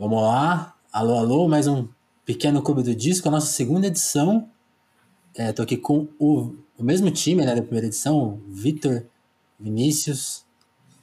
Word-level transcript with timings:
Vamos 0.00 0.22
lá. 0.22 0.74
Alô, 0.90 1.18
alô, 1.18 1.46
mais 1.46 1.66
um 1.66 1.86
pequeno 2.24 2.62
clube 2.62 2.82
do 2.82 2.94
disco, 2.94 3.28
a 3.28 3.30
nossa 3.30 3.48
segunda 3.48 3.86
edição. 3.86 4.48
É, 5.34 5.52
tô 5.52 5.60
aqui 5.60 5.76
com 5.76 6.08
o, 6.18 6.54
o 6.78 6.82
mesmo 6.82 7.10
time 7.10 7.44
né, 7.44 7.54
da 7.54 7.60
primeira 7.60 7.86
edição, 7.86 8.40
Vitor, 8.48 9.04
Vinícius. 9.58 10.46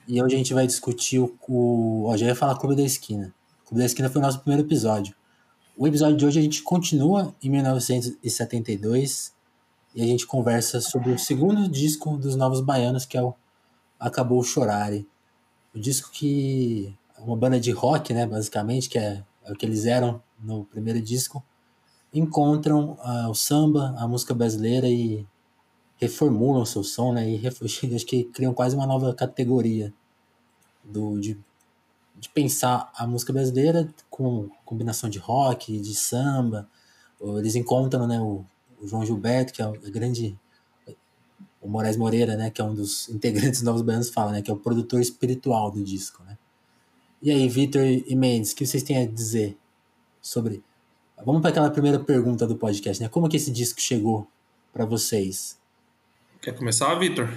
E 0.08 0.20
hoje 0.20 0.34
a 0.34 0.38
gente 0.40 0.52
vai 0.52 0.66
discutir 0.66 1.20
o. 1.20 1.38
o 1.48 2.06
ó, 2.08 2.18
já 2.18 2.26
ia 2.26 2.34
falar 2.34 2.58
Clube 2.58 2.76
da 2.76 2.82
Esquina. 2.82 3.32
O 3.64 3.68
Clube 3.68 3.82
da 3.82 3.86
Esquina 3.86 4.10
foi 4.10 4.20
o 4.20 4.26
nosso 4.26 4.40
primeiro 4.40 4.68
episódio. 4.68 5.14
O 5.78 5.88
episódio 5.88 6.18
de 6.18 6.26
hoje 6.26 6.40
a 6.40 6.42
gente 6.42 6.64
continua 6.64 7.36
em 7.40 7.52
1972 7.52 9.32
e 9.94 10.02
a 10.02 10.08
gente 10.08 10.26
conversa 10.26 10.82
sobre 10.82 11.12
o 11.12 11.20
segundo 11.20 11.70
disco 11.70 12.18
dos 12.18 12.36
Novos 12.36 12.62
Baianos, 12.62 13.06
que 13.06 13.16
é 13.16 13.22
o 13.22 13.36
Acabou 14.00 14.44
Chorare. 14.44 15.08
O 15.72 15.80
disco 15.80 16.10
que 16.12 16.98
uma 17.18 17.36
banda 17.36 17.60
de 17.60 17.72
rock, 17.72 18.14
né, 18.14 18.26
basicamente, 18.26 18.90
que 18.90 18.98
é, 18.98 19.24
é 19.44 19.52
o 19.52 19.56
que 19.56 19.66
eles 19.66 19.86
eram 19.86 20.22
no 20.40 20.66
primeiro 20.66 21.02
disco, 21.02 21.44
encontram 22.14 22.98
uh, 23.04 23.30
o 23.30 23.36
samba, 23.36 23.96
a 23.98 24.08
música 24.08 24.34
brasileira 24.34 24.88
e 24.88 25.26
reformulam 25.98 26.66
seu 26.66 26.84
som, 26.84 27.14
né, 27.14 27.30
e 27.30 27.42
acho 27.48 28.06
que 28.06 28.26
criam 28.26 28.54
quase 28.54 28.76
uma 28.76 28.86
nova 28.86 29.14
categoria 29.14 29.94
do, 30.84 31.20
de, 31.20 31.38
de 32.16 32.30
pensar 32.30 32.92
a 32.96 33.06
música 33.06 33.34
brasileira 33.34 33.90
com 34.10 34.50
combinação 34.64 35.10
de 35.10 35.20
rock, 35.20 35.80
de 35.80 35.96
samba. 35.96 36.68
Eles 37.20 37.56
encontram, 37.56 38.08
né, 38.08 38.20
o, 38.22 38.46
o 38.80 38.88
João 38.88 39.06
Gilberto, 39.06 39.54
que 39.54 39.62
é 39.62 39.68
o 39.68 39.74
grande 39.92 40.38
o 41.62 41.68
Moraes 41.68 41.98
Moreira, 41.98 42.38
né, 42.38 42.50
que 42.50 42.62
é 42.62 42.64
um 42.64 42.74
dos 42.74 43.10
integrantes 43.12 43.60
dos 43.60 43.64
Novos 43.64 43.82
Baianos, 43.82 44.10
fala, 44.10 44.32
né, 44.32 44.42
que 44.42 44.50
é 44.50 44.54
o 44.54 44.58
produtor 44.58 45.02
espiritual 45.02 45.70
do 45.72 45.84
disco, 45.84 46.24
né. 46.24 46.38
E 47.20 47.32
aí, 47.32 47.50
Vitor 47.50 47.82
e 47.84 48.16
Mendes, 48.16 48.52
o 48.52 48.56
que 48.56 48.66
vocês 48.66 48.84
têm 48.84 49.04
a 49.04 49.08
dizer 49.08 49.58
sobre. 50.22 50.64
Vamos 51.26 51.42
para 51.42 51.50
aquela 51.50 51.72
primeira 51.72 52.00
pergunta 52.00 52.46
do 52.46 52.56
podcast, 52.56 53.02
né? 53.02 53.10
Como 53.10 53.28
que 53.28 53.38
esse 53.38 53.52
disco 53.52 53.82
chegou 53.82 54.28
para 54.72 54.86
vocês? 54.86 55.60
Quer 56.40 56.54
começar, 56.54 56.94
Vitor? 56.96 57.28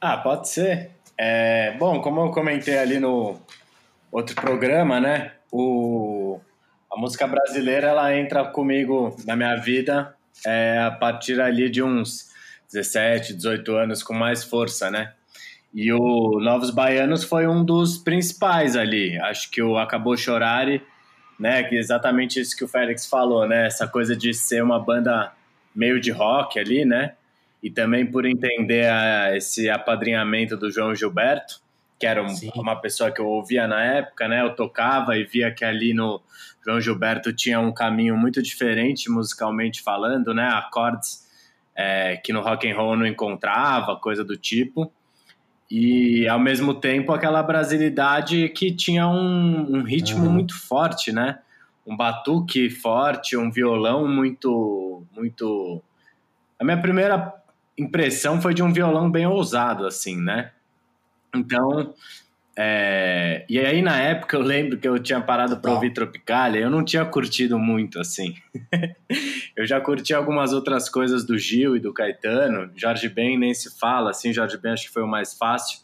Ah, 0.00 0.16
pode 0.16 0.48
ser. 0.48 0.90
É, 1.16 1.76
bom, 1.78 2.02
como 2.02 2.20
eu 2.20 2.30
comentei 2.32 2.76
ali 2.76 2.98
no 2.98 3.40
outro 4.10 4.34
programa, 4.34 5.00
né? 5.00 5.34
O, 5.52 6.40
a 6.92 6.98
música 6.98 7.28
brasileira 7.28 7.86
ela 7.86 8.12
entra 8.16 8.44
comigo 8.44 9.16
na 9.24 9.36
minha 9.36 9.54
vida 9.54 10.16
é, 10.44 10.80
a 10.80 10.90
partir 10.90 11.40
ali 11.40 11.70
de 11.70 11.80
uns 11.80 12.28
17, 12.72 13.34
18 13.34 13.76
anos 13.76 14.02
com 14.02 14.12
mais 14.12 14.42
força, 14.42 14.90
né? 14.90 15.14
E 15.74 15.92
o 15.92 16.38
Novos 16.38 16.70
Baianos 16.70 17.24
foi 17.24 17.48
um 17.48 17.64
dos 17.64 17.98
principais 17.98 18.76
ali. 18.76 19.18
Acho 19.18 19.50
que 19.50 19.60
o 19.60 19.76
Acabou 19.76 20.16
Chorare, 20.16 20.80
né? 21.36 21.64
Que 21.64 21.74
é 21.74 21.78
exatamente 21.80 22.38
isso 22.38 22.56
que 22.56 22.62
o 22.62 22.68
Félix 22.68 23.06
falou, 23.06 23.48
né? 23.48 23.66
Essa 23.66 23.88
coisa 23.88 24.14
de 24.14 24.32
ser 24.32 24.62
uma 24.62 24.78
banda 24.78 25.32
meio 25.74 26.00
de 26.00 26.12
rock 26.12 26.60
ali, 26.60 26.84
né? 26.84 27.14
E 27.60 27.70
também 27.70 28.06
por 28.06 28.24
entender 28.24 28.88
a, 28.88 29.36
esse 29.36 29.68
apadrinhamento 29.68 30.56
do 30.56 30.70
João 30.70 30.94
Gilberto, 30.94 31.60
que 31.98 32.06
era 32.06 32.22
um, 32.22 32.32
uma 32.54 32.76
pessoa 32.76 33.10
que 33.10 33.20
eu 33.20 33.26
ouvia 33.26 33.66
na 33.66 33.82
época, 33.82 34.28
né? 34.28 34.42
Eu 34.42 34.54
tocava 34.54 35.18
e 35.18 35.24
via 35.24 35.50
que 35.50 35.64
ali 35.64 35.92
no 35.92 36.22
João 36.64 36.80
Gilberto 36.80 37.32
tinha 37.32 37.58
um 37.58 37.72
caminho 37.72 38.16
muito 38.16 38.40
diferente 38.40 39.10
musicalmente 39.10 39.82
falando, 39.82 40.32
né? 40.32 40.46
Acordes 40.50 41.24
é, 41.74 42.16
que 42.18 42.32
no 42.32 42.42
rock 42.42 42.70
and 42.70 42.76
roll 42.76 42.94
não 42.94 43.06
encontrava, 43.06 43.96
coisa 43.96 44.22
do 44.22 44.36
tipo 44.36 44.92
e 45.70 46.28
ao 46.28 46.38
mesmo 46.38 46.74
tempo 46.74 47.12
aquela 47.12 47.42
brasilidade 47.42 48.48
que 48.50 48.74
tinha 48.74 49.08
um, 49.08 49.78
um 49.78 49.82
ritmo 49.82 50.26
uhum. 50.26 50.32
muito 50.32 50.58
forte, 50.58 51.12
né? 51.12 51.38
Um 51.86 51.96
batuque 51.96 52.70
forte, 52.70 53.36
um 53.36 53.50
violão 53.50 54.06
muito, 54.08 55.02
muito. 55.14 55.82
A 56.58 56.64
minha 56.64 56.80
primeira 56.80 57.32
impressão 57.76 58.40
foi 58.40 58.54
de 58.54 58.62
um 58.62 58.72
violão 58.72 59.10
bem 59.10 59.26
ousado, 59.26 59.86
assim, 59.86 60.16
né? 60.20 60.52
Então, 61.34 61.94
é, 62.56 63.44
e 63.48 63.58
aí, 63.58 63.82
na 63.82 64.00
época, 64.00 64.36
eu 64.36 64.40
lembro 64.40 64.78
que 64.78 64.86
eu 64.86 64.98
tinha 64.98 65.20
parado 65.20 65.56
para 65.56 65.72
ouvir 65.72 65.92
Tropicália, 65.92 66.60
eu 66.60 66.70
não 66.70 66.84
tinha 66.84 67.04
curtido 67.04 67.58
muito, 67.58 67.98
assim. 67.98 68.34
eu 69.56 69.66
já 69.66 69.80
curti 69.80 70.14
algumas 70.14 70.52
outras 70.52 70.88
coisas 70.88 71.24
do 71.24 71.36
Gil 71.36 71.76
e 71.76 71.80
do 71.80 71.92
Caetano, 71.92 72.70
Jorge 72.76 73.08
Ben 73.08 73.36
nem 73.36 73.52
se 73.52 73.76
fala, 73.78 74.10
assim, 74.10 74.32
Jorge 74.32 74.56
Ben 74.56 74.72
acho 74.72 74.86
que 74.86 74.92
foi 74.92 75.02
o 75.02 75.08
mais 75.08 75.34
fácil. 75.34 75.80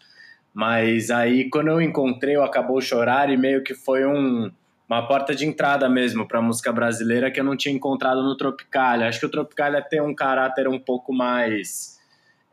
Mas 0.55 1.11
aí, 1.11 1.49
quando 1.49 1.69
eu 1.69 1.81
encontrei 1.81 2.37
o 2.37 2.43
Acabou 2.43 2.81
Chorar, 2.81 3.31
e 3.31 3.37
meio 3.37 3.65
que 3.65 3.75
foi 3.75 4.07
um, 4.07 4.51
uma 4.89 5.07
porta 5.07 5.35
de 5.35 5.47
entrada 5.47 5.89
mesmo 5.89 6.27
para 6.27 6.41
música 6.41 6.73
brasileira 6.73 7.31
que 7.31 7.41
eu 7.41 7.45
não 7.45 7.57
tinha 7.57 7.75
encontrado 7.75 8.23
no 8.23 8.37
Tropicália. 8.37 9.09
Acho 9.09 9.21
que 9.21 9.27
o 9.27 9.31
Tropicália 9.31 9.83
tem 9.83 10.01
um 10.01 10.15
caráter 10.15 10.69
um 10.69 10.79
pouco 10.79 11.13
mais 11.13 11.99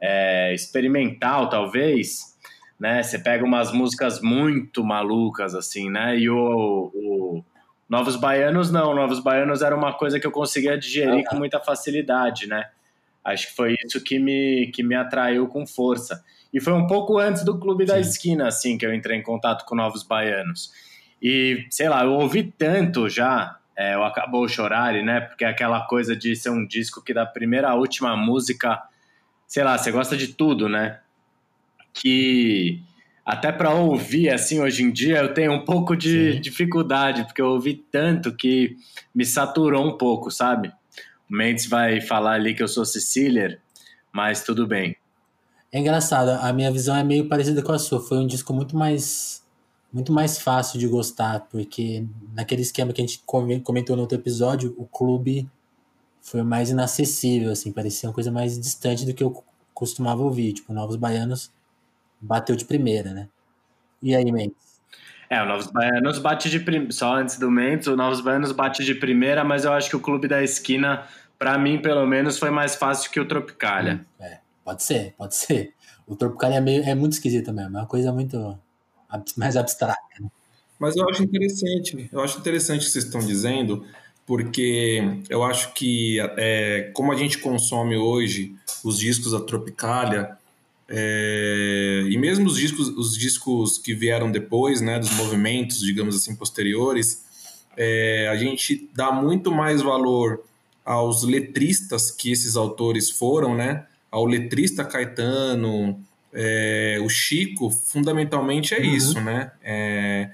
é, 0.02 0.54
experimental, 0.54 1.50
talvez 1.50 2.37
né? 2.80 3.02
Você 3.02 3.18
pega 3.20 3.44
umas 3.44 3.72
músicas 3.72 4.22
muito 4.22 4.84
malucas, 4.84 5.56
assim, 5.56 5.90
né? 5.90 6.18
E 6.18 6.30
o, 6.30 6.92
o 6.94 7.46
Novos 7.90 8.16
Baianos, 8.16 8.72
não. 8.72 8.94
Novos 8.94 9.20
Baianos 9.20 9.62
era 9.62 9.76
uma 9.76 9.94
coisa 9.94 10.20
que 10.20 10.28
eu 10.28 10.32
conseguia 10.32 10.78
digerir 10.78 11.24
com 11.26 11.36
muita 11.36 11.60
facilidade, 11.60 12.48
né? 12.48 12.70
Acho 13.24 13.48
que 13.48 13.56
foi 13.56 13.76
isso 13.86 14.02
que 14.04 14.20
me, 14.20 14.72
que 14.74 14.84
me 14.84 14.96
atraiu 14.96 15.48
com 15.48 15.66
força. 15.66 16.24
E 16.54 16.62
foi 16.62 16.74
um 16.74 16.88
pouco 16.88 17.18
antes 17.18 17.44
do 17.44 17.60
Clube 17.60 17.86
Sim. 17.86 17.92
da 17.92 18.00
Esquina, 18.00 18.48
assim, 18.48 18.78
que 18.78 18.86
eu 18.86 18.94
entrei 18.94 19.18
em 19.18 19.24
contato 19.24 19.66
com 19.66 19.76
Novos 19.76 20.04
Baianos. 20.04 20.72
E, 21.22 21.66
sei 21.70 21.90
lá, 21.90 22.04
eu 22.04 22.14
ouvi 22.14 22.44
tanto 22.44 23.10
já 23.10 23.58
é, 23.76 23.98
o 23.98 24.04
Acabou 24.04 24.48
Chorar, 24.48 24.94
né? 25.04 25.22
Porque 25.22 25.44
é 25.44 25.50
aquela 25.50 25.82
coisa 25.88 26.16
de 26.16 26.36
ser 26.36 26.52
um 26.52 26.66
disco 26.66 27.04
que 27.04 27.14
da 27.14 27.26
primeira 27.26 27.70
à 27.70 27.76
última 27.76 28.16
música, 28.16 28.82
sei 29.46 29.64
lá, 29.64 29.78
você 29.78 29.92
gosta 29.92 30.16
de 30.16 30.30
tudo, 30.30 30.70
né? 30.70 31.00
Que 32.02 32.82
até 33.26 33.52
para 33.52 33.74
ouvir 33.74 34.30
assim 34.30 34.60
hoje 34.60 34.84
em 34.84 34.92
dia 34.92 35.18
eu 35.18 35.34
tenho 35.34 35.52
um 35.52 35.66
pouco 35.66 35.96
de 35.96 36.34
Sim. 36.34 36.42
dificuldade, 36.42 37.26
porque 37.26 37.42
eu 37.42 37.48
ouvi 37.48 37.74
tanto 37.92 38.34
que 38.36 38.76
me 39.14 39.26
saturou 39.26 39.86
um 39.86 39.98
pouco, 39.98 40.32
sabe? 40.32 40.72
O 41.30 41.36
Mendes 41.36 41.68
vai 41.68 42.00
falar 42.00 42.34
ali 42.34 42.54
que 42.54 42.64
eu 42.64 42.68
sou 42.68 42.86
Sicilier, 42.86 43.60
mas 44.14 44.44
tudo 44.44 44.66
bem. 44.66 44.96
É 45.72 45.80
engraçado, 45.80 46.30
a 46.30 46.54
minha 46.54 46.72
visão 46.72 46.96
é 46.96 47.04
meio 47.04 47.28
parecida 47.28 47.62
com 47.62 47.74
a 47.74 47.80
sua. 47.80 48.00
Foi 48.00 48.18
um 48.18 48.28
disco 48.28 48.54
muito 48.54 48.78
mais 48.78 49.46
muito 49.92 50.12
mais 50.12 50.38
fácil 50.38 50.80
de 50.80 50.88
gostar, 50.88 51.48
porque 51.50 52.06
naquele 52.34 52.62
esquema 52.62 52.94
que 52.94 53.02
a 53.02 53.06
gente 53.06 53.24
comentou 53.26 53.96
no 53.96 54.02
outro 54.02 54.18
episódio, 54.18 54.76
o 54.78 54.86
clube 54.86 55.50
foi 56.22 56.44
mais 56.44 56.70
inacessível, 56.70 57.52
assim, 57.52 57.72
parecia 57.72 58.08
uma 58.08 58.14
coisa 58.14 58.30
mais 58.30 58.60
distante 58.60 59.06
do 59.06 59.14
que 59.14 59.24
eu 59.24 59.44
costumava 59.74 60.22
ouvir. 60.22 60.54
Tipo, 60.54 60.74
Novos 60.74 60.98
Baianos 60.98 61.52
bateu 62.20 62.56
de 62.56 62.66
primeira, 62.66 63.14
né? 63.14 63.28
E 64.02 64.16
aí, 64.16 64.32
Mendes? 64.32 64.68
É, 65.30 65.42
o 65.42 65.46
Novos 65.46 65.68
Baianos 65.68 66.20
bate 66.20 66.50
de 66.50 66.60
primeira, 66.60 66.92
só 66.92 67.16
antes 67.16 67.38
do 67.38 67.52
Mendes, 67.52 67.88
o 67.88 67.96
Novos 67.96 68.22
Baianos 68.22 68.52
bate 68.52 68.84
de 68.84 68.96
primeira, 68.96 69.44
mas 69.44 69.66
eu 69.66 69.74
acho 69.74 69.90
que 69.90 69.96
o 69.96 70.00
Clube 70.00 70.28
da 70.28 70.42
Esquina, 70.42 71.06
para 71.38 71.58
mim, 71.58 71.82
pelo 71.82 72.06
menos, 72.06 72.40
foi 72.40 72.50
mais 72.50 72.76
fácil 72.76 73.12
que 73.12 73.20
o 73.20 73.28
Tropicália. 73.28 74.06
Hum, 74.20 74.24
é, 74.24 74.40
pode 74.64 74.84
ser, 74.84 75.14
pode 75.18 75.36
ser. 75.36 75.74
O 76.08 76.16
Tropicália 76.16 76.58
é, 76.58 76.62
meio, 76.62 76.84
é 76.84 76.96
muito 76.96 77.14
esquisito 77.14 77.52
mesmo, 77.52 77.78
é 77.78 77.82
uma 77.82 77.88
coisa 77.88 78.14
muito 78.14 78.58
mais 79.36 79.58
abstrata. 79.58 80.00
Né? 80.20 80.30
Mas 80.80 80.96
eu 80.96 81.10
acho 81.10 81.24
interessante, 81.24 82.10
eu 82.12 82.22
acho 82.22 82.40
interessante 82.40 82.82
o 82.82 82.86
que 82.86 82.92
vocês 82.92 83.04
estão 83.04 83.20
dizendo, 83.20 83.86
porque 84.26 85.22
eu 85.30 85.44
acho 85.44 85.74
que 85.74 86.20
é, 86.38 86.92
como 86.94 87.12
a 87.12 87.16
gente 87.16 87.40
consome 87.40 87.98
hoje 87.98 88.56
os 88.84 89.00
discos 89.00 89.34
da 89.34 89.42
Tropicália, 89.42 90.38
é, 90.90 92.06
e 92.10 92.18
mesmo 92.18 92.48
os 92.48 92.58
discos, 92.58 92.88
os 92.90 93.18
discos 93.18 93.78
que 93.78 93.94
vieram 93.94 94.32
depois, 94.32 94.80
né, 94.80 95.00
dos 95.00 95.12
movimentos, 95.12 95.80
digamos 95.82 96.16
assim, 96.16 96.36
posteriores, 96.36 97.26
é, 97.76 98.28
a 98.30 98.36
gente 98.36 98.90
dá 98.96 99.12
muito 99.12 99.52
mais 99.52 99.82
valor 99.82 100.44
aos 100.84 101.24
letristas 101.24 102.10
que 102.10 102.32
esses 102.32 102.56
autores 102.56 103.10
foram, 103.10 103.56
né? 103.56 103.86
Ao 104.10 104.26
letrista 104.26 104.86
Caetano, 104.86 106.00
é, 106.34 106.98
o 107.04 107.10
Chico, 107.10 107.70
fundamentalmente 107.70 108.74
é 108.74 108.80
uhum. 108.80 108.96
isso, 108.96 109.20
né? 109.20 109.52
É, 109.62 110.30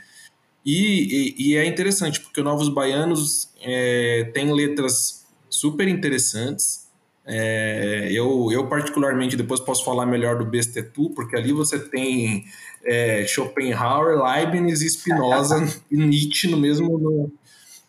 e, 0.64 1.36
e, 1.38 1.50
e, 1.50 1.58
é 1.58 1.66
interessante, 1.66 2.22
porque 2.22 2.40
o 2.40 2.44
Novos 2.44 2.70
Baianos 2.70 3.50
é, 3.62 4.30
tem 4.34 4.54
letras 4.54 5.26
super 5.50 5.88
interessantes, 5.88 6.83
é, 7.25 8.10
eu, 8.12 8.50
eu, 8.52 8.68
particularmente, 8.68 9.38
depois 9.38 9.60
posso 9.60 9.86
falar 9.86 10.06
melhor 10.06 10.38
do 10.38 10.46
Bestetu, 10.46 11.10
porque 11.12 11.36
ali 11.38 11.54
você 11.54 11.80
tem 11.80 12.46
é, 12.84 13.25
Schopenhauer, 13.25 14.22
Leibniz 14.22 14.81
e 14.81 14.90
Spinoza 14.90 15.64
e 15.90 15.98
Nietzsche 15.98 16.50
no 16.50 16.58
mesmo 16.58 16.98
no, 16.98 17.31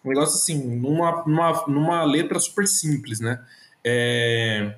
um 0.04 0.08
negócio 0.08 0.36
assim, 0.36 0.78
numa, 0.78 1.24
numa, 1.26 1.64
numa 1.66 2.04
letra 2.04 2.38
super 2.38 2.66
simples, 2.66 3.20
né? 3.20 3.40
É, 3.82 4.74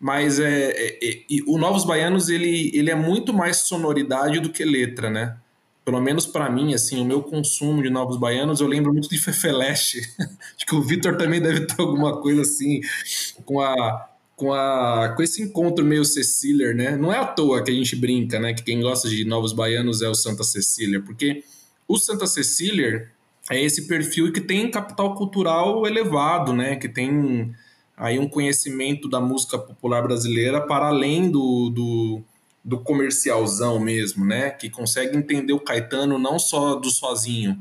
mas 0.00 0.40
é, 0.40 0.70
é, 0.70 0.98
é 1.04 1.24
o 1.46 1.58
Novos 1.58 1.84
Baianos 1.84 2.28
ele, 2.28 2.70
ele 2.74 2.90
é 2.90 2.94
muito 2.94 3.32
mais 3.32 3.58
sonoridade 3.58 4.40
do 4.40 4.50
que 4.50 4.64
letra, 4.64 5.10
né? 5.10 5.36
Pelo 5.90 6.00
menos 6.00 6.24
para 6.24 6.48
mim, 6.48 6.72
assim, 6.72 7.00
o 7.00 7.04
meu 7.04 7.20
consumo 7.20 7.82
de 7.82 7.90
Novos 7.90 8.16
Baianos, 8.16 8.60
eu 8.60 8.68
lembro 8.68 8.92
muito 8.92 9.08
de 9.08 9.18
Fefeleste. 9.18 9.98
Acho 10.56 10.64
que 10.64 10.74
o 10.76 10.80
Vitor 10.80 11.16
também 11.16 11.40
deve 11.40 11.66
ter 11.66 11.74
alguma 11.80 12.20
coisa 12.20 12.42
assim, 12.42 12.80
com 13.44 13.60
a 13.60 14.06
com, 14.36 14.54
a, 14.54 15.12
com 15.14 15.22
esse 15.22 15.42
encontro 15.42 15.84
meio 15.84 16.04
Cecília, 16.04 16.72
né? 16.72 16.96
Não 16.96 17.12
é 17.12 17.18
à 17.18 17.26
toa 17.26 17.62
que 17.62 17.72
a 17.72 17.74
gente 17.74 17.96
brinca, 17.96 18.38
né? 18.38 18.54
Que 18.54 18.62
quem 18.62 18.80
gosta 18.80 19.08
de 19.08 19.24
Novos 19.24 19.52
Baianos 19.52 20.00
é 20.00 20.08
o 20.08 20.14
Santa 20.14 20.44
Cecília, 20.44 21.02
porque 21.02 21.42
o 21.88 21.98
Santa 21.98 22.26
Cecília 22.26 23.10
é 23.50 23.60
esse 23.60 23.88
perfil 23.88 24.32
que 24.32 24.40
tem 24.40 24.70
capital 24.70 25.16
cultural 25.16 25.84
elevado, 25.88 26.52
né? 26.52 26.76
Que 26.76 26.88
tem 26.88 27.52
aí 27.96 28.16
um 28.16 28.28
conhecimento 28.28 29.08
da 29.08 29.20
música 29.20 29.58
popular 29.58 30.02
brasileira 30.04 30.60
para 30.60 30.86
além 30.86 31.28
do, 31.30 31.68
do, 31.68 32.22
do 32.64 32.78
comercialzão 32.80 33.78
mesmo, 33.78 34.24
né? 34.24 34.50
Que 34.50 34.68
consegue 34.68 35.16
entender 35.16 35.52
o 35.52 35.60
Caetano 35.60 36.18
não 36.18 36.38
só 36.38 36.74
do 36.74 36.90
sozinho, 36.90 37.58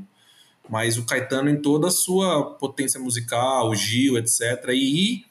mas 0.69 0.97
o 0.97 1.05
Caetano 1.05 1.49
em 1.49 1.61
toda 1.61 1.87
a 1.87 1.91
sua 1.91 2.55
potência 2.55 2.99
musical, 2.99 3.69
o 3.69 3.75
Gil, 3.75 4.17
etc. 4.17 4.41
E 4.73 5.25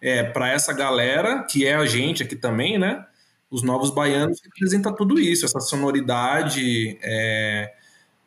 é, 0.00 0.24
para 0.24 0.50
essa 0.50 0.72
galera, 0.72 1.44
que 1.44 1.66
é 1.66 1.74
a 1.74 1.86
gente 1.86 2.22
aqui 2.22 2.36
também, 2.36 2.78
né? 2.78 3.06
Os 3.50 3.62
Novos 3.62 3.90
Baianos 3.90 4.40
representa 4.42 4.90
tudo 4.92 5.20
isso, 5.20 5.44
essa 5.44 5.60
sonoridade. 5.60 6.98
É... 7.02 7.72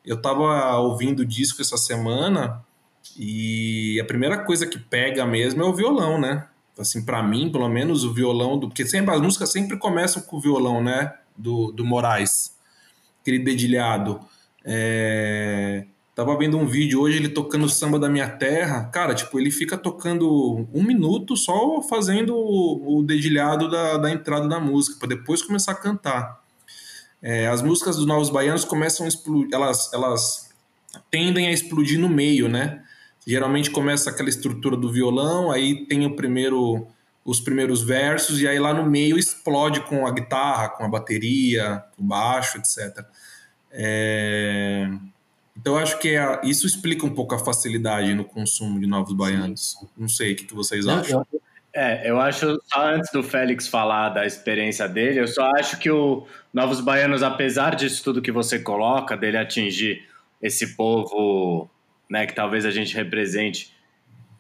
Eu 0.06 0.18
estava 0.18 0.77
ouvindo 0.77 1.21
o 1.21 1.25
disco 1.25 1.62
essa 1.62 1.77
semana 1.77 2.63
e 3.18 4.00
a 4.00 4.06
primeira 4.06 4.38
coisa 4.38 4.68
que 4.68 4.77
pega 4.77 5.25
mesmo 5.25 5.63
é 5.63 5.65
o 5.65 5.74
violão, 5.74 6.19
né? 6.21 6.47
Assim, 6.77 7.04
para 7.04 7.24
mim, 7.24 7.50
pelo 7.50 7.69
menos, 7.69 8.04
o 8.04 8.13
violão 8.13 8.60
do. 8.60 8.68
Porque 8.68 8.86
sempre, 8.86 9.13
as 9.13 9.22
músicas 9.22 9.51
sempre 9.51 9.77
começam 9.77 10.22
com 10.22 10.38
o 10.38 10.42
violão, 10.42 10.83
né? 10.83 11.13
Do, 11.38 11.72
do 11.72 11.86
Moraes, 11.86 12.56
aquele 13.22 13.39
dedilhado. 13.39 14.19
É... 14.63 15.86
Tava 16.16 16.38
vendo 16.38 16.57
um 16.57 16.66
vídeo 16.66 17.01
hoje, 17.01 17.18
ele 17.18 17.27
tocando 17.27 17.68
samba 17.68 18.00
da 18.00 18.07
minha 18.07 18.30
terra. 18.30 18.86
Cara, 18.86 19.13
tipo, 19.13 19.38
ele 19.38 19.51
fica 19.51 19.77
tocando 19.77 20.66
um 20.74 20.81
minuto 20.81 21.36
só 21.36 21.81
fazendo 21.81 22.33
o, 22.33 23.00
o 23.00 23.04
dedilhado 23.04 23.69
da, 23.69 23.98
da 23.98 24.10
entrada 24.10 24.48
da 24.48 24.57
música, 24.57 24.98
para 24.98 25.10
depois 25.10 25.42
começar 25.42 25.74
a 25.74 25.75
cantar. 25.75 26.42
É, 27.21 27.48
as 27.48 27.62
músicas 27.62 27.98
dos 27.98 28.06
Novos 28.06 28.30
Baianos 28.30 28.63
começam 28.63 29.06
a 29.06 29.10
explodir, 29.10 29.50
elas, 29.51 29.92
elas 29.92 30.50
tendem 31.12 31.48
a 31.48 31.51
explodir 31.51 32.00
no 32.00 32.07
meio, 32.07 32.48
né? 32.48 32.84
Geralmente 33.25 33.72
começa 33.72 34.10
aquela 34.10 34.30
estrutura 34.30 34.77
do 34.77 34.92
violão, 34.92 35.51
aí 35.51 35.86
tem 35.86 36.06
o 36.06 36.16
primeiro, 36.16 36.88
os 37.24 37.39
primeiros 37.39 37.81
versos, 37.81 38.39
e 38.39 38.48
aí 38.48 38.60
lá 38.60 38.74
no 38.74 38.89
meio 38.89 39.18
explode 39.18 39.81
com 39.81 40.06
a 40.06 40.12
guitarra, 40.12 40.69
com 40.69 40.83
a 40.83 40.88
bateria, 40.88 41.83
o 41.98 42.04
baixo, 42.04 42.57
etc. 42.57 43.04
É... 43.72 44.88
Então, 45.57 45.74
eu 45.75 45.80
acho 45.80 45.98
que 46.00 46.10
é, 46.10 46.42
isso 46.44 46.68
explica 46.68 47.06
um 47.06 47.13
pouco 47.13 47.33
a 47.33 47.39
facilidade 47.39 48.13
no 48.13 48.25
consumo 48.25 48.80
de 48.80 48.86
novos 48.86 49.13
baianos. 49.13 49.78
Não 49.98 50.07
sei, 50.07 50.33
o 50.33 50.36
que, 50.36 50.45
que 50.45 50.54
vocês 50.54 50.86
acham? 50.86 51.25
É, 51.74 52.10
eu 52.10 52.19
acho, 52.21 52.62
só 52.71 52.88
antes 52.88 53.12
do 53.12 53.21
Félix 53.21 53.68
falar 53.68 54.10
da 54.10 54.25
experiência 54.25 54.88
dele, 54.88 55.19
eu 55.19 55.28
só 55.28 55.51
acho 55.57 55.78
que 55.78 55.92
o 55.92 56.25
Novos 56.54 56.80
Baianos, 56.80 57.21
apesar 57.21 57.75
disso 57.75 58.01
tudo 58.01 58.21
que 58.21 58.31
você 58.31 58.60
coloca, 58.60 59.18
dele 59.18 59.38
atingir 59.38 60.07
esse 60.42 60.75
povo 60.78 61.69
né, 62.10 62.25
que 62.25 62.34
talvez 62.34 62.66
a 62.66 62.72
gente 62.72 62.96
represente, 62.96 63.74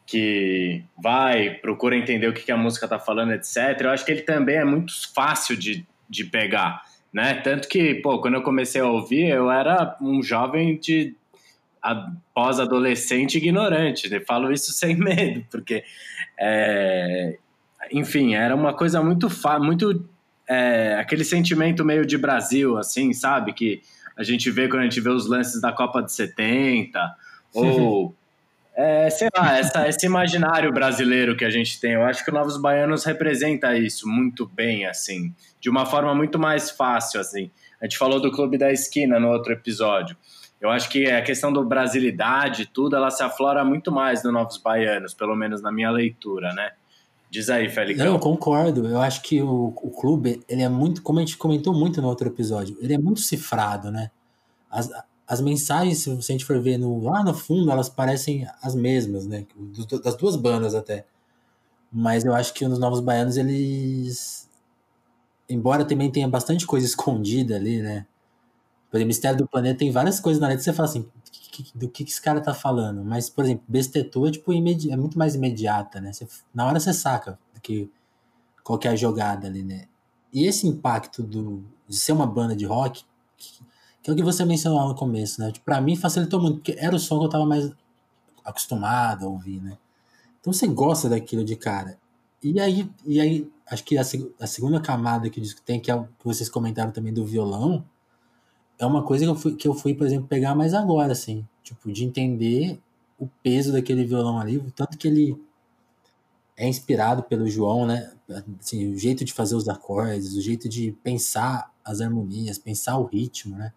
que 0.05 0.83
vai, 1.01 1.49
procura 1.49 1.97
entender 1.97 2.27
o 2.27 2.33
que, 2.33 2.43
que 2.43 2.51
a 2.51 2.57
música 2.57 2.85
está 2.85 2.99
falando, 2.99 3.33
etc., 3.33 3.81
eu 3.81 3.89
acho 3.89 4.05
que 4.05 4.11
ele 4.11 4.21
também 4.21 4.57
é 4.57 4.65
muito 4.65 4.93
fácil 5.13 5.57
de, 5.57 5.85
de 6.09 6.23
pegar 6.25 6.83
né? 7.15 7.35
Tanto 7.35 7.69
que, 7.69 7.95
pô, 7.95 8.19
quando 8.19 8.33
eu 8.33 8.41
comecei 8.41 8.81
a 8.81 8.85
ouvir, 8.85 9.29
eu 9.29 9.49
era 9.49 9.95
um 10.01 10.21
jovem 10.21 10.77
de 10.77 11.15
pós-adolescente 12.33 13.37
ignorante. 13.37 14.13
Eu 14.13 14.25
falo 14.25 14.51
isso 14.51 14.73
sem 14.73 14.95
medo, 14.99 15.45
porque, 15.49 15.81
é, 16.37 17.37
enfim, 17.89 18.35
era 18.35 18.53
uma 18.53 18.73
coisa 18.73 19.01
muito, 19.01 19.29
muito 19.61 20.09
é, 20.45 20.95
aquele 20.99 21.23
sentimento 21.23 21.85
meio 21.85 22.05
de 22.05 22.17
Brasil, 22.17 22.77
assim, 22.77 23.13
sabe? 23.13 23.53
Que 23.53 23.81
a 24.17 24.23
gente 24.23 24.51
vê 24.51 24.67
quando 24.67 24.81
a 24.81 24.83
gente 24.83 24.99
vê 24.99 25.09
os 25.09 25.25
lances 25.25 25.61
da 25.61 25.71
Copa 25.71 26.03
de 26.03 26.11
70, 26.11 26.99
ou 27.55 28.15
é, 28.75 29.09
sei 29.09 29.29
lá, 29.35 29.57
essa, 29.57 29.87
esse 29.87 30.05
imaginário 30.05 30.71
brasileiro 30.71 31.35
que 31.35 31.45
a 31.45 31.49
gente 31.49 31.79
tem. 31.79 31.93
Eu 31.93 32.03
acho 32.03 32.23
que 32.23 32.29
o 32.29 32.33
Novos 32.33 32.57
Baianos 32.57 33.05
representa 33.05 33.75
isso 33.77 34.07
muito 34.07 34.45
bem, 34.45 34.85
assim, 34.85 35.33
de 35.61 35.69
uma 35.69 35.85
forma 35.85 36.13
muito 36.13 36.37
mais 36.37 36.69
fácil, 36.69 37.21
assim. 37.21 37.49
A 37.81 37.85
gente 37.85 37.97
falou 37.97 38.19
do 38.19 38.31
Clube 38.31 38.57
da 38.57 38.71
Esquina 38.71 39.19
no 39.19 39.29
outro 39.29 39.53
episódio. 39.53 40.17
Eu 40.59 40.69
acho 40.69 40.89
que 40.89 41.05
a 41.09 41.21
questão 41.21 41.53
do 41.53 41.63
brasilidade, 41.63 42.65
tudo, 42.65 42.95
ela 42.95 43.11
se 43.11 43.23
aflora 43.23 43.63
muito 43.63 43.91
mais 43.91 44.23
no 44.23 44.31
Novos 44.31 44.57
Baianos, 44.57 45.13
pelo 45.13 45.35
menos 45.35 45.61
na 45.61 45.71
minha 45.71 45.91
leitura, 45.91 46.53
né? 46.53 46.71
Diz 47.29 47.49
aí, 47.49 47.69
Félix. 47.69 47.99
Não, 47.99 48.07
eu 48.07 48.19
concordo. 48.19 48.87
Eu 48.87 49.01
acho 49.01 49.21
que 49.21 49.41
o, 49.41 49.73
o 49.75 49.91
clube, 49.91 50.43
ele 50.47 50.63
é 50.63 50.69
muito, 50.69 51.01
como 51.01 51.19
a 51.19 51.21
gente 51.21 51.37
comentou 51.37 51.73
muito 51.73 52.01
no 52.01 52.07
outro 52.07 52.27
episódio, 52.27 52.77
ele 52.81 52.93
é 52.93 52.97
muito 52.97 53.19
cifrado, 53.21 53.91
né? 53.91 54.09
As, 54.69 54.89
as 55.27 55.41
mensagens, 55.41 55.99
se 55.99 56.09
a 56.11 56.15
gente 56.15 56.45
for 56.45 56.59
ver 56.59 56.77
no, 56.77 57.03
lá 57.03 57.23
no 57.23 57.33
fundo, 57.33 57.71
elas 57.71 57.89
parecem 57.89 58.47
as 58.61 58.75
mesmas, 58.75 59.25
né? 59.25 59.45
Das 60.03 60.15
duas 60.15 60.35
bandas 60.35 60.75
até. 60.75 61.05
Mas 61.91 62.25
eu 62.25 62.33
acho 62.35 62.53
que 62.53 62.67
nos 62.67 62.77
Novos 62.77 62.99
Baianos 62.99 63.37
eles. 63.37 64.49
Embora 65.49 65.85
também 65.85 66.11
tenha 66.11 66.27
bastante 66.27 66.65
coisa 66.67 66.85
escondida 66.87 67.55
ali, 67.55 67.81
né? 67.81 68.05
Por 68.89 68.97
exemplo, 68.97 69.07
Mistério 69.07 69.37
do 69.37 69.47
Planeta 69.47 69.79
tem 69.79 69.91
várias 69.91 70.19
coisas 70.19 70.39
na 70.39 70.47
letra 70.47 70.59
que 70.59 70.63
você 70.63 70.73
fala 70.73 70.87
assim, 70.87 71.09
do 71.73 71.89
que, 71.89 72.03
que 72.03 72.11
esse 72.11 72.21
cara 72.21 72.39
tá 72.39 72.53
falando. 72.53 73.03
Mas, 73.03 73.29
por 73.29 73.43
exemplo, 73.43 73.63
Bestetu 73.67 74.27
é, 74.27 74.31
tipo, 74.31 74.53
é 74.53 74.95
muito 74.97 75.17
mais 75.17 75.35
imediata, 75.35 75.99
né? 75.99 76.13
Você, 76.13 76.27
na 76.53 76.65
hora 76.65 76.79
você 76.79 76.93
saca 76.93 77.39
do 77.53 77.61
que 77.61 77.89
qualquer 78.63 78.95
jogada 78.95 79.47
ali, 79.47 79.63
né? 79.63 79.87
E 80.31 80.45
esse 80.45 80.67
impacto 80.67 81.23
do, 81.23 81.63
de 81.87 81.95
ser 81.95 82.11
uma 82.11 82.27
banda 82.27 82.55
de 82.55 82.65
rock, 82.65 83.03
que 83.37 83.63
é 84.09 84.13
o 84.13 84.15
que 84.15 84.23
você 84.23 84.45
mencionou 84.45 84.79
lá 84.79 84.87
no 84.87 84.95
começo, 84.95 85.41
né? 85.41 85.51
Pra 85.63 85.81
mim 85.81 85.95
facilitou 85.95 86.39
muito, 86.39 86.57
porque 86.57 86.75
era 86.77 86.95
o 86.95 86.99
som 86.99 87.19
que 87.19 87.25
eu 87.25 87.29
tava 87.29 87.45
mais 87.45 87.71
acostumado 88.43 89.25
a 89.25 89.29
ouvir, 89.29 89.61
né? 89.61 89.77
Então 90.39 90.53
você 90.53 90.67
gosta 90.67 91.09
daquilo 91.09 91.43
de 91.43 91.55
cara. 91.55 91.97
E 92.43 92.59
aí, 92.59 92.89
e 93.05 93.19
aí 93.19 93.49
acho 93.67 93.83
que 93.83 93.97
a, 93.97 94.01
a 94.39 94.47
segunda 94.47 94.79
camada 94.79 95.29
que 95.29 95.39
o 95.39 95.41
disco 95.41 95.61
tem, 95.63 95.79
que 95.79 95.89
é 95.89 95.95
o 95.95 96.03
que 96.03 96.25
vocês 96.25 96.47
comentaram 96.47 96.91
também 96.91 97.11
do 97.11 97.25
violão, 97.25 97.83
é 98.77 98.85
uma 98.85 99.01
coisa 99.03 99.25
que 99.25 99.31
eu 99.31 99.35
fui, 99.35 99.55
que 99.55 99.67
eu 99.67 99.73
fui 99.73 99.95
por 99.95 100.05
exemplo, 100.05 100.27
pegar 100.27 100.53
mais 100.53 100.73
agora, 100.73 101.11
assim. 101.11 101.47
Tipo, 101.63 101.91
de 101.91 102.03
entender 102.05 102.79
o 103.17 103.27
peso 103.41 103.71
daquele 103.71 104.05
violão 104.05 104.39
ali, 104.39 104.61
tanto 104.75 104.97
que 104.97 105.07
ele 105.07 105.35
é 106.57 106.67
inspirado 106.67 107.23
pelo 107.23 107.49
João, 107.49 107.85
né? 107.85 108.13
Assim, 108.59 108.93
o 108.93 108.97
jeito 108.97 109.25
de 109.25 109.33
fazer 109.33 109.55
os 109.55 109.67
acordes, 109.67 110.35
o 110.35 110.41
jeito 110.41 110.69
de 110.69 110.91
pensar 111.03 111.73
as 111.83 112.01
harmonias, 112.01 112.57
pensar 112.57 112.97
o 112.97 113.05
ritmo, 113.05 113.57
né? 113.57 113.73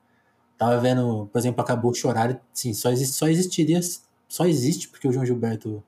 Tava 0.59 0.79
vendo, 0.81 1.29
por 1.33 1.39
exemplo, 1.39 1.63
Acabou 1.63 1.95
Chorar, 1.95 2.41
sim, 2.53 2.75
só, 2.75 2.91
existe, 2.91 3.15
só 3.15 3.29
existiria, 3.29 3.81
só 4.29 4.45
existe 4.45 4.89
porque 4.89 5.07
o 5.07 5.13
João 5.13 5.25
Gilberto 5.25 5.83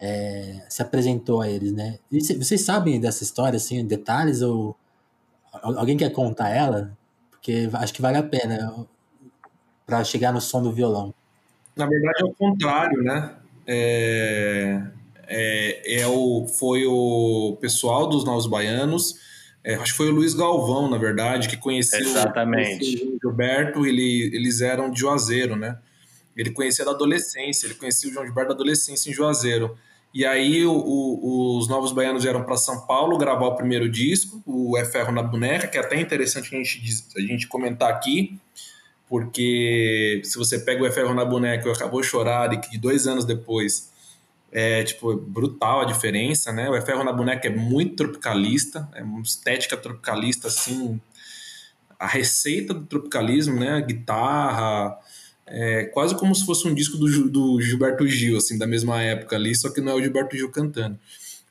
é, 0.00 0.66
se 0.68 0.82
apresentou 0.82 1.40
a 1.40 1.48
eles, 1.48 1.72
né? 1.72 2.00
E 2.10 2.20
vocês 2.34 2.60
sabem 2.62 3.00
dessa 3.00 3.22
história, 3.22 3.56
assim, 3.56 3.84
detalhes, 3.86 4.42
ou 4.42 4.76
alguém 5.52 5.96
quer 5.96 6.10
contar 6.10 6.50
ela? 6.50 6.90
Porque 7.30 7.70
acho 7.72 7.94
que 7.94 8.02
vale 8.02 8.18
a 8.18 8.22
pena 8.22 8.86
para 9.86 10.02
chegar 10.02 10.32
no 10.32 10.40
som 10.40 10.60
do 10.60 10.72
violão. 10.72 11.14
Na 11.76 11.86
verdade 11.86 12.22
é 12.22 12.24
o 12.24 12.34
contrário, 12.34 13.02
né? 13.02 13.36
É, 13.64 14.82
é, 15.28 16.00
é 16.00 16.06
o, 16.08 16.48
foi 16.48 16.84
o 16.84 17.56
pessoal 17.60 18.08
dos 18.08 18.24
Novos 18.24 18.48
Baianos 18.48 19.14
é, 19.68 19.74
acho 19.74 19.92
que 19.92 19.98
foi 19.98 20.08
o 20.08 20.12
Luiz 20.12 20.32
Galvão, 20.32 20.88
na 20.88 20.96
verdade, 20.96 21.46
que 21.46 21.56
conheceu, 21.58 22.00
Exatamente. 22.00 23.04
o 23.04 23.18
Gilberto, 23.22 23.84
ele, 23.84 24.30
eles 24.34 24.62
eram 24.62 24.90
de 24.90 25.00
Juazeiro, 25.00 25.56
né? 25.56 25.76
Ele 26.34 26.50
conhecia 26.50 26.86
da 26.86 26.92
adolescência, 26.92 27.66
ele 27.66 27.74
conhecia 27.74 28.08
o 28.08 28.12
João 28.12 28.24
Gilberto 28.24 28.48
da 28.48 28.54
adolescência 28.54 29.10
em 29.10 29.12
Juazeiro. 29.12 29.76
E 30.14 30.24
aí 30.24 30.64
o, 30.64 30.72
o, 30.72 31.58
os 31.58 31.68
Novos 31.68 31.92
Baianos 31.92 32.22
vieram 32.22 32.44
para 32.44 32.56
São 32.56 32.86
Paulo 32.86 33.18
gravar 33.18 33.48
o 33.48 33.56
primeiro 33.56 33.90
disco, 33.90 34.42
o 34.46 34.74
É 34.78 34.86
Ferro 34.86 35.12
na 35.12 35.22
Boneca, 35.22 35.68
que 35.68 35.76
é 35.76 35.82
até 35.82 36.00
interessante 36.00 36.56
a 36.56 36.58
gente, 36.58 37.04
a 37.14 37.20
gente 37.20 37.46
comentar 37.46 37.90
aqui, 37.90 38.40
porque 39.06 40.22
se 40.24 40.38
você 40.38 40.58
pega 40.60 40.82
o 40.82 40.86
É 40.86 40.90
Ferro 40.90 41.12
na 41.12 41.26
Boneca 41.26 41.68
e 41.68 41.72
Acabou 41.72 42.02
Chorar, 42.02 42.54
e 42.54 42.56
que 42.58 42.78
dois 42.78 43.06
anos 43.06 43.26
depois 43.26 43.90
é, 44.50 44.82
tipo, 44.84 45.16
brutal 45.16 45.82
a 45.82 45.84
diferença, 45.84 46.52
né? 46.52 46.68
O 46.68 46.74
É 46.74 46.80
Ferro 46.80 47.04
na 47.04 47.12
Boneca 47.12 47.48
é 47.48 47.50
muito 47.54 47.96
tropicalista, 47.96 48.88
é 48.94 49.02
uma 49.02 49.20
estética 49.20 49.76
tropicalista, 49.76 50.48
assim, 50.48 51.00
a 51.98 52.06
receita 52.06 52.72
do 52.72 52.86
tropicalismo, 52.86 53.58
né? 53.58 53.72
A 53.72 53.80
guitarra, 53.80 54.98
é 55.50 55.84
quase 55.84 56.14
como 56.14 56.34
se 56.34 56.44
fosse 56.44 56.66
um 56.68 56.74
disco 56.74 56.96
do, 56.96 57.28
do 57.28 57.60
Gilberto 57.60 58.06
Gil, 58.06 58.36
assim, 58.36 58.58
da 58.58 58.66
mesma 58.66 59.02
época 59.02 59.36
ali, 59.36 59.54
só 59.54 59.70
que 59.70 59.80
não 59.80 59.92
é 59.92 59.94
o 59.94 60.02
Gilberto 60.02 60.36
Gil 60.36 60.50
cantando. 60.50 60.98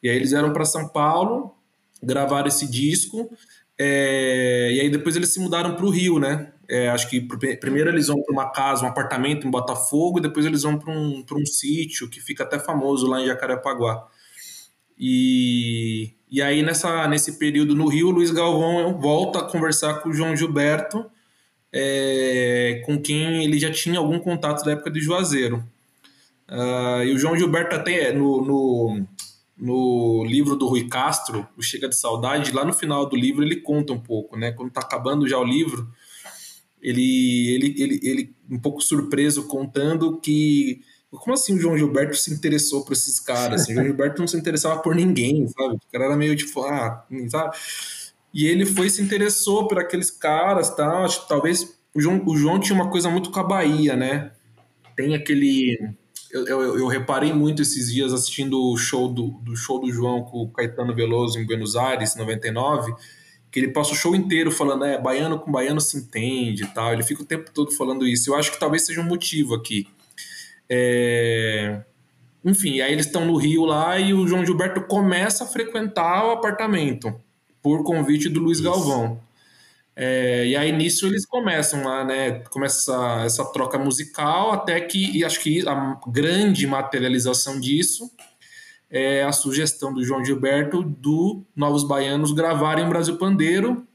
E 0.01 0.09
aí 0.09 0.15
eles 0.15 0.31
vieram 0.31 0.53
para 0.53 0.65
São 0.65 0.87
Paulo, 0.87 1.55
gravaram 2.01 2.47
esse 2.47 2.69
disco, 2.69 3.29
é, 3.77 4.71
e 4.73 4.79
aí 4.81 4.89
depois 4.89 5.15
eles 5.15 5.29
se 5.29 5.39
mudaram 5.39 5.75
para 5.75 5.85
o 5.85 5.89
Rio, 5.89 6.19
né? 6.19 6.51
É, 6.69 6.89
acho 6.89 7.09
que 7.09 7.21
primeiro 7.21 7.89
eles 7.89 8.07
vão 8.07 8.21
para 8.21 8.33
uma 8.33 8.51
casa, 8.51 8.83
um 8.83 8.89
apartamento 8.89 9.47
em 9.47 9.51
Botafogo, 9.51 10.19
e 10.19 10.21
depois 10.21 10.45
eles 10.45 10.63
vão 10.63 10.77
para 10.77 10.91
um, 10.91 11.23
um 11.31 11.45
sítio 11.45 12.09
que 12.09 12.19
fica 12.19 12.43
até 12.43 12.59
famoso 12.59 13.07
lá 13.07 13.21
em 13.21 13.25
Jacarepaguá. 13.25 14.07
E, 14.99 16.13
e 16.29 16.41
aí, 16.41 16.61
nessa, 16.63 17.07
nesse 17.07 17.37
período 17.37 17.75
no 17.75 17.87
Rio, 17.87 18.07
o 18.07 18.11
Luiz 18.11 18.31
Galvão 18.31 18.99
volta 18.99 19.39
a 19.39 19.43
conversar 19.43 20.01
com 20.01 20.09
o 20.09 20.13
João 20.13 20.35
Gilberto, 20.35 21.05
é, 21.71 22.81
com 22.85 22.99
quem 22.99 23.43
ele 23.43 23.59
já 23.59 23.71
tinha 23.71 23.99
algum 23.99 24.19
contato 24.19 24.65
da 24.65 24.71
época 24.71 24.91
de 24.91 24.99
Juazeiro. 24.99 25.63
Uh, 26.49 27.03
e 27.03 27.13
o 27.13 27.19
João 27.19 27.35
Gilberto 27.35 27.75
até 27.75 28.13
no, 28.13 28.41
no, 28.41 29.05
no, 29.57 30.23
livro 30.25 30.55
do 30.55 30.65
Rui 30.65 30.87
Castro, 30.87 31.45
o 31.57 31.61
Chega 31.61 31.89
de 31.89 31.99
Saudade, 31.99 32.53
lá 32.53 32.63
no 32.63 32.71
final 32.71 33.05
do 33.05 33.17
livro 33.17 33.43
ele 33.43 33.57
conta 33.57 33.91
um 33.91 33.99
pouco, 33.99 34.37
né? 34.37 34.53
Quando 34.53 34.69
está 34.69 34.79
acabando 34.79 35.27
já 35.27 35.37
o 35.37 35.43
livro, 35.43 35.91
ele, 36.81 37.49
ele, 37.49 37.75
ele, 37.77 37.99
ele 38.03 38.35
um 38.49 38.59
pouco 38.59 38.81
surpreso 38.81 39.47
contando 39.47 40.19
que 40.19 40.81
como 41.09 41.33
assim 41.33 41.55
o 41.55 41.59
João 41.59 41.77
Gilberto 41.77 42.15
se 42.15 42.33
interessou 42.33 42.83
por 42.83 42.93
esses 42.93 43.19
caras? 43.19 43.61
Assim, 43.61 43.71
o 43.71 43.75
João 43.75 43.87
Gilberto 43.87 44.19
não 44.19 44.27
se 44.27 44.37
interessava 44.37 44.81
por 44.81 44.93
ninguém, 44.93 45.47
sabe? 45.47 45.75
O 45.75 45.91
cara 45.91 46.05
era 46.05 46.17
meio 46.17 46.35
tipo, 46.35 46.61
ah, 46.61 47.05
sabe? 47.29 47.57
E 48.33 48.45
ele 48.45 48.65
foi 48.65 48.89
se 48.89 49.01
interessou 49.01 49.67
por 49.67 49.79
aqueles 49.79 50.11
caras. 50.11 50.69
Tá? 50.75 51.07
Talvez 51.27 51.77
o 51.95 52.01
João, 52.01 52.21
o 52.25 52.37
João 52.37 52.59
tinha 52.59 52.75
uma 52.75 52.89
coisa 52.89 53.09
muito 53.09 53.31
com 53.31 53.39
a 53.39 53.43
Bahia, 53.43 53.95
né? 53.95 54.31
Tem 54.95 55.15
aquele 55.15 55.77
eu, 56.31 56.45
eu, 56.45 56.79
eu, 56.79 56.87
reparei 56.87 57.31
muito 57.33 57.61
esses 57.61 57.91
dias 57.91 58.11
assistindo 58.11 58.61
o 58.61 58.77
show 58.77 59.07
do, 59.07 59.29
do 59.43 59.55
show 59.55 59.79
do 59.79 59.91
João 59.91 60.23
com 60.23 60.39
o 60.39 60.51
Caetano 60.51 60.93
Veloso 60.93 61.39
em 61.39 61.45
Buenos 61.45 61.75
Aires, 61.75 62.15
99, 62.15 62.93
que 63.57 63.65
ele 63.65 63.71
passa 63.71 63.91
o 63.91 63.95
show 63.95 64.15
inteiro 64.15 64.51
falando, 64.51 64.85
é, 64.85 65.01
baiano 65.01 65.39
com 65.39 65.51
baiano 65.51 65.81
se 65.81 65.97
entende 65.97 66.63
e 66.63 66.67
tal. 66.67 66.93
Ele 66.93 67.01
fica 67.01 67.23
o 67.23 67.25
tempo 67.25 67.49
todo 67.51 67.71
falando 67.71 68.07
isso. 68.07 68.29
Eu 68.29 68.35
acho 68.35 68.51
que 68.51 68.59
talvez 68.59 68.85
seja 68.85 69.01
um 69.01 69.05
motivo 69.05 69.55
aqui. 69.55 69.87
É... 70.69 71.81
Enfim, 72.45 72.81
aí 72.81 72.93
eles 72.93 73.07
estão 73.07 73.25
no 73.25 73.35
Rio 73.35 73.65
lá 73.65 73.99
e 73.99 74.13
o 74.13 74.27
João 74.27 74.45
Gilberto 74.45 74.81
começa 74.81 75.43
a 75.43 75.47
frequentar 75.47 76.27
o 76.27 76.31
apartamento 76.31 77.19
por 77.59 77.83
convite 77.83 78.29
do 78.29 78.39
Luiz 78.39 78.59
isso. 78.59 78.69
Galvão. 78.69 79.19
É, 79.95 80.45
e 80.45 80.55
aí 80.55 80.71
nisso 80.71 81.07
eles 81.07 81.25
começam 81.25 81.83
lá, 81.83 82.05
né? 82.05 82.43
Começa 82.51 82.91
essa, 82.91 83.23
essa 83.25 83.45
troca 83.45 83.79
musical, 83.79 84.51
até 84.51 84.79
que, 84.79 85.17
e 85.17 85.25
acho 85.25 85.41
que 85.41 85.67
a 85.67 85.99
grande 86.07 86.67
materialização 86.67 87.59
disso 87.59 88.11
é 88.89 89.23
a 89.23 89.31
sugestão 89.31 89.93
do 89.93 90.03
João 90.03 90.23
Gilberto 90.23 90.81
do 90.81 91.43
Novos 91.55 91.83
Baianos 91.83 92.31
gravarem 92.31 92.85
o 92.85 92.89
Brasil 92.89 93.17
Pandeiro, 93.17 93.85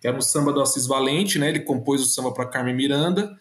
que 0.00 0.06
era 0.06 0.16
um 0.16 0.20
samba 0.20 0.52
do 0.52 0.60
Assis 0.60 0.86
Valente, 0.86 1.38
né? 1.38 1.48
Ele 1.48 1.60
compôs 1.60 2.00
o 2.02 2.04
samba 2.04 2.32
para 2.32 2.46
Carmen 2.46 2.74
Miranda. 2.74 3.34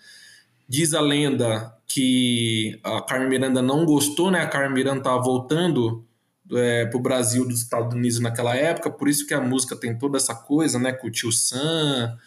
Diz 0.67 0.93
a 0.93 1.01
lenda 1.01 1.75
que 1.86 2.79
a 2.83 3.01
Carmen 3.01 3.29
Miranda 3.29 3.62
não 3.62 3.86
gostou, 3.86 4.31
né? 4.31 4.41
A 4.41 4.48
Carmen 4.48 4.74
Miranda 4.74 5.00
estava 5.00 5.22
voltando 5.22 6.05
é, 6.51 6.86
para 6.86 6.98
o 6.98 7.01
Brasil 7.01 7.45
dos 7.48 7.62
Estados 7.62 7.93
Unidos 7.93 8.19
naquela 8.19 8.55
época, 8.55 8.89
por 8.89 9.07
isso 9.07 9.25
que 9.25 9.33
a 9.33 9.41
música 9.41 9.75
tem 9.75 9.98
toda 9.98 10.17
essa 10.17 10.36
coisa, 10.36 10.77
né, 10.77 10.91
com 10.91 11.07
o 11.07 11.12
tio 11.12 11.31
Sam, 11.31 12.17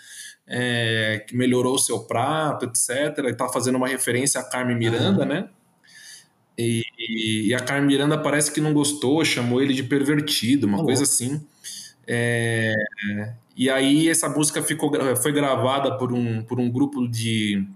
é, 0.47 1.25
que 1.27 1.37
melhorou 1.37 1.75
o 1.75 1.79
seu 1.79 2.01
prato, 2.01 2.67
etc. 2.67 3.19
E 3.27 3.35
tá 3.35 3.49
fazendo 3.49 3.77
uma 3.77 3.89
referência 3.89 4.41
a 4.41 4.45
Carmen 4.45 4.77
Miranda, 4.77 5.25
né? 5.25 5.49
E, 6.59 6.85
e, 7.49 7.55
a 7.55 7.61
Carmen 7.61 7.87
Miranda 7.87 8.17
parece 8.17 8.51
que 8.51 8.61
não 8.61 8.73
gostou, 8.73 9.25
chamou 9.25 9.61
ele 9.61 9.75
de 9.75 9.83
pervertido, 9.83 10.67
uma 10.67 10.79
uhum. 10.79 10.85
coisa 10.85 11.03
assim. 11.03 11.41
É, 12.07 12.73
e 13.57 13.69
aí 13.69 14.09
essa 14.09 14.29
música 14.29 14.63
ficou, 14.63 14.91
foi 15.17 15.33
gravada 15.33 15.99
por 15.99 16.13
um, 16.13 16.43
por 16.43 16.59
um 16.59 16.71
grupo 16.71 17.07
de, 17.09 17.67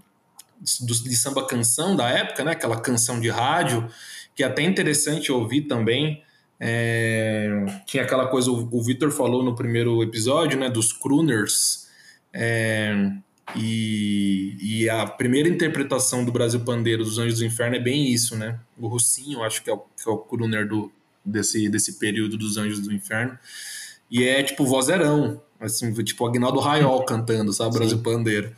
de, 0.59 1.03
de 1.03 1.15
samba 1.15 1.45
canção 1.45 1.95
da 1.95 2.09
época, 2.09 2.43
né? 2.43 2.51
Aquela 2.51 2.79
canção 2.79 3.19
de 3.19 3.29
rádio, 3.29 3.87
que 4.35 4.43
é 4.43 4.47
até 4.47 4.63
interessante 4.63 5.31
ouvir 5.31 5.63
também. 5.63 6.23
É, 6.59 7.49
tinha 7.85 8.03
aquela 8.03 8.27
coisa, 8.27 8.51
o, 8.51 8.69
o 8.71 8.83
Victor 8.83 9.11
falou 9.11 9.43
no 9.43 9.55
primeiro 9.55 10.01
episódio, 10.03 10.59
né, 10.59 10.69
dos 10.69 10.93
crooners. 10.93 11.87
É, 12.33 13.11
e, 13.55 14.55
e, 14.59 14.89
a 14.89 15.05
primeira 15.05 15.47
interpretação 15.47 16.23
do 16.23 16.31
Brasil 16.31 16.59
Pandeiro 16.61 17.03
dos 17.03 17.17
Anjos 17.17 17.39
do 17.39 17.45
Inferno 17.45 17.75
é 17.75 17.79
bem 17.79 18.11
isso, 18.11 18.35
né? 18.35 18.59
O 18.77 18.87
Russinho, 18.87 19.43
acho 19.43 19.63
que 19.63 19.69
é 19.69 19.73
o, 19.73 19.79
que 19.79 20.07
é 20.07 20.11
o 20.11 20.17
crooner 20.17 20.67
do, 20.67 20.91
desse, 21.23 21.69
desse 21.69 21.99
período 21.99 22.37
dos 22.37 22.57
Anjos 22.57 22.79
do 22.79 22.93
Inferno. 22.93 23.37
E 24.09 24.23
é 24.23 24.43
tipo 24.43 24.65
vozerão, 24.65 25.41
assim, 25.59 25.93
tipo 26.03 26.25
Agnaldo 26.25 26.59
Raiol 26.59 27.03
cantando, 27.05 27.53
sabe? 27.53 27.73
Brasil 27.73 27.97
Sim. 27.97 28.03
Pandeiro. 28.03 28.55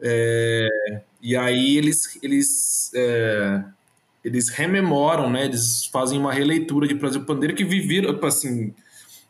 É, 0.00 0.68
e 1.22 1.36
aí 1.36 1.76
eles, 1.76 2.18
eles 2.22 2.90
é, 2.94 3.64
eles 4.24 4.48
rememoram, 4.48 5.30
né? 5.30 5.44
Eles 5.44 5.86
fazem 5.86 6.18
uma 6.18 6.32
releitura 6.32 6.88
de 6.88 6.94
Brasil 6.94 7.24
Pandeiro 7.24 7.54
que 7.54 7.64
viveram, 7.64 8.12
tipo 8.12 8.26
assim, 8.26 8.74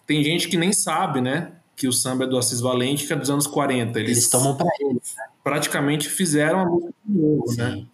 tem 0.06 0.24
gente 0.24 0.48
que 0.48 0.56
nem 0.56 0.72
sabe, 0.72 1.20
né? 1.20 1.52
Que 1.76 1.86
o 1.86 1.92
samba 1.92 2.24
é 2.24 2.26
do 2.26 2.38
Assis 2.38 2.60
Valente, 2.60 3.06
que 3.06 3.12
é 3.12 3.16
dos 3.16 3.30
anos 3.30 3.46
40. 3.46 4.00
Eles, 4.00 4.10
eles 4.10 4.28
tomam 4.30 4.56
para 4.56 4.68
eles. 4.80 5.14
Né? 5.16 5.24
Praticamente 5.44 6.08
fizeram 6.08 6.60
a 6.60 6.64
música 6.64 6.94
de 7.04 7.18
novo, 7.18 7.54
né? 7.56 7.86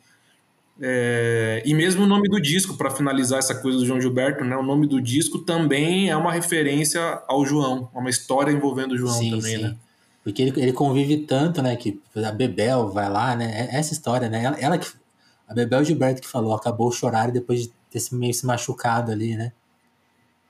É, 0.81 1.63
e 1.65 1.75
mesmo 1.75 2.05
o 2.05 2.07
nome 2.07 2.29
do 2.29 2.41
disco, 2.41 2.77
para 2.77 2.91
finalizar 2.91 3.39
essa 3.39 3.55
coisa 3.55 3.79
do 3.79 3.87
João 3.87 4.01
Gilberto, 4.01 4.45
né? 4.45 4.57
O 4.57 4.63
nome 4.63 4.87
do 4.87 5.01
disco 5.01 5.39
também 5.39 6.11
é 6.11 6.17
uma 6.17 6.33
referência 6.33 7.23
ao 7.29 7.45
João, 7.45 7.89
uma 7.95 8.11
história 8.11 8.51
envolvendo 8.51 8.93
o 8.93 8.97
João 8.97 9.13
sim, 9.13 9.31
também, 9.31 9.57
sim. 9.57 9.63
né? 9.63 9.77
Porque 10.25 10.43
ele, 10.43 10.61
ele 10.61 10.73
convive 10.73 11.19
tanto, 11.19 11.61
né? 11.61 11.77
Que 11.77 12.01
a 12.17 12.33
Bebel 12.33 12.89
vai 12.89 13.09
lá, 13.09 13.37
né? 13.37 13.69
É, 13.71 13.77
essa 13.77 13.93
história, 13.93 14.29
né? 14.29 14.45
Ela, 14.45 14.59
ela 14.59 14.79
que 14.79 14.89
a 15.47 15.55
Bebel 15.55 15.85
Gilberto 15.85 16.23
que 16.23 16.29
falou, 16.29 16.55
acabou 16.55 16.91
chorar 16.91 17.31
depois 17.31 17.63
de 17.63 17.73
ter 17.91 18.01
se 18.01 18.15
meio 18.15 18.33
se 18.33 18.47
machucado 18.47 19.13
ali, 19.13 19.37
né? 19.37 19.53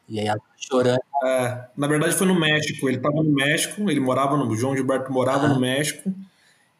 E 0.08 0.20
aí 0.20 0.26
ela 0.26 0.38
tá 0.38 0.44
chorando. 0.56 1.00
É, 1.24 1.68
na 1.76 1.86
verdade 1.86 2.14
foi 2.14 2.26
no 2.26 2.38
México, 2.38 2.88
ele 2.88 2.96
estava 2.96 3.16
no 3.16 3.32
México, 3.32 3.90
ele 3.90 4.00
morava 4.00 4.36
no. 4.36 4.54
João 4.56 4.76
Gilberto 4.76 5.12
morava 5.12 5.46
ah. 5.46 5.48
no 5.48 5.60
México, 5.60 6.12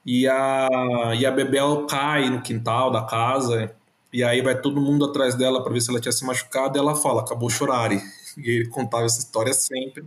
e 0.04 0.26
a, 0.28 0.68
e 1.18 1.24
a 1.24 1.30
Bebel 1.30 1.86
cai 1.86 2.28
no 2.28 2.42
quintal 2.42 2.90
da 2.90 3.02
casa, 3.02 3.72
e 4.12 4.22
aí 4.22 4.42
vai 4.42 4.60
todo 4.60 4.80
mundo 4.80 5.04
atrás 5.04 5.34
dela 5.34 5.62
para 5.62 5.72
ver 5.72 5.80
se 5.80 5.90
ela 5.90 6.00
tinha 6.00 6.12
se 6.12 6.24
machucado, 6.24 6.76
e 6.76 6.80
ela 6.80 6.94
fala, 6.94 7.22
acabou 7.22 7.48
chorar. 7.48 7.92
E, 7.92 7.96
e 8.36 8.50
ele 8.50 8.68
contava 8.68 9.04
essa 9.04 9.20
história 9.20 9.52
sempre. 9.52 10.04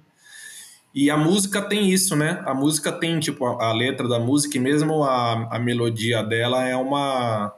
E 0.93 1.10
a 1.10 1.17
música 1.17 1.62
tem 1.62 1.89
isso, 1.89 2.15
né? 2.15 2.41
A 2.45 2.53
música 2.53 2.91
tem, 2.91 3.19
tipo, 3.19 3.45
a, 3.45 3.69
a 3.69 3.74
letra 3.74 4.07
da 4.07 4.17
música 4.17 4.57
e 4.57 4.62
mesmo 4.62 5.03
a, 5.03 5.55
a 5.55 5.60
melodia 5.60 6.24
dela 6.24 6.65
é 6.65 6.75
uma 6.75 7.53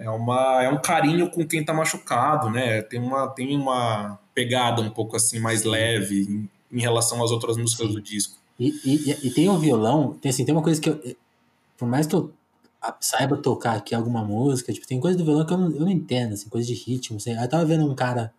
é, 0.00 0.08
uma, 0.08 0.62
é 0.62 0.68
um 0.70 0.80
carinho 0.80 1.30
com 1.30 1.46
quem 1.46 1.62
tá 1.62 1.74
machucado, 1.74 2.48
né? 2.48 2.80
Tem 2.80 2.98
uma, 2.98 3.28
tem 3.28 3.54
uma 3.54 4.18
pegada 4.34 4.80
um 4.80 4.88
pouco 4.88 5.14
assim 5.14 5.38
mais 5.38 5.62
leve 5.62 6.22
em, 6.22 6.50
em 6.72 6.80
relação 6.80 7.22
às 7.22 7.30
outras 7.30 7.58
músicas 7.58 7.92
do 7.92 8.00
disco. 8.00 8.38
E, 8.58 8.68
e, 8.84 9.26
e, 9.26 9.30
tem 9.30 9.48
o 9.48 9.58
violão, 9.58 10.14
tem 10.14 10.30
assim, 10.30 10.44
tem 10.44 10.54
uma 10.54 10.62
coisa 10.62 10.80
que 10.80 10.88
eu, 10.88 11.16
por 11.76 11.86
mais 11.86 12.06
que 12.06 12.14
eu 12.14 12.32
saiba 12.98 13.36
tocar 13.36 13.76
aqui 13.76 13.94
alguma 13.94 14.24
música, 14.24 14.72
tipo, 14.72 14.86
tem 14.86 14.98
coisa 14.98 15.18
do 15.18 15.24
violão 15.24 15.44
que 15.44 15.52
eu 15.52 15.58
não, 15.58 15.70
eu 15.70 15.80
não 15.80 15.90
entendo, 15.90 16.32
assim, 16.32 16.48
coisa 16.48 16.66
de 16.66 16.74
ritmo, 16.74 17.18
assim. 17.18 17.34
Aí 17.34 17.44
eu 17.44 17.48
tava 17.48 17.64
vendo 17.66 17.84
um 17.84 17.94
cara 17.94 18.32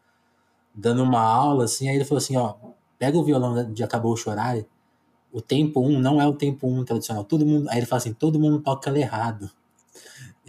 dando 0.74 1.03
uma 1.03 1.22
aula, 1.22 1.65
assim, 1.65 1.89
aí 1.89 1.96
ele 1.96 2.06
falou 2.06 2.18
assim, 2.18 2.38
ó, 2.38 2.56
pega 2.98 3.18
o 3.18 3.24
violão 3.24 3.72
de 3.72 3.84
Acabou 3.84 4.18
Chorar, 4.18 4.58
o 5.32 5.41
tempo 5.41 5.80
1 5.80 5.91
um 5.91 6.00
não 6.00 6.20
é 6.20 6.27
o 6.27 6.34
tempo 6.34 6.68
1 6.68 6.80
um 6.80 6.84
tradicional, 6.84 7.24
todo 7.24 7.46
mundo, 7.46 7.70
aí 7.70 7.77
ele 7.77 7.86
fala 7.86 8.00
assim, 8.00 8.13
todo 8.13 8.39
mundo 8.39 8.60
toca 8.62 8.98
errado. 8.98 9.50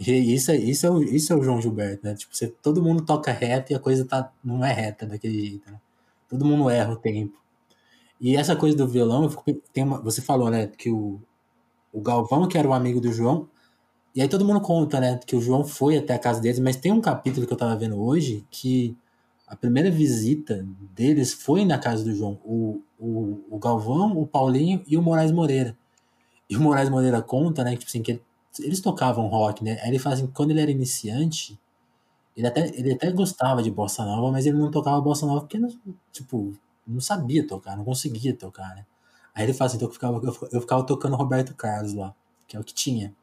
E 0.05 0.33
isso 0.33 0.51
é, 0.51 0.57
isso, 0.57 0.85
é 0.85 0.91
o, 0.91 1.01
isso 1.01 1.31
é 1.31 1.35
o 1.35 1.43
João 1.43 1.61
Gilberto, 1.61 2.05
né? 2.05 2.13
Tipo, 2.15 2.35
você, 2.35 2.47
todo 2.47 2.83
mundo 2.83 3.05
toca 3.05 3.31
reto 3.31 3.71
e 3.71 3.75
a 3.75 3.79
coisa 3.79 4.03
tá, 4.05 4.31
não 4.43 4.63
é 4.65 4.73
reta 4.73 5.05
daquele 5.05 5.39
jeito, 5.39 5.71
né? 5.71 5.79
Todo 6.27 6.45
mundo 6.45 6.69
erra 6.69 6.91
o 6.93 6.97
tempo. 6.97 7.37
E 8.19 8.35
essa 8.35 8.55
coisa 8.55 8.75
do 8.75 8.87
violão, 8.87 9.29
fico, 9.29 9.53
tem 9.71 9.83
uma, 9.83 10.01
você 10.01 10.21
falou, 10.21 10.49
né, 10.49 10.67
que 10.67 10.89
o, 10.89 11.21
o 11.91 12.01
Galvão, 12.01 12.47
que 12.47 12.57
era 12.57 12.67
o 12.67 12.73
amigo 12.73 12.99
do 12.99 13.11
João, 13.11 13.47
e 14.15 14.21
aí 14.21 14.27
todo 14.27 14.45
mundo 14.45 14.61
conta, 14.61 14.99
né, 14.99 15.19
que 15.25 15.35
o 15.35 15.41
João 15.41 15.63
foi 15.63 15.97
até 15.97 16.13
a 16.13 16.19
casa 16.19 16.41
deles, 16.41 16.59
mas 16.59 16.75
tem 16.75 16.91
um 16.91 17.01
capítulo 17.01 17.47
que 17.47 17.53
eu 17.53 17.57
tava 17.57 17.75
vendo 17.75 18.01
hoje 18.01 18.45
que 18.49 18.95
a 19.47 19.55
primeira 19.55 19.91
visita 19.91 20.65
deles 20.95 21.33
foi 21.33 21.65
na 21.65 21.77
casa 21.77 22.03
do 22.03 22.15
João. 22.15 22.39
O, 22.43 22.81
o, 22.99 23.43
o 23.49 23.59
Galvão, 23.59 24.17
o 24.17 24.25
Paulinho 24.25 24.81
e 24.87 24.97
o 24.97 25.01
Moraes 25.01 25.31
Moreira. 25.31 25.77
E 26.49 26.57
o 26.57 26.61
Moraes 26.61 26.89
Moreira 26.89 27.21
conta, 27.21 27.63
né, 27.63 27.71
que, 27.71 27.79
tipo 27.79 27.89
assim, 27.89 28.01
que 28.01 28.11
ele 28.11 28.21
eles 28.59 28.81
tocavam 28.81 29.27
rock, 29.27 29.63
né? 29.63 29.79
Aí 29.81 29.89
ele 29.89 29.99
fala 29.99 30.15
assim, 30.15 30.27
quando 30.27 30.51
ele 30.51 30.61
era 30.61 30.71
iniciante, 30.71 31.59
ele 32.35 32.47
até, 32.47 32.67
ele 32.77 32.93
até 32.93 33.11
gostava 33.11 33.61
de 33.63 33.71
bossa 33.71 34.03
nova, 34.05 34.31
mas 34.31 34.45
ele 34.45 34.57
não 34.57 34.71
tocava 34.71 34.99
bossa 35.01 35.25
nova 35.25 35.41
porque, 35.41 35.57
não, 35.57 35.69
tipo, 36.11 36.53
não 36.85 37.01
sabia 37.01 37.47
tocar, 37.47 37.77
não 37.77 37.83
conseguia 37.83 38.35
tocar, 38.35 38.75
né? 38.75 38.85
Aí 39.33 39.45
ele 39.45 39.53
fala 39.53 39.67
assim, 39.67 39.77
então 39.77 39.87
eu 39.87 39.93
ficava, 39.93 40.21
eu 40.51 40.61
ficava 40.61 40.83
tocando 40.85 41.15
Roberto 41.15 41.55
Carlos 41.55 41.93
lá, 41.93 42.13
que 42.47 42.55
é 42.55 42.59
o 42.59 42.63
que 42.63 42.73
tinha. 42.73 43.15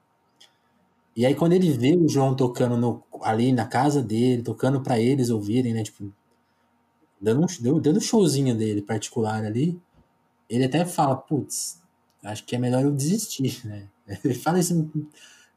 E 1.14 1.26
aí 1.26 1.34
quando 1.34 1.52
ele 1.52 1.70
vê 1.72 1.94
o 1.96 2.08
João 2.08 2.34
tocando 2.34 2.76
no, 2.76 3.02
ali 3.22 3.52
na 3.52 3.66
casa 3.66 4.02
dele, 4.02 4.42
tocando 4.42 4.80
para 4.80 4.98
eles 4.98 5.30
ouvirem, 5.30 5.74
né? 5.74 5.82
Tipo, 5.82 6.12
dando 7.20 7.42
um, 7.42 7.80
dando 7.80 7.98
um 7.98 8.00
showzinho 8.00 8.56
dele 8.56 8.82
particular 8.82 9.44
ali, 9.44 9.80
ele 10.48 10.64
até 10.64 10.84
fala, 10.84 11.16
putz, 11.16 11.80
acho 12.24 12.44
que 12.44 12.56
é 12.56 12.58
melhor 12.58 12.82
eu 12.82 12.90
desistir, 12.90 13.60
né? 13.66 13.88
Ele 14.24 14.34
fala 14.34 14.58
isso 14.60 14.90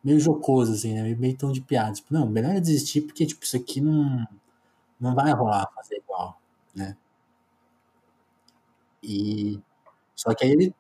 meio 0.04 0.20
jocoso, 0.20 0.74
assim, 0.74 0.94
né? 0.96 1.04
Meio 1.16 1.38
tom 1.38 1.52
de 1.52 1.62
piada. 1.62 1.94
Tipo, 1.94 2.14
não, 2.14 2.28
melhor 2.30 2.56
eu 2.56 2.62
desistir 2.62 3.02
porque, 3.02 3.26
tipo, 3.26 3.44
isso 3.46 3.58
aqui 3.58 3.82
não, 3.82 4.28
não 5.00 5.16
vai 5.16 5.32
rolar 5.34 5.70
fazer 5.76 5.98
igual, 5.98 6.42
né? 6.76 6.98
E 9.02 9.60
só 10.16 10.34
que 10.36 10.46
aí 10.46 10.52
ele 10.52 10.76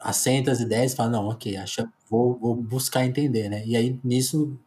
assenta 0.00 0.52
as 0.52 0.60
ideias 0.60 0.92
e 0.94 0.96
fala, 0.96 1.10
não, 1.10 1.28
ok, 1.28 1.56
acha, 1.56 1.90
vou, 2.10 2.38
vou 2.38 2.56
buscar 2.56 3.06
entender, 3.06 3.48
né? 3.50 3.66
E 3.66 3.76
aí 3.76 4.00
nisso 4.04 4.58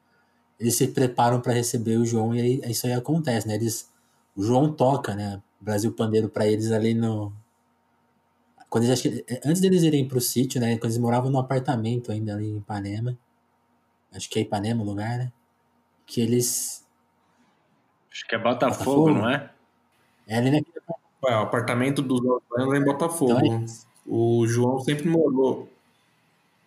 eles 0.59 0.75
se 0.77 0.87
preparam 0.89 1.41
para 1.41 1.53
receber 1.53 1.97
o 1.97 2.05
João 2.05 2.35
e 2.35 2.41
aí 2.41 2.71
isso 2.71 2.87
aí 2.87 2.93
acontece, 2.93 3.47
né? 3.47 3.55
Eles, 3.55 3.91
o 4.35 4.43
João 4.43 4.73
toca, 4.73 5.15
né? 5.15 5.41
Brasil 5.61 5.93
Pandeiro 5.93 6.29
para 6.29 6.47
eles 6.47 6.71
ali 6.71 6.93
no 6.93 7.33
quando 8.69 8.85
eles, 8.85 9.03
antes 9.45 9.61
deles 9.61 9.83
irem 9.83 10.07
pro 10.07 10.19
sítio, 10.19 10.59
né? 10.59 10.75
Quando 10.77 10.85
eles 10.85 10.97
moravam 10.97 11.31
no 11.31 11.39
apartamento 11.39 12.11
ainda 12.11 12.33
ali 12.33 12.47
em 12.47 12.57
Ipanema. 12.57 13.17
Acho 14.13 14.29
que 14.29 14.39
é 14.39 14.41
Ipanema 14.41 14.83
o 14.83 14.85
lugar, 14.85 15.17
né? 15.17 15.31
Que 16.05 16.21
eles. 16.21 16.85
Acho 18.11 18.27
que 18.27 18.35
é 18.35 18.37
Botafogo, 18.37 19.07
Botafogo? 19.07 19.09
não 19.11 19.29
é? 19.29 19.49
É 20.27 20.37
ali 20.37 20.51
naquele. 20.51 20.77
É, 21.25 21.35
o 21.35 21.41
apartamento 21.41 22.01
dos 22.01 22.19
Osvaldo 22.19 22.75
é 22.75 22.77
em 22.77 22.83
Botafogo. 22.83 23.31
Então 23.31 23.65
é 23.65 23.87
o 24.05 24.47
João 24.47 24.79
sempre 24.79 25.07
morou. 25.09 25.69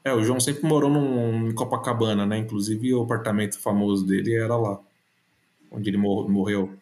É, 0.04 0.12
o 0.12 0.22
João 0.22 0.40
sempre 0.40 0.66
morou 0.66 0.90
num, 0.90 1.48
em 1.48 1.54
Copacabana, 1.54 2.26
né? 2.26 2.38
Inclusive 2.38 2.94
o 2.94 3.02
apartamento 3.02 3.58
famoso 3.58 4.06
dele 4.06 4.34
era 4.34 4.56
lá. 4.56 4.78
Onde 5.70 5.90
ele 5.90 5.96
morreu. 5.96 6.74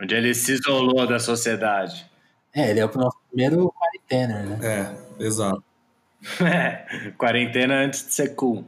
Onde 0.00 0.14
ele 0.14 0.34
se 0.34 0.52
isolou 0.52 1.06
da 1.06 1.18
sociedade. 1.18 2.10
É, 2.54 2.70
ele 2.70 2.80
é 2.80 2.86
o 2.86 2.98
nosso 2.98 3.18
primeiro 3.28 3.72
quarentena, 4.12 4.42
né? 4.42 4.58
É, 4.62 5.24
exato. 5.24 5.62
É, 6.40 7.10
quarentena 7.18 7.84
antes 7.84 8.06
de 8.06 8.14
ser 8.14 8.36
cool. 8.36 8.64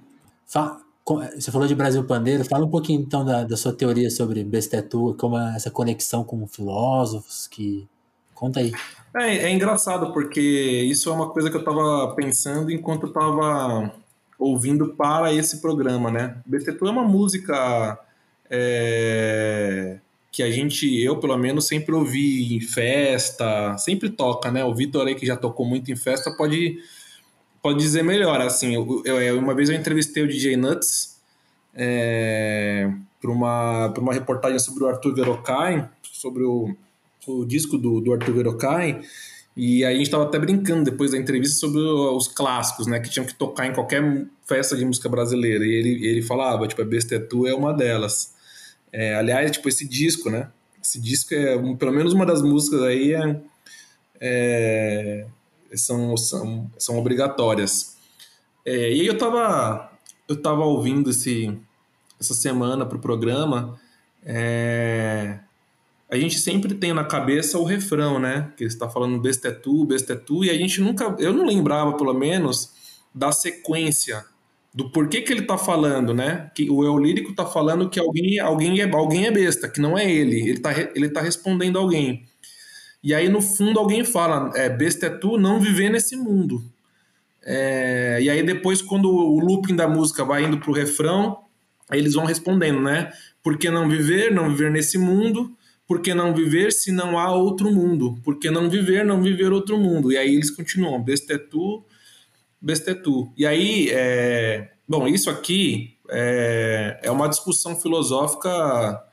Você 1.37 1.53
falou 1.53 1.69
de 1.69 1.75
Brasil 1.75 2.03
Pandeiro, 2.03 2.45
fala 2.45 2.65
um 2.65 2.71
pouquinho 2.71 3.01
então 3.01 3.25
da, 3.25 3.45
da 3.45 3.57
sua 3.57 3.73
teoria 3.73 4.11
sobre 4.11 4.43
Bestetu, 4.43 5.15
como 5.21 5.39
é 5.39 5.55
essa 5.55 5.71
conexão 5.71 6.25
com 6.25 6.47
filósofos 6.49 7.47
que. 7.47 7.89
Conta 8.35 8.59
aí. 8.59 8.73
É, 9.17 9.37
é 9.45 9.53
engraçado, 9.53 10.13
porque 10.13 10.41
isso 10.41 11.09
é 11.09 11.13
uma 11.13 11.31
coisa 11.31 11.49
que 11.49 11.55
eu 11.55 11.61
estava 11.61 12.13
pensando 12.17 12.73
enquanto 12.73 13.05
eu 13.05 13.09
estava 13.11 13.93
ouvindo 14.37 14.95
para 14.95 15.33
esse 15.33 15.61
programa, 15.61 16.11
né? 16.11 16.37
Bestetu 16.45 16.89
é 16.89 16.91
uma 16.91 17.05
música 17.05 17.97
é, 18.51 20.01
que 20.35 20.43
a 20.43 20.51
gente, 20.51 21.01
eu 21.01 21.17
pelo 21.17 21.39
menos, 21.39 21.69
sempre 21.69 21.95
ouvi 21.95 22.57
em 22.57 22.61
festa, 22.61 23.79
sempre 23.79 24.11
toca, 24.11 24.51
né? 24.51 24.65
O 24.65 24.75
Vitor 24.75 25.07
aí, 25.07 25.15
que 25.15 25.25
já 25.25 25.37
tocou 25.37 25.65
muito 25.65 25.93
em 25.93 25.97
festa, 25.97 26.29
pode, 26.33 26.77
pode 27.63 27.79
dizer 27.79 28.03
melhor. 28.03 28.41
Assim, 28.41 28.75
eu, 28.75 29.05
eu 29.05 29.39
uma 29.39 29.55
vez 29.55 29.71
eu 29.71 29.77
entrevistei 29.77 30.25
o 30.25 30.27
DJ 30.27 30.57
Nuts 30.57 31.21
é, 31.73 32.91
para 33.23 33.31
uma, 33.31 33.95
uma 33.97 34.13
reportagem 34.13 34.59
sobre 34.59 34.83
o 34.83 34.89
Arthur 34.89 35.15
Verocai, 35.15 35.89
sobre 36.03 36.43
o, 36.43 36.75
o 37.29 37.45
disco 37.45 37.79
do, 37.79 38.01
do 38.01 38.13
Arthur 38.13 38.35
Verocai, 38.35 39.03
e 39.57 39.85
aí 39.85 39.95
a 39.95 39.97
gente 39.97 40.07
estava 40.07 40.25
até 40.25 40.37
brincando 40.37 40.91
depois 40.91 41.13
da 41.13 41.17
entrevista 41.17 41.61
sobre 41.61 41.79
os 41.81 42.27
clássicos, 42.27 42.89
né? 42.89 42.99
Que 42.99 43.09
tinham 43.09 43.25
que 43.25 43.35
tocar 43.37 43.69
em 43.69 43.73
qualquer 43.73 44.27
festa 44.45 44.77
de 44.77 44.85
música 44.85 45.09
brasileira. 45.09 45.65
E 45.65 45.71
ele, 45.71 46.05
ele 46.05 46.23
falava, 46.23 46.67
tipo, 46.67 46.83
a 46.83 46.85
Bestetu 46.85 47.47
é 47.47 47.55
uma 47.55 47.73
delas. 47.73 48.34
É, 48.97 49.17
aliás, 49.17 49.51
tipo, 49.51 49.69
esse 49.69 49.85
disco, 49.89 50.31
né? 50.31 50.49
Esse 50.81 51.01
disco 51.01 51.35
é, 51.35 51.59
pelo 51.75 51.91
menos 51.91 52.13
uma 52.13 52.25
das 52.25 52.41
músicas 52.41 52.81
aí 52.83 53.13
é, 53.13 53.41
é, 54.21 55.27
são, 55.75 56.17
são, 56.17 56.71
são 56.79 56.97
obrigatórias. 56.97 57.97
É, 58.65 58.93
e 58.93 59.01
aí 59.01 59.07
eu 59.09 59.19
tava, 59.19 59.91
eu 60.29 60.41
tava 60.41 60.65
ouvindo 60.65 61.11
esse, 61.11 61.59
essa 62.21 62.35
semana 62.35 62.87
pro 62.87 63.01
programa, 63.01 63.77
é, 64.25 65.41
a 66.09 66.17
gente 66.17 66.39
sempre 66.39 66.73
tem 66.73 66.93
na 66.93 67.03
cabeça 67.03 67.59
o 67.59 67.65
refrão, 67.65 68.21
né? 68.21 68.53
Que 68.57 68.63
está 68.63 68.89
falando 68.89 69.21
bestetu, 69.21 69.85
bestetu, 69.85 70.45
e 70.45 70.51
a 70.51 70.55
gente 70.55 70.81
nunca, 70.81 71.17
eu 71.19 71.33
não 71.33 71.45
lembrava 71.45 71.95
pelo 71.97 72.15
menos 72.15 72.73
da 73.13 73.33
sequência 73.33 74.25
do 74.75 74.91
porquê 74.91 75.21
que 75.23 75.33
ele 75.33 75.43
está 75.43 75.57
falando, 75.57 76.13
né? 76.13 76.51
Que 76.53 76.69
o 76.69 76.85
eu 76.85 76.99
lírico 76.99 77.31
está 77.31 77.47
falando 77.47 77.89
que 77.89 78.01
alguém, 78.01 78.41
alguém, 78.41 78.81
é, 78.81 78.91
alguém 78.91 79.27
é 79.27 79.31
besta, 79.31 79.69
que 79.69 79.81
não 79.81 79.97
é 79.97 80.11
ele. 80.11 80.41
Ele 80.41 80.51
está 80.53 80.73
ele 80.95 81.09
tá 81.09 81.21
respondendo 81.21 81.79
alguém. 81.79 82.25
E 83.01 83.15
aí, 83.15 83.29
no 83.29 83.41
fundo, 83.41 83.79
alguém 83.79 84.05
fala: 84.05 84.51
é, 84.57 84.69
besta 84.69 85.07
é 85.07 85.11
tu 85.11 85.39
não 85.39 85.61
viver 85.61 85.91
nesse 85.91 86.17
mundo. 86.17 86.65
É, 87.45 88.19
e 88.21 88.29
aí, 88.29 88.43
depois, 88.43 88.83
quando 88.83 89.09
o 89.09 89.39
looping 89.39 89.77
da 89.77 89.87
música 89.87 90.25
vai 90.25 90.45
indo 90.45 90.59
para 90.59 90.71
o 90.71 90.75
refrão, 90.75 91.39
eles 91.93 92.15
vão 92.15 92.25
respondendo, 92.25 92.81
né? 92.81 93.13
Por 93.45 93.57
que 93.57 93.71
não 93.71 93.89
viver? 93.89 94.33
Não 94.33 94.51
viver 94.51 94.73
nesse 94.73 94.99
mundo. 94.99 95.57
Por 95.87 96.01
que 96.01 96.15
não 96.15 96.35
viver 96.35 96.73
se 96.73 96.91
não 96.91 97.19
há 97.19 97.31
outro 97.33 97.71
mundo? 97.71 98.19
Por 98.25 98.39
que 98.41 98.51
não 98.51 98.69
viver? 98.69 99.05
Não 99.05 99.23
viver 99.23 99.53
outro 99.53 99.79
mundo. 99.79 100.11
E 100.11 100.17
aí 100.17 100.35
eles 100.35 100.51
continuam: 100.51 101.01
besta 101.01 101.35
é 101.35 101.39
tu 101.39 101.85
Bestetu. 102.65 103.31
E 103.37 103.47
aí, 103.47 103.91
é, 103.91 104.71
bom, 104.89 105.07
isso 105.07 105.29
aqui 105.29 105.99
é, 106.11 106.99
é 107.03 107.11
uma 107.11 107.29
discussão 107.29 107.77
filosófica 107.77 109.05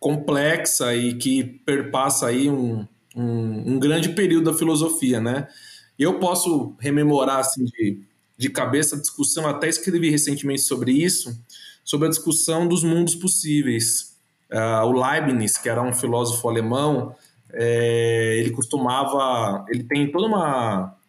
complexa 0.00 0.92
e 0.94 1.14
que 1.14 1.44
perpassa 1.44 2.26
aí 2.26 2.50
um, 2.50 2.84
um, 3.14 3.74
um, 3.74 3.78
grande 3.78 4.08
período 4.08 4.50
da 4.50 4.58
filosofia, 4.58 5.20
né? 5.20 5.46
Eu 5.96 6.18
posso 6.18 6.74
rememorar 6.80 7.38
assim 7.38 7.64
de, 7.64 8.02
de 8.36 8.50
cabeça 8.50 8.96
a 8.96 9.00
discussão, 9.00 9.46
até 9.46 9.68
escrevi 9.68 10.10
recentemente 10.10 10.62
sobre 10.62 10.90
isso, 10.90 11.38
sobre 11.84 12.08
a 12.08 12.10
discussão 12.10 12.66
dos 12.66 12.82
mundos 12.82 13.14
possíveis. 13.14 14.16
Uh, 14.50 14.86
o 14.86 14.92
Leibniz, 14.92 15.56
que 15.56 15.68
era 15.68 15.80
um 15.80 15.92
filósofo 15.92 16.48
alemão, 16.48 17.14
é, 17.52 18.36
ele 18.38 18.50
costumava, 18.50 19.64
ele 19.68 19.84
tem 19.84 20.10
toda 20.10 20.26
uma 20.26 20.99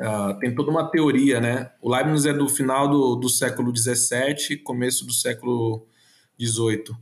Uh, 0.00 0.38
tem 0.38 0.54
toda 0.54 0.70
uma 0.70 0.90
teoria, 0.90 1.40
né? 1.40 1.70
O 1.80 1.90
Leibniz 1.90 2.24
é 2.26 2.32
do 2.32 2.48
final 2.48 2.88
do, 2.88 3.16
do 3.16 3.28
século 3.28 3.72
XVII, 3.76 4.56
começo 4.58 5.06
do 5.06 5.12
século 5.12 5.86
XVIII. 6.40 6.96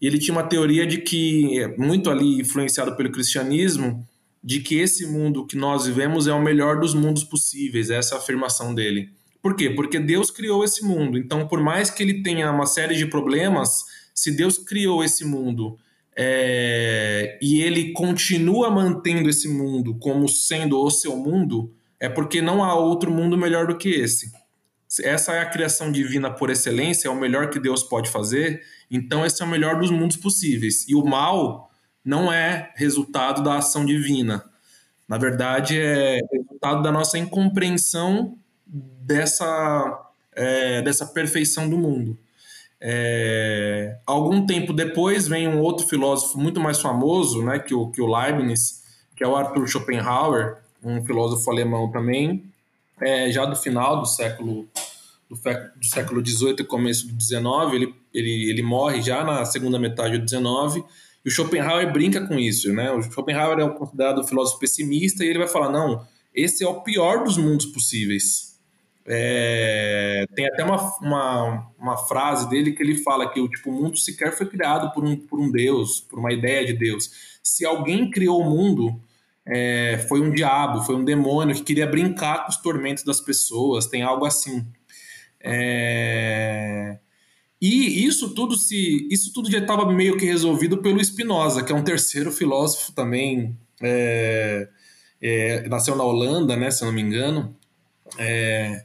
E 0.00 0.06
ele 0.06 0.18
tinha 0.18 0.34
uma 0.34 0.42
teoria 0.42 0.86
de 0.86 0.98
que, 0.98 1.66
muito 1.78 2.10
ali 2.10 2.40
influenciado 2.40 2.96
pelo 2.96 3.12
cristianismo, 3.12 4.06
de 4.42 4.60
que 4.60 4.76
esse 4.76 5.06
mundo 5.06 5.46
que 5.46 5.56
nós 5.56 5.86
vivemos 5.86 6.26
é 6.26 6.32
o 6.32 6.42
melhor 6.42 6.80
dos 6.80 6.94
mundos 6.94 7.22
possíveis, 7.22 7.90
essa 7.90 8.14
é 8.14 8.18
a 8.18 8.20
afirmação 8.20 8.74
dele. 8.74 9.10
Por 9.40 9.54
quê? 9.54 9.70
Porque 9.70 10.00
Deus 10.00 10.30
criou 10.30 10.64
esse 10.64 10.84
mundo. 10.84 11.16
Então, 11.18 11.46
por 11.46 11.60
mais 11.60 11.90
que 11.90 12.02
ele 12.02 12.22
tenha 12.22 12.50
uma 12.50 12.66
série 12.66 12.96
de 12.96 13.06
problemas, 13.06 13.84
se 14.14 14.30
Deus 14.30 14.58
criou 14.58 15.04
esse 15.04 15.24
mundo 15.24 15.78
é, 16.16 17.38
e 17.40 17.62
ele 17.62 17.92
continua 17.92 18.70
mantendo 18.70 19.28
esse 19.28 19.48
mundo 19.48 19.96
como 19.98 20.28
sendo 20.28 20.80
o 20.80 20.90
seu 20.90 21.16
mundo, 21.16 21.72
é 22.02 22.08
porque 22.08 22.42
não 22.42 22.64
há 22.64 22.74
outro 22.74 23.12
mundo 23.12 23.38
melhor 23.38 23.68
do 23.68 23.78
que 23.78 23.88
esse. 23.88 24.32
Essa 25.04 25.34
é 25.34 25.38
a 25.38 25.48
criação 25.48 25.92
divina 25.92 26.32
por 26.32 26.50
excelência, 26.50 27.06
é 27.06 27.10
o 27.12 27.14
melhor 27.14 27.48
que 27.48 27.60
Deus 27.60 27.84
pode 27.84 28.10
fazer, 28.10 28.60
então 28.90 29.24
esse 29.24 29.40
é 29.40 29.44
o 29.44 29.48
melhor 29.48 29.78
dos 29.78 29.92
mundos 29.92 30.16
possíveis. 30.16 30.84
E 30.88 30.96
o 30.96 31.04
mal 31.04 31.70
não 32.04 32.32
é 32.32 32.72
resultado 32.74 33.40
da 33.40 33.58
ação 33.58 33.86
divina. 33.86 34.44
Na 35.08 35.16
verdade, 35.16 35.78
é 35.78 36.18
resultado 36.32 36.82
da 36.82 36.90
nossa 36.90 37.16
incompreensão 37.16 38.36
dessa, 38.66 40.10
é, 40.34 40.82
dessa 40.82 41.06
perfeição 41.06 41.70
do 41.70 41.78
mundo. 41.78 42.18
É, 42.80 43.96
algum 44.04 44.44
tempo 44.44 44.72
depois 44.72 45.28
vem 45.28 45.46
um 45.46 45.60
outro 45.60 45.86
filósofo 45.86 46.36
muito 46.36 46.58
mais 46.58 46.80
famoso 46.80 47.44
né, 47.44 47.60
que, 47.60 47.72
o, 47.72 47.92
que 47.92 48.02
o 48.02 48.12
Leibniz, 48.12 48.82
que 49.14 49.22
é 49.22 49.28
o 49.28 49.36
Arthur 49.36 49.68
Schopenhauer, 49.68 50.61
um 50.84 51.04
filósofo 51.04 51.50
alemão 51.50 51.90
também, 51.90 52.44
é, 53.00 53.30
já 53.30 53.44
do 53.44 53.56
final 53.56 54.00
do 54.00 54.06
século 54.06 54.68
do, 55.28 55.36
do 55.76 55.86
século 55.86 56.24
XVIII 56.24 56.56
e 56.60 56.64
começo 56.64 57.08
do 57.08 57.20
XIX, 57.20 57.72
ele, 57.72 57.94
ele, 58.12 58.50
ele 58.50 58.62
morre 58.62 59.00
já 59.00 59.24
na 59.24 59.44
segunda 59.44 59.78
metade 59.78 60.18
do 60.18 60.28
XIX, 60.28 60.84
e 61.24 61.28
o 61.28 61.30
Schopenhauer 61.30 61.92
brinca 61.92 62.26
com 62.26 62.38
isso, 62.38 62.72
né? 62.72 62.90
O 62.90 63.02
Schopenhauer 63.02 63.58
é 63.58 63.68
considerado 63.68 64.20
um 64.20 64.26
filósofo 64.26 64.58
pessimista 64.58 65.24
e 65.24 65.28
ele 65.28 65.38
vai 65.38 65.48
falar, 65.48 65.70
não, 65.70 66.06
esse 66.34 66.64
é 66.64 66.68
o 66.68 66.80
pior 66.80 67.24
dos 67.24 67.36
mundos 67.36 67.66
possíveis. 67.66 68.52
É, 69.06 70.24
tem 70.34 70.46
até 70.46 70.64
uma, 70.64 70.98
uma, 71.00 71.66
uma, 71.78 71.96
frase 71.96 72.48
dele 72.48 72.70
que 72.70 72.82
ele 72.82 73.02
fala 73.02 73.28
que 73.28 73.40
o 73.40 73.48
tipo, 73.48 73.70
o 73.70 73.72
mundo 73.72 73.98
sequer 73.98 74.36
foi 74.36 74.46
criado 74.46 74.92
por 74.92 75.04
um, 75.04 75.16
por 75.16 75.40
um 75.40 75.50
Deus, 75.50 76.00
por 76.00 76.20
uma 76.20 76.32
ideia 76.32 76.64
de 76.64 76.72
Deus. 76.72 77.10
Se 77.42 77.66
alguém 77.66 78.08
criou 78.10 78.40
o 78.40 78.48
mundo, 78.48 79.00
é, 79.46 80.04
foi 80.08 80.20
um 80.20 80.30
diabo, 80.30 80.82
foi 80.82 80.94
um 80.94 81.04
demônio 81.04 81.54
que 81.54 81.62
queria 81.62 81.86
brincar 81.86 82.44
com 82.44 82.50
os 82.50 82.56
tormentos 82.56 83.04
das 83.04 83.20
pessoas, 83.20 83.86
tem 83.86 84.02
algo 84.02 84.24
assim. 84.24 84.66
É... 85.40 86.98
E 87.60 88.04
isso 88.04 88.34
tudo 88.34 88.56
se 88.56 89.06
isso 89.10 89.32
tudo 89.32 89.50
já 89.50 89.58
estava 89.58 89.90
meio 89.92 90.16
que 90.16 90.24
resolvido 90.24 90.78
pelo 90.78 91.02
Spinoza, 91.04 91.62
que 91.62 91.72
é 91.72 91.74
um 91.74 91.84
terceiro 91.84 92.32
filósofo 92.32 92.92
também, 92.92 93.56
é, 93.80 94.68
é, 95.20 95.68
nasceu 95.68 95.94
na 95.94 96.02
Holanda, 96.02 96.56
né, 96.56 96.72
se 96.72 96.82
eu 96.82 96.86
não 96.86 96.94
me 96.94 97.02
engano, 97.02 97.56
é, 98.18 98.84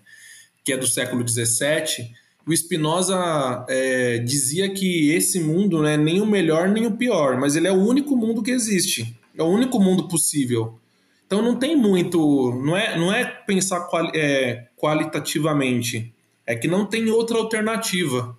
que 0.64 0.74
é 0.74 0.78
do 0.78 0.86
século 0.86 1.28
XVII, 1.28 2.14
o 2.46 2.56
Spinoza 2.56 3.66
é, 3.68 4.20
dizia 4.20 4.70
que 4.70 5.12
esse 5.12 5.40
mundo 5.40 5.80
não 5.80 5.88
é 5.88 5.98
nem 5.98 6.22
o 6.22 6.26
melhor 6.26 6.70
nem 6.70 6.86
o 6.86 6.96
pior, 6.96 7.36
mas 7.38 7.56
ele 7.56 7.68
é 7.68 7.72
o 7.72 7.84
único 7.84 8.16
mundo 8.16 8.44
que 8.44 8.52
existe. 8.52 9.18
É 9.38 9.44
o 9.44 9.48
único 9.48 9.80
mundo 9.80 10.08
possível. 10.08 10.80
Então 11.26 11.42
não 11.42 11.58
tem 11.58 11.76
muito. 11.76 12.52
Não 12.64 12.76
é, 12.76 12.98
não 12.98 13.14
é 13.14 13.26
pensar 13.26 13.82
quali, 13.82 14.12
é, 14.16 14.68
qualitativamente. 14.76 16.14
É 16.46 16.56
que 16.56 16.68
não 16.68 16.86
tem 16.86 17.10
outra 17.10 17.38
alternativa. 17.38 18.38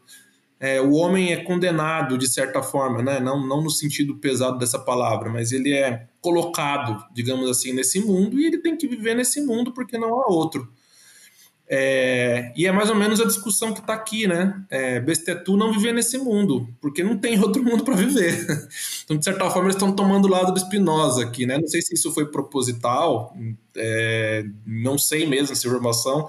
É, 0.61 0.81
o 0.81 0.93
homem 0.95 1.33
é 1.33 1.37
condenado 1.37 2.19
de 2.19 2.27
certa 2.27 2.61
forma, 2.63 3.01
né? 3.01 3.21
não, 3.21 3.47
não 3.47 3.63
no 3.63 3.71
sentido 3.71 4.17
pesado 4.17 4.59
dessa 4.59 4.79
palavra, 4.79 5.31
mas 5.31 5.53
ele 5.53 5.73
é 5.73 6.09
colocado, 6.21 7.05
digamos 7.13 7.49
assim, 7.49 7.73
nesse 7.73 8.01
mundo 8.01 8.41
e 8.41 8.47
ele 8.47 8.59
tem 8.59 8.77
que 8.77 8.89
viver 8.89 9.15
nesse 9.15 9.41
mundo 9.41 9.73
porque 9.73 9.97
não 9.97 10.21
há 10.21 10.27
outro. 10.27 10.69
É, 11.71 12.51
e 12.57 12.67
é 12.67 12.73
mais 12.73 12.89
ou 12.89 12.97
menos 12.97 13.21
a 13.21 13.27
discussão 13.27 13.75
que 13.75 13.81
está 13.81 13.93
aqui, 13.93 14.27
né? 14.27 14.65
É, 14.71 14.99
Bestetu 15.01 15.55
não 15.55 15.71
viver 15.71 15.93
nesse 15.93 16.17
mundo, 16.17 16.67
porque 16.81 17.05
não 17.05 17.19
tem 17.19 17.39
outro 17.43 17.63
mundo 17.63 17.85
para 17.85 17.95
viver. 17.95 18.47
Então, 19.05 19.19
de 19.19 19.25
certa 19.25 19.51
forma, 19.51 19.65
eles 19.65 19.77
estão 19.77 19.95
tomando 19.95 20.25
o 20.25 20.29
lado 20.29 20.53
do 20.53 20.59
Spinoza 20.59 21.23
aqui, 21.23 21.45
né? 21.45 21.59
Não 21.59 21.67
sei 21.67 21.83
se 21.83 21.95
isso 21.95 22.11
foi 22.13 22.27
proposital, 22.27 23.37
é, 23.77 24.47
não 24.67 24.97
sei 24.97 25.27
mesmo 25.27 25.53
essa 25.53 25.67
informação. 25.67 26.27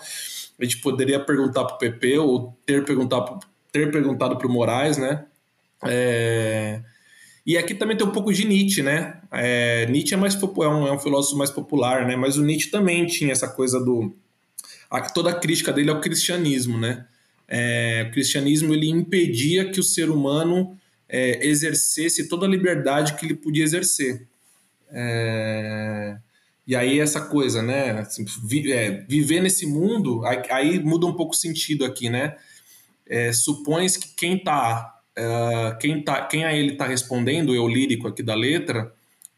A 0.60 0.64
gente 0.64 0.80
poderia 0.80 1.20
perguntar 1.22 1.64
para 1.64 1.76
o 1.76 1.80
PP 1.80 2.18
ou 2.18 2.58
ter 2.66 2.84
perguntado, 2.84 3.40
ter 3.72 3.90
perguntado 3.92 4.38
para 4.38 4.48
o 4.48 4.52
Moraes, 4.52 4.98
né? 4.98 5.26
É, 5.86 6.82
e 7.46 7.58
aqui 7.58 7.74
também 7.74 7.96
tem 7.96 8.06
um 8.06 8.12
pouco 8.12 8.34
de 8.34 8.46
Nietzsche, 8.46 8.84
né? 8.84 9.22
É, 9.32 9.86
Nietzsche 9.86 10.14
é, 10.14 10.18
mais, 10.18 10.36
é, 10.36 10.68
um, 10.68 10.88
é 10.88 10.92
um 10.92 11.00
filósofo 11.00 11.38
mais 11.38 11.50
popular, 11.50 12.06
né? 12.06 12.18
Mas 12.18 12.38
o 12.38 12.44
Nietzsche 12.44 12.70
também 12.70 13.06
tinha 13.06 13.32
essa 13.32 13.48
coisa 13.48 13.80
do 13.80 14.14
a, 14.90 15.02
toda 15.02 15.30
a 15.30 15.40
crítica 15.40 15.72
dele 15.72 15.90
é 15.90 15.94
o 15.94 16.02
cristianismo, 16.02 16.78
né? 16.78 17.06
É, 17.48 18.06
o 18.08 18.12
cristianismo 18.12 18.74
ele 18.74 18.90
impedia 18.90 19.70
que 19.70 19.80
o 19.80 19.84
ser 19.84 20.10
humano 20.10 20.78
é, 21.08 21.46
exercesse 21.46 22.28
toda 22.28 22.46
a 22.46 22.50
liberdade 22.50 23.16
que 23.16 23.26
ele 23.26 23.36
podia 23.36 23.64
exercer. 23.64 24.28
É, 24.92 26.18
e 26.66 26.76
aí 26.76 27.00
essa 27.00 27.22
coisa, 27.22 27.62
né? 27.62 28.00
Assim, 28.00 28.26
vi, 28.46 28.72
é, 28.72 29.04
viver 29.08 29.42
nesse 29.42 29.66
mundo, 29.66 30.24
aí, 30.26 30.42
aí, 30.52 30.80
muda 30.80 31.06
um 31.06 31.16
pouco 31.16 31.34
o 31.34 31.38
sentido 31.38 31.86
aqui, 31.86 32.10
né? 32.10 32.38
É, 33.08 33.34
supõe 33.34 33.88
que 33.88 34.16
quem 34.16 34.38
tá, 34.38 35.00
é, 35.16 35.78
quem 35.80 36.04
tá, 36.04 36.26
quem 36.26 36.46
a 36.46 36.54
ele 36.54 36.74
está 36.74 36.86
respondendo, 36.86 37.56
eu 37.56 37.68
lírico 37.68 38.08
aqui 38.08 38.22
da 38.22 38.36
letra, 38.36 38.94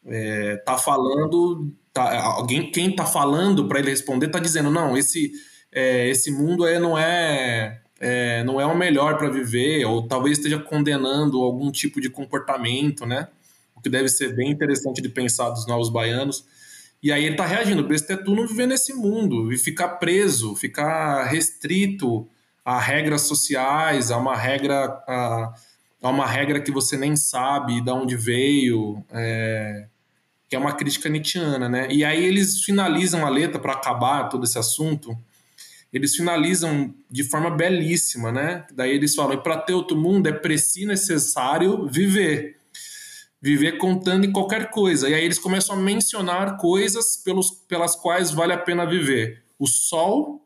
está 0.05 0.77
falando 0.77 1.71
tá, 1.93 2.21
alguém 2.21 2.71
quem 2.71 2.89
está 2.89 3.05
falando 3.05 3.67
para 3.67 3.79
ele 3.79 3.89
responder 3.89 4.27
está 4.27 4.39
dizendo 4.39 4.69
não 4.69 4.97
esse 4.97 5.31
é, 5.71 6.09
esse 6.09 6.31
mundo 6.31 6.65
é, 6.65 6.79
não 6.79 6.97
é, 6.97 7.81
é 7.99 8.43
não 8.43 8.59
é 8.59 8.65
o 8.65 8.77
melhor 8.77 9.17
para 9.17 9.29
viver 9.29 9.85
ou 9.85 10.07
talvez 10.07 10.37
esteja 10.37 10.59
condenando 10.59 11.41
algum 11.41 11.71
tipo 11.71 12.01
de 12.01 12.09
comportamento 12.09 13.05
né? 13.05 13.27
O 13.75 13.81
que 13.81 13.89
deve 13.89 14.09
ser 14.09 14.35
bem 14.35 14.51
interessante 14.51 15.01
de 15.01 15.09
pensar 15.09 15.49
dos 15.49 15.65
novos 15.65 15.89
baianos. 15.89 16.45
E 17.01 17.11
aí 17.11 17.23
ele 17.23 17.33
está 17.33 17.45
reagindo 17.45 17.83
besta 17.83 18.13
é 18.13 18.17
tu 18.17 18.35
não 18.35 18.45
viver 18.45 18.67
nesse 18.67 18.93
mundo 18.93 19.51
e 19.51 19.57
ficar 19.57 19.89
preso 19.97 20.55
ficar 20.55 21.25
restrito 21.25 22.27
a 22.63 22.79
regras 22.79 23.23
sociais 23.23 24.11
a 24.11 24.17
uma 24.17 24.35
regra 24.35 24.85
a 25.07 26.09
uma 26.09 26.25
regra 26.25 26.59
que 26.59 26.71
você 26.71 26.97
nem 26.97 27.15
sabe 27.15 27.81
de 27.81 27.91
onde 27.91 28.15
veio 28.15 29.03
é, 29.11 29.87
que 30.51 30.55
é 30.57 30.59
uma 30.59 30.73
crítica 30.73 31.07
nietzschiana, 31.07 31.69
né? 31.69 31.87
E 31.89 32.03
aí 32.03 32.25
eles 32.25 32.61
finalizam 32.61 33.25
a 33.25 33.29
letra 33.29 33.57
para 33.57 33.71
acabar 33.71 34.27
todo 34.27 34.43
esse 34.43 34.59
assunto. 34.59 35.17
Eles 35.93 36.13
finalizam 36.13 36.93
de 37.09 37.23
forma 37.23 37.49
belíssima, 37.49 38.33
né? 38.33 38.65
Daí 38.73 38.91
eles 38.91 39.15
falam: 39.15 39.41
para 39.41 39.55
ter 39.55 39.73
outro 39.73 39.95
mundo 39.95 40.27
é 40.27 40.33
preciso 40.33 40.87
necessário 40.87 41.87
viver. 41.87 42.57
Viver 43.41 43.77
contando 43.77 44.25
em 44.25 44.31
qualquer 44.33 44.69
coisa. 44.71 45.07
E 45.07 45.13
aí 45.13 45.23
eles 45.23 45.39
começam 45.39 45.73
a 45.73 45.79
mencionar 45.79 46.57
coisas 46.57 47.15
pelos, 47.15 47.49
pelas 47.49 47.95
quais 47.95 48.31
vale 48.31 48.51
a 48.51 48.57
pena 48.57 48.85
viver: 48.85 49.45
o 49.57 49.65
sol, 49.65 50.45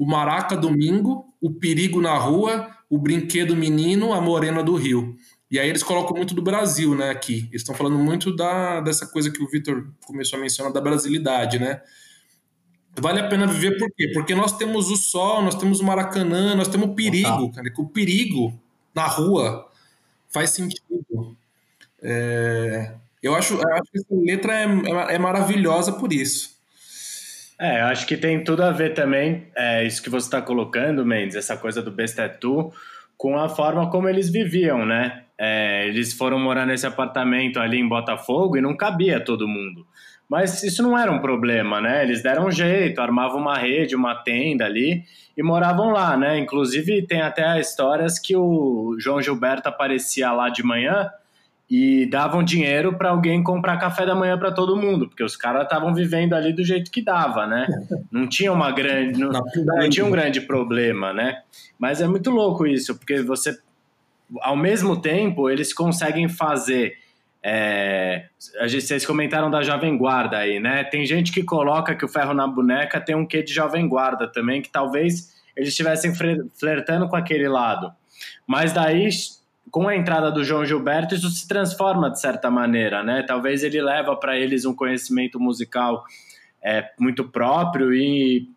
o 0.00 0.04
maraca 0.04 0.56
domingo, 0.56 1.32
o 1.40 1.48
perigo 1.48 2.00
na 2.00 2.18
rua, 2.18 2.76
o 2.90 2.98
brinquedo 2.98 3.54
menino, 3.54 4.12
a 4.12 4.20
morena 4.20 4.64
do 4.64 4.74
rio. 4.74 5.16
E 5.50 5.58
aí 5.58 5.68
eles 5.68 5.82
colocam 5.82 6.16
muito 6.16 6.34
do 6.34 6.42
Brasil, 6.42 6.94
né, 6.94 7.10
aqui. 7.10 7.46
Eles 7.50 7.62
estão 7.62 7.74
falando 7.74 7.98
muito 7.98 8.34
da, 8.34 8.80
dessa 8.80 9.06
coisa 9.06 9.30
que 9.30 9.42
o 9.42 9.48
Vitor 9.48 9.86
começou 10.06 10.38
a 10.38 10.42
mencionar, 10.42 10.72
da 10.72 10.80
brasilidade, 10.80 11.58
né? 11.58 11.80
Vale 12.98 13.20
a 13.20 13.28
pena 13.28 13.46
viver 13.46 13.76
por 13.76 13.90
quê? 13.96 14.10
Porque 14.12 14.34
nós 14.34 14.56
temos 14.56 14.88
o 14.88 14.96
sol, 14.96 15.42
nós 15.42 15.56
temos 15.56 15.80
o 15.80 15.84
Maracanã, 15.84 16.54
nós 16.54 16.68
temos 16.68 16.88
o 16.88 16.94
perigo, 16.94 17.52
cara. 17.52 17.68
Que 17.70 17.80
o 17.80 17.88
perigo 17.88 18.58
na 18.94 19.06
rua 19.06 19.68
faz 20.32 20.50
sentido. 20.50 21.36
É, 22.00 22.92
eu, 23.22 23.34
acho, 23.34 23.54
eu 23.54 23.74
acho 23.74 23.90
que 23.90 23.98
essa 23.98 24.14
letra 24.14 24.52
é, 24.54 24.64
é, 24.64 25.14
é 25.14 25.18
maravilhosa 25.18 25.92
por 25.92 26.12
isso. 26.12 26.54
É, 27.58 27.82
eu 27.82 27.86
acho 27.86 28.06
que 28.06 28.16
tem 28.16 28.42
tudo 28.42 28.62
a 28.62 28.70
ver 28.70 28.94
também, 28.94 29.46
é, 29.54 29.84
isso 29.86 30.02
que 30.02 30.10
você 30.10 30.26
está 30.26 30.42
colocando, 30.42 31.04
Mendes, 31.06 31.36
essa 31.36 31.56
coisa 31.56 31.80
do 31.80 31.90
Bestetu, 31.90 32.72
com 33.16 33.38
a 33.38 33.48
forma 33.48 33.90
como 33.90 34.08
eles 34.08 34.28
viviam, 34.28 34.84
né? 34.84 35.23
É, 35.38 35.86
eles 35.88 36.12
foram 36.12 36.38
morar 36.38 36.66
nesse 36.66 36.86
apartamento 36.86 37.58
ali 37.58 37.78
em 37.78 37.88
Botafogo 37.88 38.56
e 38.56 38.60
não 38.60 38.76
cabia 38.76 39.18
todo 39.20 39.48
mundo. 39.48 39.86
Mas 40.28 40.62
isso 40.62 40.82
não 40.82 40.98
era 40.98 41.12
um 41.12 41.20
problema, 41.20 41.80
né? 41.80 42.02
Eles 42.02 42.22
deram 42.22 42.46
um 42.46 42.50
jeito, 42.50 43.00
armavam 43.00 43.40
uma 43.40 43.58
rede, 43.58 43.94
uma 43.94 44.14
tenda 44.14 44.64
ali 44.64 45.02
e 45.36 45.42
moravam 45.42 45.90
lá, 45.90 46.16
né? 46.16 46.38
Inclusive 46.38 47.06
tem 47.06 47.20
até 47.20 47.60
histórias 47.60 48.18
que 48.18 48.36
o 48.36 48.96
João 48.98 49.20
Gilberto 49.20 49.68
aparecia 49.68 50.32
lá 50.32 50.48
de 50.48 50.62
manhã 50.62 51.10
e 51.70 52.06
davam 52.06 52.42
dinheiro 52.42 52.96
para 52.96 53.10
alguém 53.10 53.42
comprar 53.42 53.78
café 53.78 54.06
da 54.06 54.14
manhã 54.14 54.38
para 54.38 54.52
todo 54.52 54.76
mundo, 54.76 55.08
porque 55.08 55.24
os 55.24 55.36
caras 55.36 55.64
estavam 55.64 55.94
vivendo 55.94 56.34
ali 56.34 56.52
do 56.52 56.62
jeito 56.62 56.90
que 56.90 57.02
dava, 57.02 57.46
né? 57.46 57.66
Não 58.10 58.28
tinha 58.28 58.52
uma 58.52 58.70
grande, 58.70 59.18
não, 59.18 59.30
não 59.30 59.90
tinha 59.90 60.04
um 60.04 60.10
grande 60.10 60.40
problema, 60.42 61.12
né? 61.12 61.42
Mas 61.78 62.00
é 62.00 62.06
muito 62.06 62.30
louco 62.30 62.66
isso, 62.66 62.94
porque 62.96 63.22
você 63.22 63.56
ao 64.40 64.56
mesmo 64.56 65.00
tempo, 65.00 65.50
eles 65.50 65.72
conseguem 65.72 66.28
fazer. 66.28 66.94
É, 67.42 68.26
vocês 68.62 69.04
comentaram 69.04 69.50
da 69.50 69.62
Jovem 69.62 69.96
Guarda 69.98 70.38
aí, 70.38 70.58
né? 70.58 70.82
Tem 70.84 71.04
gente 71.04 71.30
que 71.30 71.42
coloca 71.42 71.94
que 71.94 72.04
o 72.04 72.08
ferro 72.08 72.32
na 72.32 72.46
boneca 72.46 73.00
tem 73.00 73.14
um 73.14 73.26
quê 73.26 73.42
de 73.42 73.52
Jovem 73.52 73.86
Guarda 73.86 74.26
também, 74.26 74.62
que 74.62 74.70
talvez 74.70 75.34
eles 75.54 75.68
estivessem 75.68 76.12
flertando 76.58 77.08
com 77.08 77.16
aquele 77.16 77.48
lado. 77.48 77.92
Mas 78.46 78.72
daí, 78.72 79.08
com 79.70 79.88
a 79.88 79.96
entrada 79.96 80.30
do 80.30 80.42
João 80.42 80.64
Gilberto, 80.64 81.14
isso 81.14 81.28
se 81.30 81.46
transforma 81.46 82.10
de 82.10 82.20
certa 82.20 82.50
maneira, 82.50 83.02
né? 83.02 83.22
Talvez 83.22 83.62
ele 83.62 83.80
leva 83.80 84.16
para 84.16 84.38
eles 84.38 84.64
um 84.64 84.74
conhecimento 84.74 85.38
musical 85.38 86.04
é, 86.62 86.90
muito 86.98 87.24
próprio 87.24 87.92
e, 87.92 88.48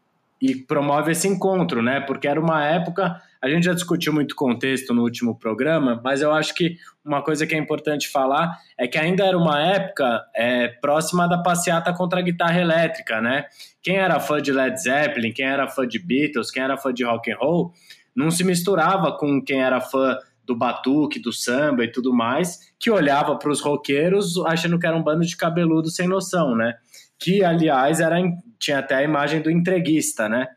e 0.42 0.56
promove 0.56 1.12
esse 1.12 1.28
encontro, 1.28 1.82
né? 1.82 2.00
Porque 2.00 2.28
era 2.28 2.40
uma 2.40 2.64
época 2.66 3.22
a 3.42 3.50
gente 3.50 3.66
já 3.66 3.74
discutiu 3.74 4.12
muito 4.12 4.36
contexto 4.36 4.94
no 4.94 5.04
último 5.04 5.38
programa, 5.38 6.00
mas 6.04 6.22
eu 6.22 6.32
acho 6.32 6.54
que 6.54 6.78
uma 7.06 7.22
coisa 7.22 7.46
que 7.46 7.56
é 7.56 7.58
importante 7.58 8.10
falar 8.10 8.58
é 8.78 8.88
que 8.88 8.98
ainda 8.98 9.26
era 9.26 9.38
uma 9.38 9.62
época 9.62 10.26
é, 10.36 10.68
próxima 10.68 11.28
da 11.28 11.38
passeata 11.38 11.94
contra 11.94 12.20
a 12.20 12.24
guitarra 12.24 12.60
elétrica, 12.60 13.22
né? 13.22 13.46
Quem 13.82 13.98
era 13.98 14.20
fã 14.20 14.42
de 14.42 14.52
Led 14.52 14.82
Zeppelin, 14.82 15.32
quem 15.32 15.46
era 15.46 15.68
fã 15.68 15.88
de 15.88 16.00
Beatles, 16.00 16.52
quem 16.52 16.64
era 16.64 16.78
fã 16.78 16.94
de 16.94 17.04
rock 17.04 17.32
and 17.32 17.38
roll, 17.38 17.72
não 18.16 18.32
se 18.32 18.44
misturava 18.44 19.16
com 19.18 19.42
quem 19.42 19.62
era 19.62 19.80
fã 19.80 20.18
do 20.44 20.56
batuque, 20.56 21.20
do 21.20 21.32
samba 21.32 21.84
e 21.84 21.92
tudo 21.92 22.14
mais, 22.14 22.72
que 22.80 22.90
olhava 22.90 23.38
para 23.38 23.52
os 23.52 23.62
roqueiros 23.62 24.38
achando 24.46 24.80
que 24.80 24.88
era 24.88 24.96
um 24.96 25.04
bando 25.04 25.26
de 25.26 25.36
cabeludo 25.36 25.90
sem 25.90 26.08
noção, 26.08 26.56
né? 26.56 26.74
Que, 27.20 27.44
aliás, 27.44 28.00
era, 28.00 28.16
tinha 28.58 28.80
até 28.80 28.96
a 28.96 29.04
imagem 29.04 29.42
do 29.42 29.52
entreguista, 29.52 30.30
né? 30.30 30.48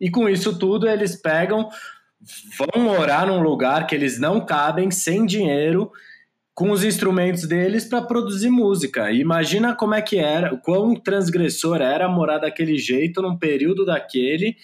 E 0.00 0.10
com 0.10 0.28
isso 0.28 0.58
tudo, 0.58 0.88
eles 0.88 1.16
pegam, 1.20 1.68
vão 2.58 2.82
morar 2.82 3.26
num 3.26 3.40
lugar 3.40 3.86
que 3.86 3.94
eles 3.94 4.18
não 4.18 4.44
cabem, 4.44 4.90
sem 4.90 5.26
dinheiro, 5.26 5.90
com 6.54 6.70
os 6.70 6.84
instrumentos 6.84 7.46
deles 7.46 7.84
para 7.84 8.02
produzir 8.02 8.50
música. 8.50 9.10
Imagina 9.10 9.74
como 9.74 9.94
é 9.94 10.02
que 10.02 10.18
era, 10.18 10.56
quão 10.58 10.94
transgressor 10.94 11.80
era 11.80 12.08
morar 12.08 12.38
daquele 12.38 12.76
jeito 12.76 13.22
num 13.22 13.38
período 13.38 13.84
daquele 13.86 14.56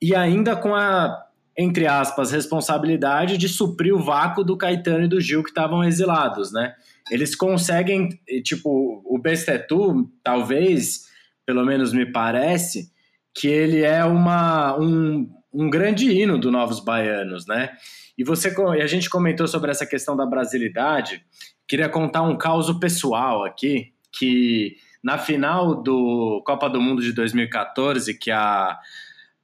e 0.00 0.14
ainda 0.14 0.56
com 0.56 0.74
a 0.74 1.28
entre 1.60 1.88
aspas, 1.88 2.30
responsabilidade 2.30 3.36
de 3.36 3.48
suprir 3.48 3.92
o 3.92 4.00
vácuo 4.00 4.44
do 4.44 4.56
Caetano 4.56 5.06
e 5.06 5.08
do 5.08 5.20
Gil 5.20 5.42
que 5.42 5.48
estavam 5.48 5.82
exilados, 5.82 6.52
né? 6.52 6.72
Eles 7.10 7.34
conseguem, 7.34 8.10
tipo, 8.44 9.02
o 9.04 9.18
Bestetu, 9.18 10.08
talvez, 10.22 11.08
pelo 11.44 11.66
menos 11.66 11.92
me 11.92 12.06
parece, 12.06 12.92
que 13.34 13.48
ele 13.48 13.82
é 13.82 14.04
uma, 14.04 14.78
um, 14.78 15.28
um 15.52 15.70
grande 15.70 16.10
hino 16.10 16.38
do 16.38 16.50
Novos 16.50 16.80
Baianos, 16.80 17.46
né? 17.46 17.70
E 18.16 18.24
você 18.24 18.52
e 18.76 18.82
a 18.82 18.86
gente 18.86 19.08
comentou 19.08 19.46
sobre 19.46 19.70
essa 19.70 19.86
questão 19.86 20.16
da 20.16 20.26
brasilidade. 20.26 21.24
Queria 21.66 21.88
contar 21.88 22.22
um 22.22 22.36
caso 22.36 22.80
pessoal 22.80 23.44
aqui, 23.44 23.92
que 24.12 24.76
na 25.02 25.18
final 25.18 25.80
do 25.80 26.42
Copa 26.44 26.68
do 26.68 26.80
Mundo 26.80 27.00
de 27.00 27.12
2014, 27.12 28.18
que 28.18 28.30
a, 28.30 28.76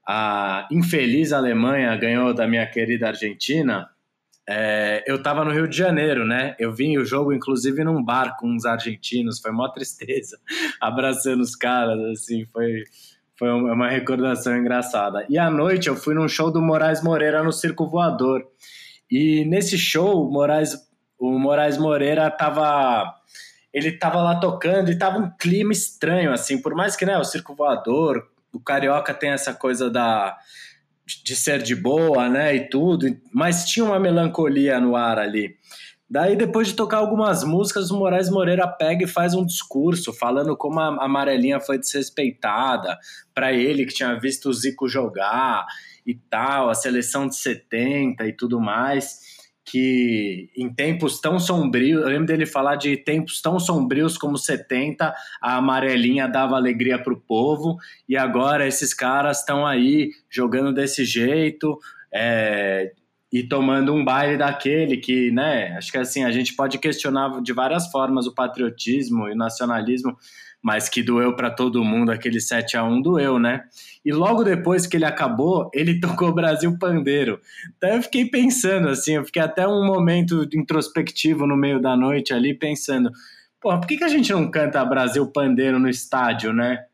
a 0.06 0.68
infeliz 0.72 1.32
Alemanha 1.32 1.96
ganhou 1.96 2.34
da 2.34 2.48
minha 2.48 2.66
querida 2.66 3.08
Argentina, 3.08 3.88
é, 4.46 5.02
eu 5.06 5.16
estava 5.16 5.44
no 5.44 5.52
Rio 5.52 5.66
de 5.66 5.76
Janeiro, 5.76 6.26
né? 6.26 6.54
Eu 6.58 6.72
vim 6.72 6.98
o 6.98 7.04
jogo, 7.04 7.32
inclusive, 7.32 7.82
num 7.82 8.02
bar 8.02 8.36
com 8.38 8.48
uns 8.48 8.66
argentinos, 8.66 9.40
foi 9.40 9.52
mó 9.52 9.68
tristeza, 9.68 10.38
abraçando 10.80 11.40
os 11.40 11.56
caras, 11.56 11.98
assim, 12.10 12.44
foi, 12.46 12.82
foi 13.38 13.50
uma 13.50 13.88
recordação 13.88 14.56
engraçada. 14.56 15.26
E 15.28 15.38
à 15.38 15.50
noite 15.50 15.88
eu 15.88 15.96
fui 15.96 16.14
num 16.14 16.28
show 16.28 16.50
do 16.50 16.62
Moraes 16.62 17.02
Moreira 17.02 17.42
no 17.42 17.52
Circo 17.52 17.88
Voador. 17.88 18.46
E 19.10 19.44
nesse 19.44 19.76
show, 19.76 20.26
o 20.26 20.30
Moraes, 20.30 20.74
o 21.18 21.38
Moraes 21.38 21.76
Moreira 21.76 22.30
tava. 22.30 23.14
Ele 23.72 23.92
tava 23.92 24.22
lá 24.22 24.38
tocando 24.38 24.90
e 24.90 24.98
tava 24.98 25.18
um 25.18 25.30
clima 25.36 25.72
estranho, 25.72 26.32
assim, 26.32 26.62
por 26.62 26.74
mais 26.76 26.94
que 26.94 27.04
né, 27.04 27.18
o 27.18 27.24
Circo 27.24 27.56
Voador, 27.56 28.24
o 28.52 28.60
Carioca 28.60 29.12
tem 29.12 29.30
essa 29.30 29.52
coisa 29.52 29.90
da 29.90 30.36
de 31.22 31.36
ser 31.36 31.62
de 31.62 31.74
boa, 31.74 32.28
né, 32.30 32.54
e 32.54 32.68
tudo, 32.68 33.06
mas 33.32 33.66
tinha 33.66 33.84
uma 33.84 33.98
melancolia 33.98 34.80
no 34.80 34.96
ar 34.96 35.18
ali. 35.18 35.56
Daí, 36.08 36.36
depois 36.36 36.68
de 36.68 36.74
tocar 36.74 36.98
algumas 36.98 37.42
músicas, 37.44 37.90
o 37.90 37.98
Moraes 37.98 38.28
Moreira 38.28 38.68
pega 38.68 39.04
e 39.04 39.08
faz 39.08 39.34
um 39.34 39.44
discurso 39.44 40.12
falando 40.12 40.56
como 40.56 40.78
a 40.78 41.04
amarelinha 41.04 41.58
foi 41.58 41.78
desrespeitada 41.78 42.98
para 43.34 43.52
ele 43.52 43.86
que 43.86 43.94
tinha 43.94 44.18
visto 44.18 44.50
o 44.50 44.52
Zico 44.52 44.86
jogar 44.86 45.64
e 46.06 46.14
tal, 46.14 46.68
a 46.68 46.74
seleção 46.74 47.26
de 47.26 47.36
70 47.36 48.26
e 48.26 48.32
tudo 48.32 48.60
mais 48.60 49.34
que 49.64 50.50
em 50.54 50.72
tempos 50.72 51.20
tão 51.20 51.38
sombrios, 51.38 52.02
eu 52.02 52.08
lembro 52.08 52.26
dele 52.26 52.44
falar 52.44 52.76
de 52.76 52.96
tempos 52.98 53.40
tão 53.40 53.58
sombrios 53.58 54.18
como 54.18 54.36
70, 54.36 55.14
a 55.40 55.56
amarelinha 55.56 56.28
dava 56.28 56.54
alegria 56.54 57.02
para 57.02 57.14
o 57.14 57.20
povo, 57.20 57.78
e 58.06 58.16
agora 58.16 58.66
esses 58.68 58.92
caras 58.92 59.38
estão 59.38 59.66
aí 59.66 60.10
jogando 60.28 60.72
desse 60.72 61.04
jeito, 61.04 61.78
é, 62.12 62.92
e 63.34 63.42
tomando 63.42 63.92
um 63.92 64.04
baile 64.04 64.36
daquele 64.36 64.96
que, 64.96 65.32
né, 65.32 65.76
acho 65.76 65.90
que 65.90 65.98
assim, 65.98 66.22
a 66.22 66.30
gente 66.30 66.54
pode 66.54 66.78
questionar 66.78 67.42
de 67.42 67.52
várias 67.52 67.90
formas 67.90 68.28
o 68.28 68.32
patriotismo 68.32 69.28
e 69.28 69.32
o 69.32 69.36
nacionalismo, 69.36 70.16
mas 70.62 70.88
que 70.88 71.02
doeu 71.02 71.34
para 71.34 71.50
todo 71.50 71.82
mundo, 71.82 72.12
aquele 72.12 72.40
7 72.40 72.76
a 72.76 72.84
1 72.84 73.02
doeu, 73.02 73.40
né? 73.40 73.64
E 74.04 74.12
logo 74.12 74.44
depois 74.44 74.86
que 74.86 74.96
ele 74.96 75.04
acabou, 75.04 75.68
ele 75.74 75.98
tocou 76.00 76.32
Brasil 76.32 76.78
Pandeiro. 76.78 77.40
Então 77.76 77.90
eu 77.90 78.02
fiquei 78.04 78.24
pensando 78.26 78.88
assim, 78.88 79.16
eu 79.16 79.24
fiquei 79.24 79.42
até 79.42 79.66
um 79.66 79.84
momento 79.84 80.48
introspectivo 80.54 81.44
no 81.44 81.56
meio 81.56 81.82
da 81.82 81.96
noite 81.96 82.32
ali 82.32 82.54
pensando, 82.54 83.10
pô, 83.60 83.76
por 83.76 83.88
que, 83.88 83.96
que 83.96 84.04
a 84.04 84.08
gente 84.08 84.32
não 84.32 84.48
canta 84.48 84.84
Brasil 84.84 85.26
Pandeiro 85.26 85.80
no 85.80 85.88
estádio, 85.88 86.52
né? 86.52 86.84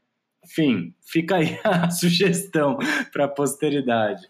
Enfim, 0.42 0.94
fica 1.02 1.36
aí 1.36 1.60
a 1.62 1.90
sugestão 1.90 2.78
para 3.12 3.26
a 3.26 3.28
posteridade. 3.28 4.26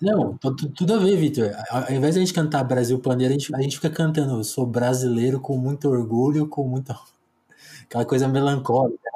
Não, 0.00 0.36
tudo 0.76 0.94
a 0.94 0.98
ver, 0.98 1.16
Vitor. 1.16 1.50
Ao 1.70 1.92
invés 1.92 2.14
de 2.14 2.20
a 2.20 2.24
gente 2.24 2.34
cantar 2.34 2.64
Brasil 2.64 2.98
Pandeiro, 2.98 3.32
a 3.32 3.38
gente, 3.38 3.54
a 3.54 3.60
gente 3.60 3.76
fica 3.76 3.90
cantando 3.90 4.42
Sou 4.42 4.66
brasileiro 4.66 5.40
com 5.40 5.56
muito 5.56 5.88
orgulho, 5.88 6.48
com 6.48 6.66
muito 6.66 6.92
aquela 7.84 8.04
coisa 8.04 8.26
melancólica. 8.28 9.10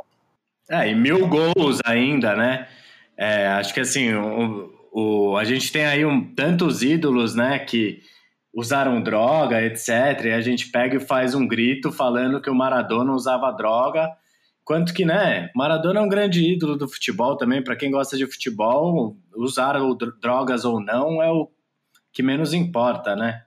É, 0.70 0.88
e 0.88 0.94
mil 0.94 1.26
gols 1.28 1.78
ainda, 1.84 2.36
né? 2.36 2.68
É, 3.16 3.48
acho 3.48 3.74
que 3.74 3.80
assim, 3.80 4.12
o, 4.14 4.72
o, 4.92 5.36
a 5.36 5.44
gente 5.44 5.70
tem 5.70 5.84
aí 5.84 6.04
um, 6.04 6.34
tantos 6.34 6.82
ídolos, 6.82 7.34
né, 7.34 7.58
que 7.58 8.00
usaram 8.54 9.02
droga, 9.02 9.62
etc. 9.62 10.24
E 10.24 10.32
a 10.32 10.40
gente 10.40 10.70
pega 10.70 10.96
e 10.96 11.00
faz 11.00 11.34
um 11.34 11.46
grito 11.46 11.90
falando 11.90 12.40
que 12.40 12.50
o 12.50 12.54
Maradona 12.54 13.12
usava 13.12 13.50
droga. 13.52 14.10
Quanto 14.64 14.94
que, 14.94 15.04
né? 15.04 15.50
Maradona 15.54 16.00
é 16.00 16.02
um 16.02 16.08
grande 16.08 16.40
ídolo 16.44 16.76
do 16.76 16.88
futebol 16.88 17.36
também. 17.36 17.62
Para 17.62 17.76
quem 17.76 17.90
gosta 17.90 18.16
de 18.16 18.26
futebol, 18.26 19.16
usar 19.34 19.76
drogas 20.20 20.64
ou 20.64 20.80
não 20.80 21.22
é 21.22 21.30
o 21.30 21.50
que 22.12 22.22
menos 22.22 22.52
importa, 22.52 23.16
né? 23.16 23.42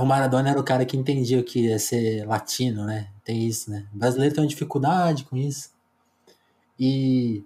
O 0.00 0.04
Maradona 0.04 0.50
era 0.50 0.60
o 0.60 0.64
cara 0.64 0.84
que 0.84 0.96
entendia 0.96 1.38
o 1.38 1.44
que 1.44 1.66
ia 1.66 1.78
ser 1.78 2.26
latino, 2.26 2.84
né? 2.84 3.08
Tem 3.24 3.46
isso, 3.46 3.70
né? 3.70 3.86
O 3.94 3.98
brasileiro 3.98 4.34
tem 4.34 4.42
uma 4.42 4.48
dificuldade 4.48 5.24
com 5.24 5.36
isso. 5.36 5.70
E, 6.78 7.44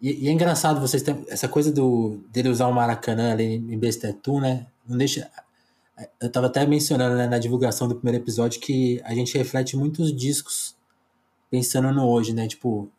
e, 0.00 0.24
e 0.24 0.28
é 0.28 0.32
engraçado 0.32 0.80
vocês 0.80 1.02
terem 1.02 1.24
essa 1.28 1.48
coisa 1.48 1.72
do 1.72 2.20
dele 2.30 2.48
usar 2.48 2.66
o 2.66 2.72
Maracanã 2.72 3.32
ali 3.32 3.54
em 3.54 3.78
Bestetu, 3.78 4.40
né? 4.40 4.66
Não 4.86 4.96
deixa. 4.96 5.30
Eu 6.20 6.30
tava 6.30 6.46
até 6.46 6.66
mencionando 6.66 7.16
né, 7.16 7.26
na 7.26 7.38
divulgação 7.38 7.86
do 7.88 7.94
primeiro 7.94 8.22
episódio 8.22 8.60
que 8.60 9.00
a 9.04 9.14
gente 9.14 9.36
reflete 9.36 9.76
muitos 9.76 10.14
discos 10.14 10.74
pensando 11.50 11.92
no 11.92 12.08
hoje, 12.08 12.32
né? 12.34 12.48
Tipo, 12.48 12.90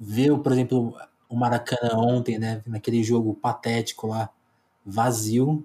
ver, 0.00 0.36
por 0.40 0.52
exemplo, 0.52 0.96
o 1.28 1.36
Maracanã 1.36 1.96
ontem, 1.98 2.38
né? 2.38 2.62
Naquele 2.66 3.02
jogo 3.04 3.34
patético 3.34 4.08
lá, 4.08 4.30
vazio, 4.86 5.64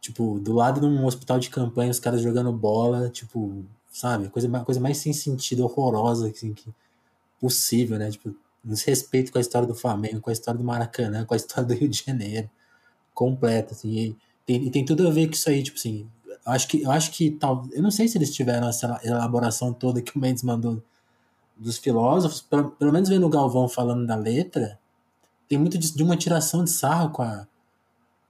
Tipo, 0.00 0.38
do 0.40 0.54
lado 0.54 0.80
de 0.80 0.86
um 0.86 1.04
hospital 1.04 1.38
de 1.38 1.50
campanha, 1.50 1.90
os 1.90 2.00
caras 2.00 2.22
jogando 2.22 2.50
bola, 2.52 3.10
tipo, 3.10 3.64
sabe? 3.90 4.30
Coisa, 4.30 4.48
coisa 4.64 4.80
mais 4.80 4.96
sem 4.98 5.12
sentido, 5.12 5.62
horrorosa 5.64 6.28
assim, 6.28 6.54
que 6.54 6.72
possível, 7.40 7.98
né? 7.98 8.10
Tipo, 8.10 8.34
respeito 8.86 9.32
com 9.32 9.38
a 9.38 9.40
história 9.40 9.68
do 9.68 9.74
Flamengo, 9.74 10.20
com 10.20 10.30
a 10.30 10.32
história 10.32 10.58
do 10.58 10.64
Maracanã, 10.64 11.24
com 11.26 11.34
a 11.34 11.36
história 11.38 11.64
do 11.66 11.74
Rio 11.74 11.88
de 11.88 12.02
Janeiro. 12.06 12.50
Completa, 13.14 13.74
assim. 13.74 13.90
E 13.90 14.16
tem, 14.46 14.66
e 14.66 14.70
tem 14.70 14.84
tudo 14.84 15.08
a 15.08 15.10
ver 15.12 15.26
com 15.28 15.34
isso 15.34 15.50
aí, 15.50 15.62
tipo 15.62 15.78
assim. 15.78 16.08
Acho 16.46 16.68
que, 16.68 16.82
eu 16.82 16.90
acho 16.90 17.12
que 17.12 17.30
tal. 17.32 17.66
Eu 17.72 17.82
não 17.82 17.90
sei 17.90 18.08
se 18.08 18.18
eles 18.18 18.34
tiveram 18.34 18.68
essa 18.68 19.00
elaboração 19.04 19.72
toda 19.72 20.02
que 20.02 20.16
o 20.16 20.20
Mendes 20.20 20.42
mandou 20.42 20.82
dos 21.60 21.76
filósofos, 21.76 22.40
pelo, 22.40 22.70
pelo 22.70 22.92
menos 22.92 23.10
vendo 23.10 23.26
o 23.26 23.30
Galvão 23.30 23.68
falando 23.68 24.06
da 24.06 24.16
letra, 24.16 24.78
tem 25.46 25.58
muito 25.58 25.76
de, 25.76 25.94
de 25.94 26.02
uma 26.02 26.16
tiração 26.16 26.64
de 26.64 26.70
sarro 26.70 27.10
com 27.10 27.22
a, 27.22 27.46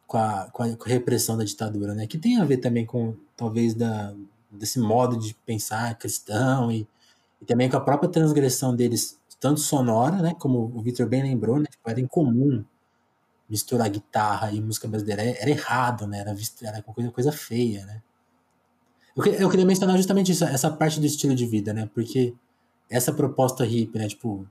com 0.07 0.16
a, 0.19 0.51
com 0.51 0.62
a, 0.64 0.77
repressão 0.87 1.37
da 1.37 1.45
ditadura, 1.45 1.95
né? 1.95 2.07
Que 2.09 2.19
tem 2.19 2.40
a 2.40 2.45
ver 2.45 2.57
também 2.57 2.85
com, 2.85 3.14
talvez, 3.37 3.73
da, 3.75 4.12
desse 4.51 4.81
modo 4.81 5.16
de 5.16 5.33
pensar 5.47 5.97
cristão 5.97 6.73
e, 6.73 6.88
e 7.40 7.45
também 7.45 7.71
com 7.71 7.77
a 7.77 7.81
própria 7.81 8.11
transgressão 8.11 8.75
deles, 8.75 9.16
tanto 9.38 9.61
sonora, 9.61 10.16
né? 10.16 10.35
Como 10.37 10.73
o 10.75 10.83
Victor 10.83 11.07
bem 11.07 11.23
lembrou, 11.23 11.61
né? 11.61 11.66
Tipo, 11.71 11.88
era 11.88 12.01
incomum 12.01 12.64
misturar 13.49 13.88
guitarra 13.88 14.51
e 14.51 14.61
música 14.61 14.88
brasileira. 14.88 15.23
Era, 15.23 15.38
era 15.38 15.51
errado, 15.51 16.07
né? 16.07 16.19
Era, 16.19 16.37
era 16.62 16.83
coisa, 16.83 17.11
coisa 17.12 17.33
feia, 17.33 17.87
né? 17.87 18.03
Eu, 19.16 19.25
eu 19.25 19.51
queria 19.51 19.66
mencionar 19.66 19.97
justamente 19.97 20.33
isso, 20.33 20.45
essa 20.45 20.71
parte 20.71 20.99
do 20.99 21.07
estilo 21.07 21.35
de 21.35 21.47
vida, 21.47 21.73
né? 21.73 21.88
Porque 21.95 22.35
essa 22.90 23.12
proposta 23.12 23.64
hippie, 23.64 23.98
né? 23.98 24.09
Tipo, 24.09 24.46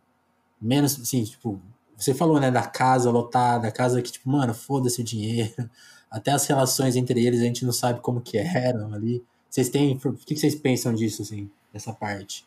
menos, 0.61 0.99
assim, 0.99 1.23
tipo, 1.23 1.61
você 1.97 2.13
falou, 2.13 2.39
né, 2.39 2.49
da 2.49 2.63
casa 2.63 3.11
lotada, 3.11 3.71
casa 3.71 4.01
que, 4.01 4.11
tipo, 4.11 4.29
mano, 4.29 4.53
foda-se 4.53 5.01
o 5.01 5.03
dinheiro. 5.03 5.53
Até 6.09 6.31
as 6.31 6.47
relações 6.47 6.95
entre 6.95 7.23
eles 7.23 7.39
a 7.39 7.43
gente 7.43 7.63
não 7.63 7.71
sabe 7.71 7.99
como 7.99 8.21
que 8.21 8.37
eram 8.37 8.93
ali. 8.93 9.23
Vocês 9.47 9.69
têm. 9.69 9.99
O 10.03 10.13
que 10.13 10.35
vocês 10.35 10.55
pensam 10.55 10.93
disso, 10.93 11.21
assim, 11.21 11.49
dessa 11.71 11.93
parte? 11.93 12.45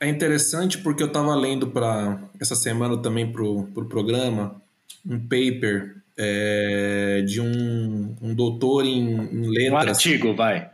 É 0.00 0.08
interessante 0.08 0.78
porque 0.78 1.02
eu 1.02 1.06
estava 1.06 1.34
lendo 1.34 1.68
para 1.68 2.20
essa 2.40 2.56
semana 2.56 3.00
também 3.00 3.30
pro, 3.30 3.64
pro 3.66 3.86
programa 3.86 4.60
um 5.06 5.18
paper 5.18 6.02
é, 6.16 7.22
de 7.26 7.40
um, 7.40 8.14
um 8.20 8.34
doutor 8.34 8.84
em, 8.84 9.14
em 9.14 9.48
letras. 9.48 9.72
Um 9.72 9.90
artigo, 9.90 10.34
vai. 10.34 10.70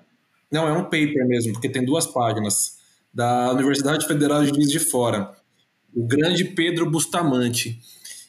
Não, 0.51 0.67
é 0.67 0.73
um 0.73 0.85
paper 0.85 1.27
mesmo, 1.27 1.53
porque 1.53 1.69
tem 1.69 1.85
duas 1.85 2.07
páginas, 2.07 2.78
da 3.13 3.53
Universidade 3.53 4.07
Federal 4.07 4.43
de 4.43 4.49
Juiz 4.49 4.71
de 4.71 4.79
Fora 4.79 5.37
o 5.95 6.07
grande 6.07 6.45
Pedro 6.45 6.89
Bustamante. 6.89 7.81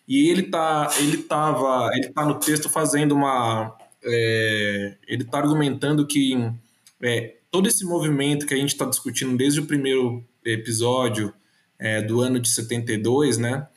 E 0.08 0.30
ele 0.30 0.44
tá, 0.44 0.90
ele 0.98 1.18
tava, 1.18 1.90
ele 1.94 2.10
tá 2.10 2.26
no 2.26 2.40
texto 2.40 2.68
fazendo 2.68 3.14
uma, 3.14 3.78
é, 4.04 4.98
ele 5.08 5.24
tá 5.24 5.38
argumentando 5.38 6.08
que 6.08 6.36
é, 7.02 7.36
todo 7.52 7.68
esse 7.68 7.86
movimento 7.86 8.48
que 8.48 8.54
a 8.54 8.58
gente 8.58 8.70
está 8.70 8.86
discutindo 8.86 9.38
desde 9.38 9.60
o 9.60 9.66
primeiro 9.66 10.24
episódio 10.44 11.32
é, 11.78 12.02
do 12.02 12.22
ano 12.22 12.40
de 12.40 12.50
72, 12.50 13.38
né? 13.38 13.68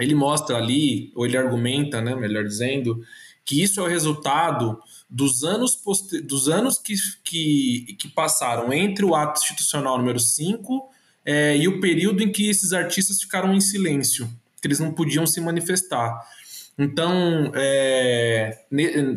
Ele 0.00 0.14
mostra 0.14 0.56
ali, 0.56 1.12
ou 1.14 1.26
ele 1.26 1.36
argumenta, 1.36 2.00
né, 2.00 2.14
melhor 2.14 2.44
dizendo, 2.44 3.02
que 3.44 3.62
isso 3.62 3.80
é 3.80 3.82
o 3.82 3.86
resultado 3.86 4.78
dos 5.08 5.44
anos, 5.44 5.80
dos 6.24 6.48
anos 6.48 6.78
que, 6.78 6.94
que, 7.22 7.96
que 7.98 8.08
passaram 8.08 8.72
entre 8.72 9.04
o 9.04 9.14
ato 9.14 9.40
institucional 9.40 9.98
número 9.98 10.18
5 10.18 10.90
é, 11.24 11.56
e 11.56 11.68
o 11.68 11.80
período 11.80 12.22
em 12.22 12.30
que 12.30 12.48
esses 12.48 12.72
artistas 12.72 13.20
ficaram 13.20 13.54
em 13.54 13.60
silêncio, 13.60 14.28
que 14.60 14.66
eles 14.66 14.80
não 14.80 14.92
podiam 14.92 15.26
se 15.26 15.40
manifestar. 15.40 16.20
Então, 16.78 17.50
é, 17.54 18.66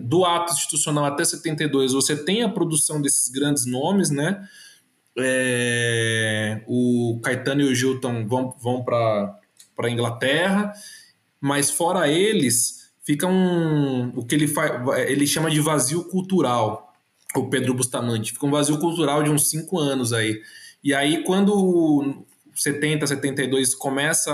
do 0.03 0.23
ato 0.23 0.53
institucional 0.53 1.05
até 1.05 1.25
72, 1.25 1.93
você 1.93 2.15
tem 2.15 2.41
a 2.41 2.49
produção 2.49 3.01
desses 3.01 3.29
grandes 3.29 3.65
nomes, 3.65 4.09
né? 4.09 4.47
É, 5.17 6.61
o 6.67 7.19
Caetano 7.21 7.61
e 7.61 7.65
o 7.65 7.75
Gilton 7.75 8.25
vão, 8.25 8.55
vão 8.57 8.83
para 8.83 9.37
a 9.77 9.89
Inglaterra, 9.89 10.71
mas 11.41 11.69
fora 11.69 12.07
eles, 12.07 12.78
fica 13.03 13.27
um, 13.27 14.09
o 14.15 14.25
que 14.25 14.35
ele, 14.35 14.47
faz, 14.47 14.71
ele 15.09 15.25
chama 15.25 15.49
de 15.49 15.59
vazio 15.59 16.03
cultural, 16.05 16.93
o 17.35 17.49
Pedro 17.49 17.73
Bustamante. 17.73 18.33
Fica 18.33 18.45
um 18.45 18.51
vazio 18.51 18.77
cultural 18.79 19.23
de 19.23 19.29
uns 19.29 19.49
cinco 19.49 19.77
anos 19.77 20.13
aí. 20.13 20.41
E 20.83 20.93
aí, 20.93 21.23
quando 21.23 22.25
70, 22.55 23.07
72 23.07 23.73
começa 23.75 24.31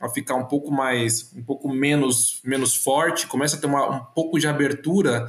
a 0.00 0.08
ficar 0.08 0.34
um 0.34 0.44
pouco 0.44 0.70
mais, 0.70 1.32
um 1.34 1.42
pouco 1.42 1.72
menos, 1.72 2.40
menos 2.44 2.74
forte, 2.74 3.26
começa 3.26 3.56
a 3.56 3.60
ter 3.60 3.66
uma, 3.66 3.88
um 3.88 4.04
pouco 4.04 4.38
de 4.38 4.46
abertura, 4.46 5.28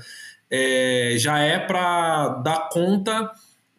é, 0.49 1.15
já 1.17 1.39
é 1.39 1.59
para 1.59 2.29
dar 2.43 2.69
conta 2.69 3.31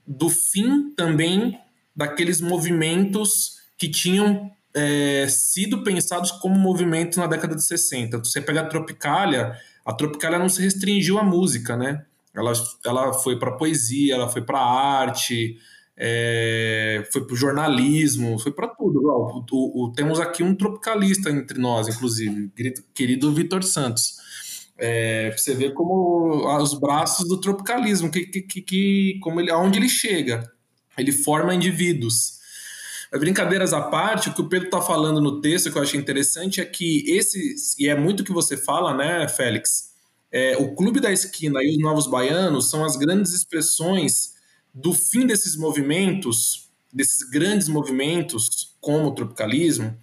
do 0.07 0.29
fim 0.29 0.91
também 0.91 1.59
daqueles 1.97 2.41
movimentos 2.41 3.61
que 3.79 3.89
tinham 3.89 4.51
é, 4.75 5.27
sido 5.29 5.85
pensados 5.85 6.33
como 6.33 6.59
movimentos 6.59 7.17
na 7.17 7.27
década 7.27 7.55
de 7.55 7.65
60. 7.65 8.19
Você 8.19 8.41
pega 8.41 8.63
a 8.63 8.67
Tropicália, 8.67 9.57
a 9.85 9.93
Tropicália 9.93 10.39
não 10.39 10.49
se 10.49 10.61
restringiu 10.61 11.19
à 11.19 11.23
música, 11.23 11.77
né? 11.77 12.05
Ela, 12.35 12.53
ela 12.85 13.13
foi 13.13 13.39
para 13.39 13.53
poesia, 13.53 14.15
ela 14.15 14.29
foi 14.29 14.43
para 14.43 14.59
arte, 14.59 15.57
é, 15.97 17.07
foi 17.13 17.25
para 17.25 17.37
jornalismo, 17.37 18.39
foi 18.41 18.51
para 18.51 18.67
tudo. 18.67 19.01
O, 19.05 19.45
o, 19.53 19.85
o, 19.85 19.93
temos 19.93 20.19
aqui 20.19 20.43
um 20.43 20.55
tropicalista 20.55 21.31
entre 21.31 21.61
nós, 21.61 21.87
inclusive, 21.87 22.51
querido 22.93 23.33
Vitor 23.33 23.63
Santos. 23.63 24.17
É, 24.77 25.31
você 25.31 25.55
ver 25.55 25.73
como 25.73 26.45
os 26.61 26.75
braços 26.75 27.29
do 27.29 27.41
tropicalismo, 27.41 28.11
que, 28.11 28.27
que, 28.27 28.61
que, 28.61 29.19
como 29.23 29.41
ele, 29.41 29.53
aonde 29.53 29.79
ele 29.79 29.89
chega. 29.89 30.51
Ele 30.99 31.13
forma 31.13 31.55
indivíduos. 31.55 32.41
Brincadeiras 33.19 33.73
à 33.73 33.81
parte, 33.81 34.29
o 34.29 34.35
que 34.35 34.41
o 34.41 34.49
Pedro 34.49 34.67
está 34.67 34.81
falando 34.81 35.21
no 35.21 35.41
texto 35.41 35.71
que 35.71 35.79
eu 35.79 35.83
achei 35.83 35.99
interessante 35.99 36.61
é 36.61 36.65
que 36.65 37.05
esse, 37.11 37.55
e 37.79 37.89
é 37.89 37.95
muito 37.95 38.25
que 38.25 38.33
você 38.33 38.57
fala, 38.57 38.95
né, 38.95 39.29
Félix? 39.29 39.93
É, 40.33 40.57
o 40.57 40.75
Clube 40.75 41.01
da 41.01 41.13
Esquina 41.13 41.63
e 41.63 41.71
os 41.71 41.79
Novos 41.79 42.09
Baianos 42.09 42.69
são 42.69 42.85
as 42.85 42.97
grandes 42.97 43.33
expressões 43.33 44.35
do 44.75 44.93
fim 44.93 45.27
desses 45.27 45.57
movimentos, 45.57 46.71
desses 46.93 47.23
grandes 47.31 47.69
movimentos, 47.69 48.75
como 48.81 49.09
o 49.09 49.15
tropicalismo, 49.15 49.97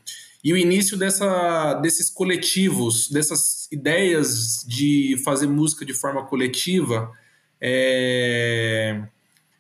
e 0.44 0.54
o 0.54 0.58
início 0.58 0.98
dessa, 0.98 1.76
desses 1.76 2.10
coletivos, 2.10 3.10
dessas 3.10 3.68
ideias 3.72 4.66
de 4.68 5.22
fazer 5.24 5.48
música 5.48 5.86
de 5.86 5.94
forma 5.94 6.26
coletiva 6.26 7.12
é, 7.60 9.04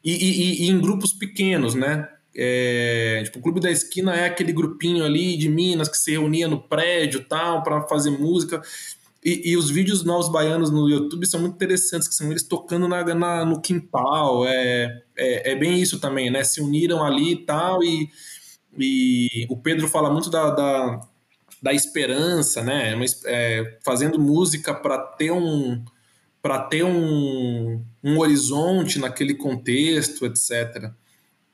e, 0.03 0.11
e, 0.11 0.63
e, 0.63 0.69
em 0.69 0.79
grupos 0.79 1.13
pequenos, 1.13 1.75
né? 1.75 2.07
É, 2.35 3.21
tipo, 3.25 3.39
o 3.39 3.41
Clube 3.41 3.59
da 3.59 3.69
Esquina 3.69 4.15
é 4.15 4.25
aquele 4.25 4.53
grupinho 4.53 5.03
ali 5.03 5.37
de 5.37 5.49
Minas 5.49 5.89
que 5.89 5.97
se 5.97 6.11
reunia 6.11 6.47
no 6.47 6.61
prédio 6.61 7.25
tal 7.25 7.61
para 7.63 7.81
fazer 7.87 8.11
música. 8.11 8.61
E, 9.23 9.51
e, 9.51 9.57
os 9.57 9.69
vídeos 9.69 10.03
novos 10.03 10.29
baianos 10.29 10.71
no 10.71 10.89
YouTube 10.89 11.27
são 11.27 11.39
muito 11.39 11.53
interessantes, 11.53 12.07
que 12.07 12.15
são 12.15 12.31
eles 12.31 12.41
tocando 12.41 12.87
na, 12.87 13.03
na 13.13 13.45
no 13.45 13.61
quintal. 13.61 14.47
É, 14.47 15.03
é, 15.15 15.51
é, 15.51 15.55
bem 15.55 15.79
isso 15.79 15.99
também, 15.99 16.31
né? 16.31 16.43
Se 16.43 16.59
uniram 16.59 17.03
ali 17.03 17.33
e 17.33 17.45
tal, 17.45 17.83
e, 17.83 18.09
o 19.49 19.57
Pedro 19.57 19.87
fala 19.87 20.09
muito 20.09 20.29
da, 20.29 20.49
da, 20.49 21.01
da 21.61 21.73
esperança, 21.73 22.63
né? 22.63 22.95
É, 23.25 23.77
fazendo 23.83 24.19
música 24.19 24.73
para 24.73 24.97
ter 24.97 25.31
um 25.31 25.83
para 26.41 26.59
ter 26.59 26.83
um, 26.83 27.85
um 28.03 28.17
horizonte 28.17 28.97
naquele 28.97 29.35
contexto, 29.35 30.25
etc. 30.25 30.91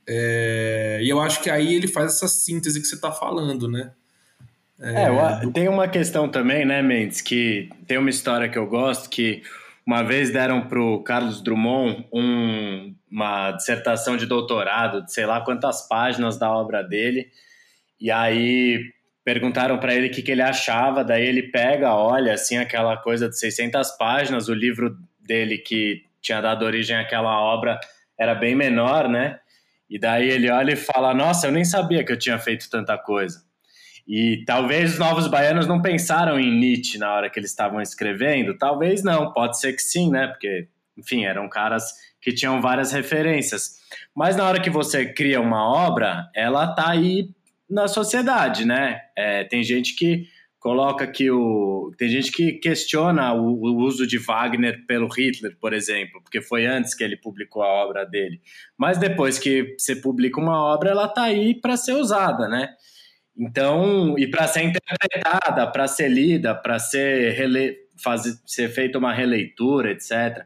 É, 0.08 1.00
e 1.02 1.10
eu 1.10 1.20
acho 1.20 1.42
que 1.42 1.50
aí 1.50 1.74
ele 1.74 1.88
faz 1.88 2.16
essa 2.16 2.28
síntese 2.28 2.80
que 2.80 2.88
você 2.88 2.96
está 2.96 3.12
falando, 3.12 3.68
né? 3.68 3.92
É, 4.80 5.04
é, 5.04 5.52
tem 5.52 5.68
uma 5.68 5.88
questão 5.88 6.30
também, 6.30 6.64
né, 6.64 6.82
Mendes, 6.82 7.20
que 7.20 7.68
tem 7.88 7.98
uma 7.98 8.12
história 8.12 8.48
que 8.48 8.58
eu 8.58 8.68
gosto 8.68 9.10
que 9.10 9.42
uma 9.86 10.04
vez 10.04 10.32
deram 10.32 10.68
para 10.68 10.80
o 10.80 11.02
Carlos 11.02 11.42
Drummond 11.42 12.06
um, 12.14 12.94
uma 13.10 13.52
dissertação 13.54 14.16
de 14.16 14.26
doutorado 14.28 15.04
de 15.04 15.12
sei 15.12 15.26
lá 15.26 15.42
quantas 15.42 15.88
páginas 15.88 16.38
da 16.38 16.52
obra 16.52 16.84
dele, 16.84 17.28
e 18.00 18.12
aí 18.12 18.94
perguntaram 19.26 19.78
para 19.80 19.96
ele 19.96 20.08
o 20.08 20.12
que, 20.12 20.22
que 20.22 20.32
ele 20.32 20.44
achava, 20.44 21.04
daí 21.04 21.26
ele 21.26 21.44
pega, 21.44 21.94
olha, 21.94 22.34
assim, 22.34 22.58
aquela 22.58 22.96
coisa 22.98 23.28
de 23.28 23.38
600 23.38 23.92
páginas, 23.98 24.48
o 24.48 24.54
livro 24.54 24.96
dele 25.20 25.58
que 25.58 26.04
tinha 26.22 26.40
dado 26.40 26.64
origem 26.64 26.96
àquela 26.96 27.42
obra 27.42 27.80
era 28.18 28.36
bem 28.36 28.56
menor, 28.56 29.10
né? 29.10 29.40
E 29.90 30.00
daí 30.00 30.30
ele 30.30 30.50
olha 30.50 30.74
e 30.74 30.78
fala: 30.78 31.14
Nossa, 31.14 31.48
eu 31.48 31.52
nem 31.52 31.64
sabia 31.64 32.04
que 32.04 32.12
eu 32.12 32.20
tinha 32.20 32.38
feito 32.38 32.70
tanta 32.70 32.98
coisa. 32.98 33.48
E 34.08 34.44
talvez 34.46 34.94
os 34.94 35.00
novos 35.00 35.28
baianos 35.28 35.68
não 35.68 35.82
pensaram 35.82 36.40
em 36.40 36.50
Nietzsche 36.58 36.98
na 36.98 37.14
hora 37.14 37.30
que 37.30 37.38
eles 37.38 37.50
estavam 37.50 37.82
escrevendo, 37.82 38.58
talvez 38.58 39.04
não, 39.04 39.34
pode 39.34 39.60
ser 39.60 39.74
que 39.74 39.82
sim, 39.82 40.10
né? 40.10 40.28
Porque, 40.28 40.70
enfim, 40.98 41.26
eram 41.26 41.50
caras 41.50 41.92
que 42.22 42.32
tinham 42.32 42.62
várias 42.62 42.94
referências. 42.94 43.78
Mas 44.16 44.38
na 44.38 44.46
hora 44.46 44.62
que 44.62 44.70
você 44.70 45.06
cria 45.06 45.42
uma 45.42 45.68
obra, 45.68 46.30
ela 46.34 46.68
tá 46.74 46.90
aí 46.90 47.30
na 47.70 47.88
sociedade, 47.88 48.66
né? 48.66 49.02
É, 49.16 49.44
tem 49.44 49.62
gente 49.62 49.94
que 49.94 50.26
coloca 50.60 51.08
que 51.08 51.30
o. 51.30 51.92
Tem 51.98 52.10
gente 52.10 52.32
que 52.32 52.54
questiona 52.54 53.34
o, 53.34 53.54
o, 53.54 53.78
uso 53.78 54.06
de 54.06 54.18
Wagner 54.18 54.86
pelo 54.86 55.08
Hitler, 55.08 55.58
por 55.60 55.74
exemplo, 55.74 56.22
porque 56.22 56.42
foi 56.42 56.66
antes 56.66 56.94
que 56.94 57.04
ele 57.04 57.18
publicou 57.18 57.64
a 57.64 57.68
obra 57.68 58.06
dele. 58.06 58.42
Mas 58.78 58.98
depois 58.98 59.40
que 59.40 59.76
você 59.78 59.96
publica 59.96 60.40
uma 60.40 60.62
obra, 60.62 60.90
ela 60.90 61.08
tá 61.08 61.24
aí 61.24 61.56
para 61.60 61.78
ser 61.78 61.94
usada, 61.94 62.48
né? 62.48 62.70
Então, 63.38 64.18
e 64.18 64.28
para 64.28 64.48
ser 64.48 64.64
interpretada, 64.64 65.68
para 65.68 65.88
ser 65.88 66.10
lida, 66.10 66.56
para 66.56 66.80
ser, 66.80 67.34
rele... 67.34 67.78
fazer, 68.04 68.34
ser 68.46 68.70
feita 68.70 68.98
uma 68.98 69.14
releitura, 69.14 69.92
etc. 69.92 70.44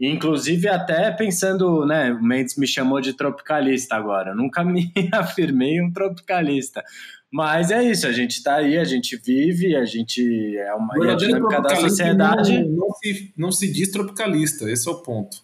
Inclusive, 0.00 0.68
até 0.68 1.10
pensando, 1.10 1.84
né, 1.84 2.12
o 2.12 2.22
Mendes 2.22 2.56
me 2.56 2.66
chamou 2.66 3.00
de 3.00 3.14
tropicalista 3.14 3.96
agora. 3.96 4.30
Eu 4.30 4.36
nunca 4.36 4.62
me 4.64 4.92
afirmei 5.12 5.80
um 5.82 5.90
tropicalista. 5.92 6.84
Mas 7.30 7.70
é 7.70 7.82
isso, 7.84 8.06
a 8.06 8.12
gente 8.12 8.32
está 8.32 8.56
aí, 8.56 8.78
a 8.78 8.84
gente 8.84 9.16
vive, 9.16 9.76
a 9.76 9.84
gente 9.84 10.56
é 10.56 10.72
uma 10.74 10.94
a 11.12 11.14
dinâmica 11.14 11.60
da 11.60 11.76
sociedade. 11.76 12.64
Não, 12.64 12.86
não, 12.86 12.92
se, 12.94 13.32
não 13.36 13.52
se 13.52 13.70
diz 13.70 13.90
tropicalista, 13.90 14.70
esse 14.70 14.88
é 14.88 14.90
o 14.90 15.02
ponto. 15.02 15.42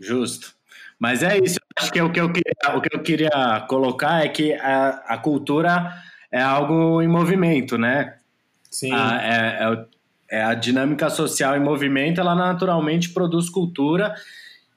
Justo. 0.00 0.54
Mas 0.98 1.22
é 1.22 1.38
isso, 1.38 1.58
acho 1.78 1.92
que 1.92 2.00
o 2.00 2.10
que 2.10 2.20
eu 2.20 2.32
queria, 2.32 2.76
o 2.76 2.80
que 2.80 2.96
eu 2.96 3.02
queria 3.02 3.66
colocar 3.68 4.24
é 4.24 4.28
que 4.28 4.54
a, 4.54 4.88
a 5.06 5.18
cultura 5.18 5.92
é 6.30 6.40
algo 6.40 7.02
em 7.02 7.08
movimento, 7.08 7.76
né? 7.76 8.14
Sim. 8.70 8.92
A, 8.92 9.20
é, 9.22 9.64
é, 9.64 10.38
é, 10.38 10.42
a 10.44 10.54
dinâmica 10.54 11.10
social 11.10 11.56
em 11.56 11.60
movimento, 11.60 12.20
ela 12.20 12.34
naturalmente 12.34 13.10
produz 13.10 13.50
cultura 13.50 14.14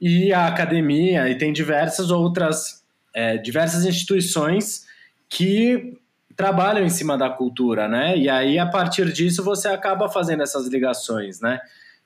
e 0.02 0.34
a 0.34 0.48
academia 0.48 1.30
e 1.30 1.38
tem 1.38 1.54
diversas 1.54 2.12
outras, 2.12 2.84
é, 3.14 3.38
diversas 3.38 3.86
instituições 3.86 4.86
que 5.30 5.98
trabalham 6.36 6.86
em 6.86 6.90
cima 6.90 7.18
da 7.18 7.30
cultura, 7.30 7.88
né? 7.88 8.18
E 8.18 8.30
aí, 8.30 8.60
a 8.60 8.66
partir 8.66 9.12
disso, 9.12 9.44
você 9.44 9.68
acaba 9.68 10.10
fazendo 10.10 10.44
essas 10.44 10.68
ligações, 10.68 11.40
né? 11.40 11.60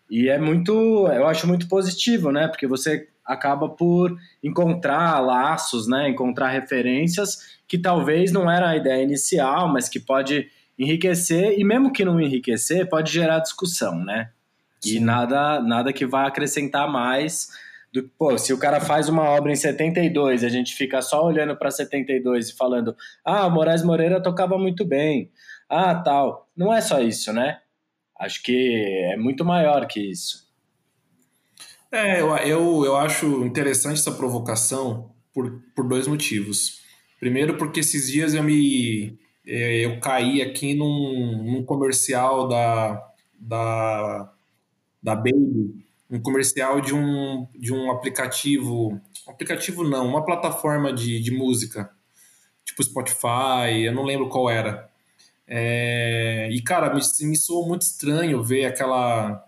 E 0.09 0.27
é 0.29 0.39
muito, 0.39 0.71
eu 1.07 1.27
acho 1.27 1.47
muito 1.47 1.67
positivo, 1.67 2.31
né? 2.31 2.47
Porque 2.47 2.67
você 2.67 3.07
acaba 3.25 3.69
por 3.69 4.15
encontrar 4.43 5.19
laços, 5.19 5.87
né? 5.87 6.09
Encontrar 6.09 6.49
referências 6.49 7.59
que 7.67 7.77
talvez 7.77 8.31
não 8.31 8.49
era 8.49 8.69
a 8.69 8.75
ideia 8.75 9.03
inicial, 9.03 9.67
mas 9.67 9.87
que 9.87 9.99
pode 9.99 10.47
enriquecer, 10.77 11.59
e 11.59 11.63
mesmo 11.63 11.91
que 11.91 12.05
não 12.05 12.19
enriquecer, 12.21 12.87
pode 12.87 13.11
gerar 13.11 13.39
discussão, 13.39 13.99
né? 14.03 14.29
Sim. 14.79 14.95
E 14.95 14.99
nada, 14.99 15.59
nada 15.59 15.91
que 15.91 16.05
vá 16.05 16.25
acrescentar 16.25 16.89
mais 16.89 17.49
do 17.91 18.07
pô, 18.17 18.37
se 18.37 18.53
o 18.53 18.57
cara 18.57 18.79
faz 18.79 19.09
uma 19.09 19.23
obra 19.23 19.51
em 19.51 19.55
72 19.55 20.43
e 20.43 20.45
a 20.45 20.49
gente 20.49 20.75
fica 20.75 21.01
só 21.01 21.25
olhando 21.25 21.55
para 21.55 21.71
72 21.71 22.49
e 22.49 22.55
falando, 22.55 22.95
ah, 23.25 23.49
Moraes 23.49 23.83
Moreira 23.83 24.21
tocava 24.21 24.57
muito 24.57 24.85
bem, 24.85 25.31
ah, 25.67 25.95
tal. 25.95 26.49
Não 26.55 26.73
é 26.73 26.81
só 26.81 26.99
isso, 26.99 27.33
né? 27.33 27.59
Acho 28.19 28.43
que 28.43 29.11
é 29.13 29.17
muito 29.17 29.45
maior 29.45 29.87
que 29.87 29.99
isso. 29.99 30.47
É, 31.91 32.21
eu, 32.21 32.35
eu, 32.37 32.85
eu 32.85 32.95
acho 32.97 33.43
interessante 33.45 33.99
essa 33.99 34.11
provocação 34.11 35.11
por, 35.33 35.61
por 35.75 35.87
dois 35.87 36.07
motivos. 36.07 36.81
Primeiro, 37.19 37.57
porque 37.57 37.79
esses 37.79 38.11
dias 38.11 38.33
eu 38.33 38.43
me. 38.43 39.17
É, 39.45 39.85
eu 39.85 39.99
caí 39.99 40.41
aqui 40.41 40.75
num, 40.75 41.43
num 41.43 41.63
comercial 41.63 42.47
da, 42.47 43.11
da, 43.39 44.31
da 45.01 45.15
Baby, 45.15 45.85
um 46.09 46.19
comercial 46.19 46.81
de 46.81 46.93
um, 46.93 47.47
de 47.55 47.73
um 47.73 47.91
aplicativo. 47.91 48.99
aplicativo 49.27 49.83
não, 49.83 50.07
uma 50.07 50.25
plataforma 50.25 50.91
de, 50.91 51.19
de 51.19 51.31
música, 51.31 51.91
tipo 52.65 52.83
Spotify, 52.83 53.83
eu 53.83 53.93
não 53.93 54.03
lembro 54.03 54.27
qual 54.27 54.49
era. 54.49 54.89
É, 55.47 56.49
e 56.51 56.61
cara, 56.61 56.93
me, 56.93 57.01
me 57.21 57.37
soou 57.37 57.67
muito 57.67 57.83
estranho 57.83 58.43
ver 58.43 58.65
aquela. 58.65 59.45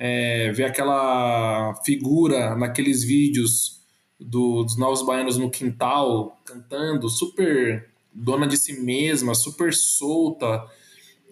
É, 0.00 0.52
ver 0.52 0.64
aquela 0.64 1.74
figura 1.84 2.54
naqueles 2.54 3.02
vídeos 3.02 3.82
do, 4.18 4.62
dos 4.62 4.78
Novos 4.78 5.04
Baianos 5.04 5.36
no 5.36 5.50
quintal, 5.50 6.40
cantando, 6.44 7.08
super 7.08 7.90
dona 8.12 8.46
de 8.46 8.56
si 8.56 8.80
mesma, 8.80 9.34
super 9.34 9.74
solta 9.74 10.64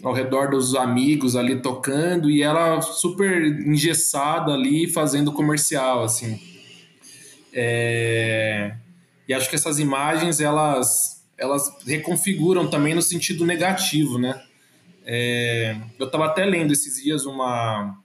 ao 0.02 0.12
redor 0.12 0.50
dos 0.50 0.74
amigos 0.74 1.36
ali 1.36 1.60
tocando 1.60 2.30
e 2.30 2.42
ela 2.42 2.80
super 2.82 3.42
engessada 3.66 4.52
ali 4.52 4.88
fazendo 4.88 5.32
comercial, 5.32 6.04
assim. 6.04 6.40
É... 7.52 8.74
E 9.28 9.34
acho 9.34 9.48
que 9.48 9.56
essas 9.56 9.78
imagens, 9.78 10.40
elas, 10.40 11.26
elas 11.36 11.68
reconfiguram 11.84 12.68
também 12.68 12.94
no 12.94 13.02
sentido 13.02 13.44
negativo, 13.44 14.18
né? 14.18 14.40
É, 15.04 15.76
eu 15.98 16.06
estava 16.06 16.26
até 16.26 16.44
lendo 16.44 16.72
esses 16.72 17.02
dias 17.02 17.24
uma, 17.26 17.96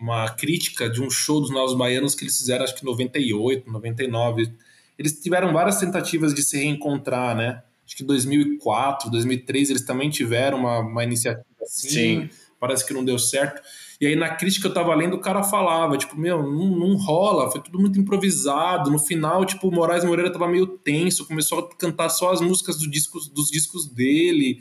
uma 0.00 0.30
crítica 0.30 0.88
de 0.88 1.02
um 1.02 1.10
show 1.10 1.40
dos 1.40 1.50
Novos 1.50 1.76
Baianos 1.76 2.14
que 2.14 2.24
eles 2.24 2.36
fizeram, 2.36 2.64
acho 2.64 2.74
que 2.74 2.82
em 2.82 2.86
98, 2.86 3.70
99. 3.70 4.52
Eles 4.98 5.20
tiveram 5.20 5.52
várias 5.52 5.78
tentativas 5.78 6.34
de 6.34 6.42
se 6.42 6.56
reencontrar, 6.56 7.36
né? 7.36 7.62
Acho 7.86 7.96
que 7.96 8.02
em 8.02 8.06
2004, 8.06 9.10
2003 9.10 9.70
eles 9.70 9.82
também 9.86 10.10
tiveram 10.10 10.58
uma, 10.58 10.80
uma 10.80 11.04
iniciativa 11.04 11.46
assim. 11.62 11.88
Sim. 11.88 12.30
Parece 12.58 12.84
que 12.84 12.92
não 12.92 13.04
deu 13.04 13.18
certo. 13.18 13.62
E 14.00 14.06
aí 14.06 14.16
na 14.16 14.34
crítica 14.34 14.66
eu 14.66 14.74
tava 14.74 14.94
lendo, 14.94 15.14
o 15.14 15.20
cara 15.20 15.42
falava, 15.42 15.96
tipo, 15.96 16.18
meu, 16.18 16.42
não, 16.42 16.76
não 16.76 16.96
rola, 16.96 17.50
foi 17.50 17.62
tudo 17.62 17.78
muito 17.78 17.98
improvisado. 17.98 18.90
No 18.90 18.98
final, 18.98 19.44
tipo, 19.44 19.68
o 19.68 19.72
Moraes 19.72 20.04
Moreira 20.04 20.32
tava 20.32 20.48
meio 20.48 20.66
tenso, 20.66 21.26
começou 21.26 21.60
a 21.60 21.76
cantar 21.76 22.08
só 22.08 22.32
as 22.32 22.40
músicas 22.40 22.76
do 22.78 22.90
disco, 22.90 23.18
dos 23.32 23.48
discos 23.48 23.86
dele. 23.86 24.58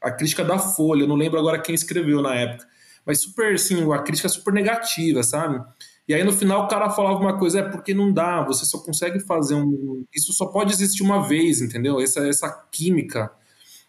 A 0.00 0.10
crítica 0.10 0.44
da 0.44 0.58
Folha, 0.58 1.02
eu 1.02 1.08
não 1.08 1.16
lembro 1.16 1.38
agora 1.38 1.60
quem 1.60 1.74
escreveu 1.74 2.20
na 2.20 2.34
época. 2.34 2.68
Mas 3.04 3.22
super, 3.22 3.54
assim, 3.54 3.90
a 3.92 3.98
crítica 3.98 4.28
super 4.28 4.52
negativa, 4.52 5.22
sabe? 5.22 5.64
E 6.10 6.14
aí 6.14 6.24
no 6.24 6.32
final 6.32 6.64
o 6.64 6.66
cara 6.66 6.90
falava 6.90 7.20
uma 7.20 7.38
coisa, 7.38 7.60
é 7.60 7.62
porque 7.62 7.94
não 7.94 8.12
dá, 8.12 8.42
você 8.42 8.64
só 8.64 8.78
consegue 8.80 9.20
fazer 9.20 9.54
um. 9.54 10.04
Isso 10.12 10.32
só 10.32 10.46
pode 10.46 10.72
existir 10.72 11.04
uma 11.04 11.22
vez, 11.22 11.60
entendeu? 11.60 12.00
Essa, 12.00 12.26
essa 12.26 12.50
química, 12.72 13.30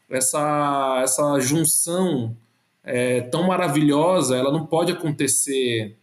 essa, 0.08 1.02
essa 1.04 1.40
junção 1.40 2.38
é, 2.84 3.22
tão 3.22 3.48
maravilhosa, 3.48 4.38
ela 4.38 4.52
não 4.52 4.68
pode 4.68 4.92
acontecer, 4.92 5.98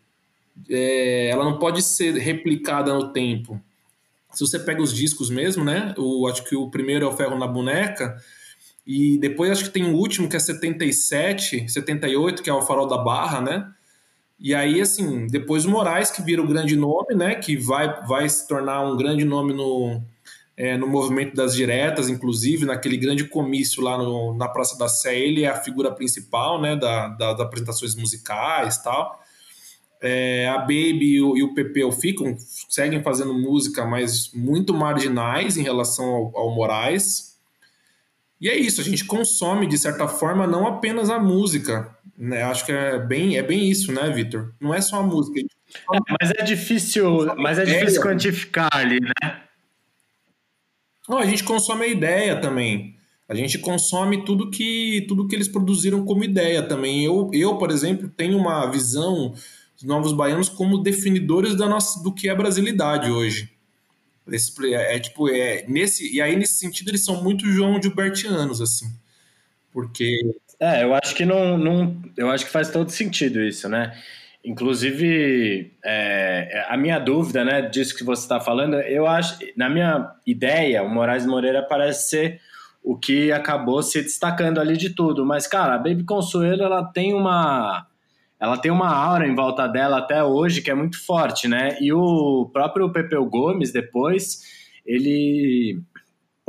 é, 0.68 1.28
ela 1.28 1.44
não 1.44 1.56
pode 1.56 1.82
ser 1.82 2.14
replicada 2.14 2.92
no 2.92 3.12
tempo. 3.12 3.60
Se 4.32 4.40
você 4.40 4.58
pega 4.58 4.82
os 4.82 4.92
discos 4.92 5.30
mesmo, 5.30 5.64
né? 5.64 5.94
O, 5.96 6.26
acho 6.26 6.42
que 6.42 6.56
o 6.56 6.68
primeiro 6.68 7.06
é 7.06 7.08
o 7.08 7.16
Ferro 7.16 7.38
na 7.38 7.46
Boneca, 7.46 8.20
e 8.84 9.18
depois 9.18 9.52
acho 9.52 9.66
que 9.66 9.70
tem 9.70 9.84
o 9.84 9.94
último, 9.94 10.28
que 10.28 10.34
é 10.34 10.40
77, 10.40 11.68
78, 11.68 12.42
que 12.42 12.50
é 12.50 12.52
o 12.52 12.62
Farol 12.62 12.88
da 12.88 12.98
Barra, 12.98 13.40
né? 13.40 13.72
E 14.40 14.54
aí, 14.54 14.80
assim, 14.80 15.26
depois 15.26 15.64
o 15.64 15.70
Moraes, 15.70 16.10
que 16.10 16.22
vira 16.22 16.40
o 16.40 16.46
grande 16.46 16.76
nome, 16.76 17.14
né? 17.14 17.34
Que 17.34 17.56
vai, 17.56 18.06
vai 18.06 18.28
se 18.28 18.46
tornar 18.46 18.82
um 18.82 18.96
grande 18.96 19.24
nome 19.24 19.52
no, 19.52 20.00
é, 20.58 20.76
no 20.76 20.88
movimento 20.88 21.36
das 21.36 21.54
diretas, 21.54 22.08
inclusive 22.08 22.66
naquele 22.66 22.96
grande 22.96 23.24
comício 23.24 23.80
lá 23.80 23.96
no, 23.96 24.34
na 24.34 24.48
Praça 24.48 24.76
da 24.76 24.88
Sé, 24.88 25.16
ele 25.16 25.44
é 25.44 25.48
a 25.48 25.60
figura 25.60 25.92
principal 25.92 26.60
né, 26.60 26.74
da, 26.74 27.06
da, 27.08 27.32
das 27.32 27.40
apresentações 27.40 27.94
musicais 27.94 28.78
tal. 28.78 29.22
É, 30.00 30.48
a 30.48 30.58
Baby 30.58 31.14
e 31.14 31.22
o, 31.22 31.36
e 31.36 31.42
o 31.44 31.54
Pepeu 31.54 31.92
ficam, 31.92 32.36
seguem 32.68 33.02
fazendo 33.02 33.32
música, 33.34 33.84
mas 33.84 34.32
muito 34.32 34.74
marginais 34.74 35.56
em 35.56 35.62
relação 35.62 36.04
ao, 36.04 36.36
ao 36.36 36.54
Moraes. 36.54 37.36
E 38.40 38.48
é 38.48 38.56
isso, 38.56 38.80
a 38.80 38.84
gente 38.84 39.04
consome, 39.04 39.66
de 39.66 39.78
certa 39.78 40.08
forma, 40.08 40.46
não 40.46 40.66
apenas 40.66 41.08
a 41.08 41.20
música. 41.20 41.96
Né? 42.18 42.42
Acho 42.42 42.66
que 42.66 42.72
é 42.72 42.98
bem, 42.98 43.38
é 43.38 43.42
bem 43.42 43.70
isso, 43.70 43.92
né, 43.92 44.10
Vitor? 44.10 44.52
Não 44.60 44.74
é 44.74 44.80
só 44.80 44.96
a 44.98 45.02
música. 45.02 45.40
É, 45.40 45.98
mas 46.20 46.30
é 46.36 46.42
difícil, 46.42 47.36
mas 47.36 47.58
é 47.60 47.64
difícil 47.64 48.02
quantificar 48.02 48.68
ali, 48.72 48.98
né? 48.98 49.42
Não, 51.08 51.18
a 51.18 51.26
gente 51.26 51.44
consome 51.44 51.84
a 51.84 51.88
ideia 51.88 52.40
também. 52.40 52.96
A 53.28 53.34
gente 53.34 53.58
consome 53.58 54.24
tudo 54.24 54.50
que 54.50 55.04
tudo 55.06 55.28
que 55.28 55.36
eles 55.36 55.48
produziram 55.48 56.04
como 56.04 56.24
ideia 56.24 56.62
também. 56.62 57.04
Eu, 57.04 57.30
eu 57.32 57.56
por 57.56 57.70
exemplo, 57.70 58.08
tenho 58.08 58.36
uma 58.36 58.66
visão 58.70 59.34
dos 59.76 59.84
novos 59.84 60.12
baianos 60.12 60.48
como 60.48 60.82
definidores 60.82 61.54
da 61.54 61.68
nossa, 61.68 62.02
do 62.02 62.12
que 62.12 62.28
é 62.28 62.34
brasilidade 62.34 63.10
hoje. 63.10 63.52
Esse, 64.30 64.52
é, 64.74 64.96
é, 64.96 64.98
tipo, 64.98 65.28
é, 65.28 65.64
nesse, 65.68 66.12
e 66.12 66.20
aí, 66.20 66.36
nesse 66.36 66.54
sentido, 66.54 66.90
eles 66.90 67.04
são 67.04 67.22
muito 67.22 67.46
João 67.46 67.80
Gilbertianos, 67.80 68.60
assim. 68.60 68.86
Porque. 69.70 70.20
É, 70.60 70.82
eu 70.82 70.94
acho 70.94 71.14
que 71.14 71.24
não, 71.24 71.56
não. 71.56 71.96
Eu 72.16 72.30
acho 72.30 72.46
que 72.46 72.50
faz 72.50 72.70
todo 72.70 72.90
sentido 72.90 73.40
isso, 73.40 73.68
né? 73.68 73.96
Inclusive, 74.44 75.72
é, 75.84 76.66
a 76.68 76.76
minha 76.76 76.98
dúvida, 76.98 77.44
né, 77.44 77.62
disso 77.62 77.96
que 77.96 78.04
você 78.04 78.22
está 78.22 78.40
falando, 78.40 78.76
eu 78.80 79.06
acho, 79.06 79.36
na 79.56 79.68
minha 79.68 80.12
ideia, 80.26 80.82
o 80.82 80.88
Moraes 80.88 81.26
Moreira 81.26 81.62
parece 81.62 82.08
ser 82.08 82.40
o 82.82 82.96
que 82.96 83.30
acabou 83.32 83.82
se 83.82 84.00
destacando 84.00 84.58
ali 84.60 84.76
de 84.76 84.90
tudo. 84.90 85.26
Mas, 85.26 85.46
cara, 85.46 85.74
a 85.74 85.78
Baby 85.78 86.04
Consuelo, 86.04 86.62
ela 86.62 86.84
tem 86.84 87.12
uma, 87.12 87.86
ela 88.40 88.56
tem 88.56 88.70
uma 88.70 88.88
aura 88.88 89.26
em 89.26 89.34
volta 89.34 89.66
dela 89.66 89.98
até 89.98 90.22
hoje 90.24 90.62
que 90.62 90.70
é 90.70 90.74
muito 90.74 91.04
forte, 91.04 91.48
né? 91.48 91.76
E 91.80 91.92
o 91.92 92.48
próprio 92.52 92.90
Pepeu 92.90 93.24
Gomes, 93.26 93.72
depois, 93.72 94.42
ele 94.86 95.82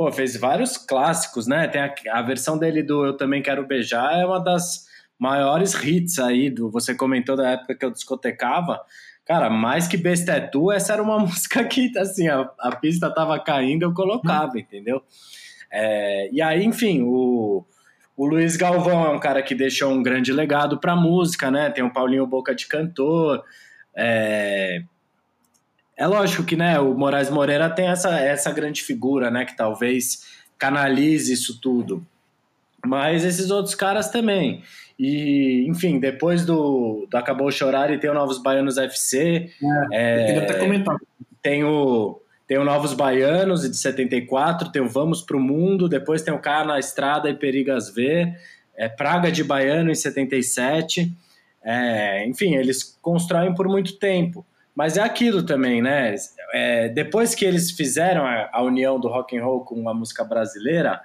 pô, 0.00 0.10
fez 0.10 0.34
vários 0.34 0.78
clássicos, 0.78 1.46
né? 1.46 1.68
Tem 1.68 1.82
a, 1.82 1.92
a 2.12 2.22
versão 2.22 2.56
dele 2.56 2.82
do 2.82 3.04
Eu 3.04 3.18
Também 3.18 3.42
Quero 3.42 3.66
Beijar, 3.66 4.18
é 4.18 4.24
uma 4.24 4.38
das 4.38 4.86
maiores 5.18 5.74
hits 5.74 6.18
aí, 6.18 6.48
do, 6.48 6.70
você 6.70 6.94
comentou 6.94 7.36
da 7.36 7.50
época 7.50 7.74
que 7.74 7.84
eu 7.84 7.90
discotecava, 7.90 8.80
cara, 9.26 9.50
mais 9.50 9.86
que 9.86 9.98
Besta 9.98 10.32
é 10.32 10.40
Tu, 10.40 10.72
essa 10.72 10.94
era 10.94 11.02
uma 11.02 11.18
música 11.20 11.62
que, 11.64 11.92
assim, 11.98 12.28
a, 12.28 12.50
a 12.60 12.74
pista 12.76 13.12
tava 13.14 13.38
caindo, 13.40 13.82
eu 13.82 13.92
colocava, 13.92 14.58
entendeu? 14.58 15.02
É, 15.70 16.30
e 16.32 16.40
aí, 16.40 16.64
enfim, 16.64 17.02
o, 17.02 17.62
o 18.16 18.24
Luiz 18.24 18.56
Galvão 18.56 19.04
é 19.04 19.10
um 19.10 19.20
cara 19.20 19.42
que 19.42 19.54
deixou 19.54 19.92
um 19.92 20.02
grande 20.02 20.32
legado 20.32 20.80
pra 20.80 20.96
música, 20.96 21.50
né? 21.50 21.68
Tem 21.68 21.84
o 21.84 21.92
Paulinho 21.92 22.26
Boca 22.26 22.54
de 22.54 22.66
Cantor, 22.66 23.44
é... 23.94 24.82
É 26.00 26.06
lógico 26.06 26.44
que, 26.44 26.56
né, 26.56 26.80
o 26.80 26.94
Moraes 26.94 27.28
Moreira 27.28 27.68
tem 27.68 27.86
essa, 27.86 28.18
essa 28.18 28.50
grande 28.50 28.82
figura, 28.82 29.30
né, 29.30 29.44
que 29.44 29.54
talvez 29.54 30.24
canalize 30.58 31.30
isso 31.30 31.60
tudo. 31.60 32.02
Mas 32.82 33.22
esses 33.22 33.50
outros 33.50 33.74
caras 33.74 34.08
também. 34.08 34.62
E, 34.98 35.66
enfim, 35.68 36.00
depois 36.00 36.46
do, 36.46 37.06
do 37.10 37.16
Acabou 37.18 37.50
Chorar 37.50 37.92
e 37.92 37.98
tem 37.98 38.08
o 38.08 38.14
Novos 38.14 38.42
Baianos 38.42 38.78
FC. 38.78 39.50
É, 39.92 40.36
é, 40.36 40.38
até 40.38 40.54
comentar. 40.54 40.96
Tem 41.42 41.64
o, 41.64 42.18
tem 42.48 42.56
o 42.56 42.64
Novos 42.64 42.94
Baianos 42.94 43.60
de 43.60 43.76
74, 43.76 44.72
tem 44.72 44.80
o 44.80 44.88
Vamos 44.88 45.20
Pro 45.20 45.38
Mundo, 45.38 45.86
depois 45.86 46.22
tem 46.22 46.32
o 46.32 46.38
Cara 46.38 46.64
na 46.64 46.78
Estrada 46.78 47.28
e 47.28 47.34
Perigas 47.34 47.94
V, 47.94 48.32
é, 48.74 48.88
Praga 48.88 49.30
de 49.30 49.44
Baiano 49.44 49.90
em 49.90 49.94
77. 49.94 51.12
É, 51.62 52.26
enfim, 52.26 52.54
eles 52.54 52.98
constroem 53.02 53.54
por 53.54 53.68
muito 53.68 53.98
tempo. 53.98 54.46
Mas 54.80 54.96
é 54.96 55.02
aquilo 55.02 55.42
também, 55.42 55.82
né? 55.82 56.14
É, 56.54 56.88
depois 56.88 57.34
que 57.34 57.44
eles 57.44 57.70
fizeram 57.70 58.24
a, 58.24 58.48
a, 58.50 58.62
união 58.62 58.98
do 58.98 59.08
rock 59.08 59.36
and 59.36 59.44
roll 59.44 59.60
com 59.62 59.86
a 59.86 59.92
música 59.92 60.24
brasileira, 60.24 61.02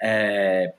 é, 0.00 0.72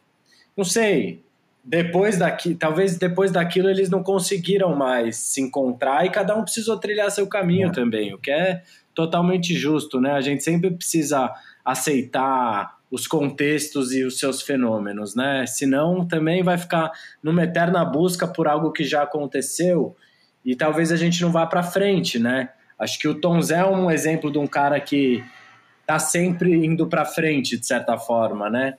não 0.57 0.65
sei, 0.65 1.23
depois 1.63 2.17
daqui, 2.17 2.55
talvez 2.55 2.97
depois 2.97 3.31
daquilo 3.31 3.69
eles 3.69 3.91
não 3.91 4.01
conseguiram 4.01 4.75
mais 4.75 5.17
se 5.17 5.39
encontrar 5.39 6.03
e 6.03 6.09
cada 6.09 6.35
um 6.35 6.41
precisou 6.41 6.79
trilhar 6.79 7.11
seu 7.11 7.27
caminho 7.27 7.67
é. 7.67 7.71
também, 7.71 8.11
o 8.11 8.17
que 8.17 8.31
é 8.31 8.63
totalmente 8.95 9.53
justo, 9.53 10.01
né? 10.01 10.13
A 10.13 10.21
gente 10.21 10.43
sempre 10.43 10.71
precisa 10.71 11.31
aceitar 11.63 12.75
os 12.89 13.05
contextos 13.05 13.93
e 13.93 14.03
os 14.03 14.17
seus 14.17 14.41
fenômenos, 14.41 15.13
né? 15.13 15.45
Senão 15.45 16.07
também 16.07 16.41
vai 16.41 16.57
ficar 16.57 16.91
numa 17.21 17.43
eterna 17.43 17.85
busca 17.85 18.27
por 18.27 18.47
algo 18.47 18.71
que 18.71 18.83
já 18.83 19.03
aconteceu 19.03 19.95
e 20.43 20.55
talvez 20.55 20.91
a 20.91 20.95
gente 20.95 21.21
não 21.21 21.31
vá 21.31 21.45
para 21.45 21.63
frente, 21.63 22.17
né? 22.19 22.49
Acho 22.77 22.97
que 22.97 23.07
o 23.07 23.15
Tom 23.15 23.41
Zé 23.41 23.59
é 23.59 23.65
um 23.65 23.91
exemplo 23.91 24.31
de 24.31 24.39
um 24.39 24.47
cara 24.47 24.79
que 24.79 25.23
tá 25.85 25.99
sempre 25.99 26.65
indo 26.65 26.87
para 26.87 27.05
frente 27.05 27.57
de 27.57 27.65
certa 27.65 27.97
forma, 27.97 28.49
né? 28.49 28.75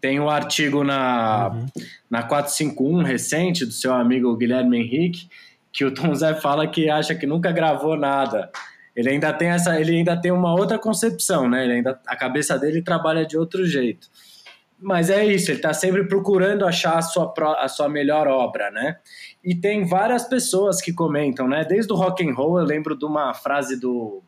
Tem 0.00 0.18
um 0.18 0.28
artigo 0.28 0.82
na, 0.82 1.50
uhum. 1.50 1.66
na 2.10 2.22
451 2.24 3.02
recente 3.02 3.64
do 3.64 3.72
seu 3.72 3.94
amigo 3.94 4.36
Guilherme 4.36 4.78
Henrique, 4.78 5.28
que 5.72 5.84
o 5.84 5.94
Tom 5.94 6.14
Zé 6.14 6.34
fala 6.34 6.66
que 6.66 6.90
acha 6.90 7.14
que 7.14 7.26
nunca 7.26 7.52
gravou 7.52 7.96
nada. 7.96 8.50
Ele 8.94 9.08
ainda 9.08 9.32
tem 9.32 9.48
essa, 9.48 9.80
ele 9.80 9.96
ainda 9.96 10.20
tem 10.20 10.32
uma 10.32 10.52
outra 10.52 10.78
concepção, 10.78 11.48
né? 11.48 11.64
Ele 11.64 11.74
ainda, 11.74 12.00
a 12.06 12.16
cabeça 12.16 12.58
dele 12.58 12.82
trabalha 12.82 13.24
de 13.24 13.38
outro 13.38 13.64
jeito. 13.64 14.08
Mas 14.82 15.10
é 15.10 15.24
isso, 15.24 15.50
ele 15.50 15.58
está 15.58 15.72
sempre 15.72 16.04
procurando 16.08 16.66
achar 16.66 16.98
a 16.98 17.02
sua, 17.02 17.32
a 17.58 17.68
sua 17.68 17.88
melhor 17.88 18.26
obra, 18.26 18.70
né? 18.70 18.96
E 19.44 19.54
tem 19.54 19.86
várias 19.86 20.24
pessoas 20.28 20.80
que 20.80 20.92
comentam, 20.92 21.46
né? 21.46 21.64
Desde 21.64 21.92
o 21.92 21.96
rock 21.96 22.28
and 22.28 22.34
roll, 22.34 22.58
eu 22.58 22.64
lembro 22.64 22.96
de 22.98 23.04
uma 23.04 23.32
frase 23.32 23.78
do 23.78 24.22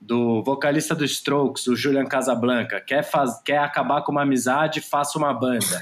do 0.00 0.42
vocalista 0.42 0.94
do 0.94 1.04
Strokes, 1.04 1.66
o 1.66 1.74
Julian 1.74 2.04
Casablanca, 2.04 2.78
quer, 2.78 3.02
faz, 3.02 3.40
quer 3.42 3.56
acabar 3.56 4.02
com 4.02 4.12
uma 4.12 4.20
amizade, 4.20 4.82
faça 4.82 5.18
uma 5.18 5.32
banda. 5.32 5.80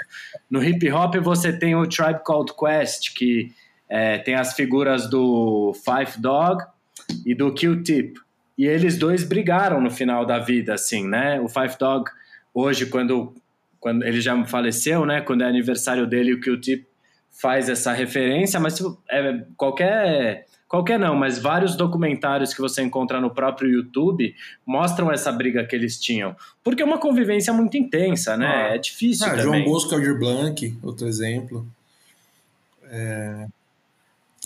No 0.49 0.63
hip 0.63 0.89
hop 0.93 1.17
você 1.17 1.53
tem 1.53 1.75
o 1.75 1.89
Tribe 1.89 2.21
Called 2.25 2.53
Quest, 2.55 3.15
que 3.17 3.53
é, 3.89 4.19
tem 4.19 4.37
as 4.37 4.55
figuras 4.55 5.11
do 5.11 5.73
Five 5.85 6.21
Dog 6.21 6.65
e 7.27 7.35
do 7.35 7.53
Q-Tip. 7.53 8.15
E 8.57 8.65
eles 8.65 8.97
dois 8.97 9.25
brigaram 9.25 9.81
no 9.81 9.91
final 9.91 10.25
da 10.25 10.39
vida, 10.39 10.75
assim, 10.75 11.09
né? 11.09 11.41
O 11.41 11.49
Five 11.49 11.77
Dog, 11.79 12.09
hoje, 12.55 12.87
quando, 12.87 13.35
quando 13.83 14.05
ele 14.05 14.21
já 14.21 14.43
faleceu, 14.45 15.05
né? 15.05 15.21
Quando 15.21 15.43
é 15.43 15.49
aniversário 15.49 16.07
dele, 16.07 16.33
o 16.33 16.41
Q-Tip 16.41 16.87
faz 17.33 17.69
essa 17.69 17.93
referência, 17.93 18.61
mas 18.61 18.81
é, 19.11 19.45
qualquer 19.57 20.47
qualquer 20.69 20.99
não, 20.99 21.17
mas 21.17 21.39
vários 21.39 21.77
documentários 21.77 22.55
que 22.55 22.61
você 22.61 22.81
encontra 22.81 23.21
no 23.21 23.35
próprio 23.35 23.69
YouTube 23.69 24.35
mostram 24.65 25.11
essa 25.11 25.33
briga 25.33 25.65
que 25.65 25.75
eles 25.75 26.01
tinham. 26.01 26.37
Porque 26.63 26.81
é 26.81 26.85
uma 26.85 26.99
convivência 26.99 27.53
muito 27.53 27.77
intensa, 27.77 28.37
né? 28.37 28.47
Ah. 28.47 28.75
É 28.77 28.79
difícil 28.79 29.27
ah. 29.27 29.37
João 29.37 29.65
Bosco 29.65 29.95
Aldir 29.97 30.17
Blanc, 30.17 30.79
outro 30.81 31.09
exemplo. 31.09 31.67
É... 32.85 33.47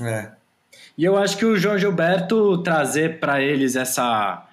é. 0.01 0.31
E 0.97 1.05
eu 1.05 1.19
acho 1.19 1.37
que 1.37 1.45
o 1.45 1.59
João 1.59 1.79
Gilberto 1.79 2.63
trazer 2.63 3.21
para 3.21 3.43
eles 3.43 3.77
essa. 3.77 4.49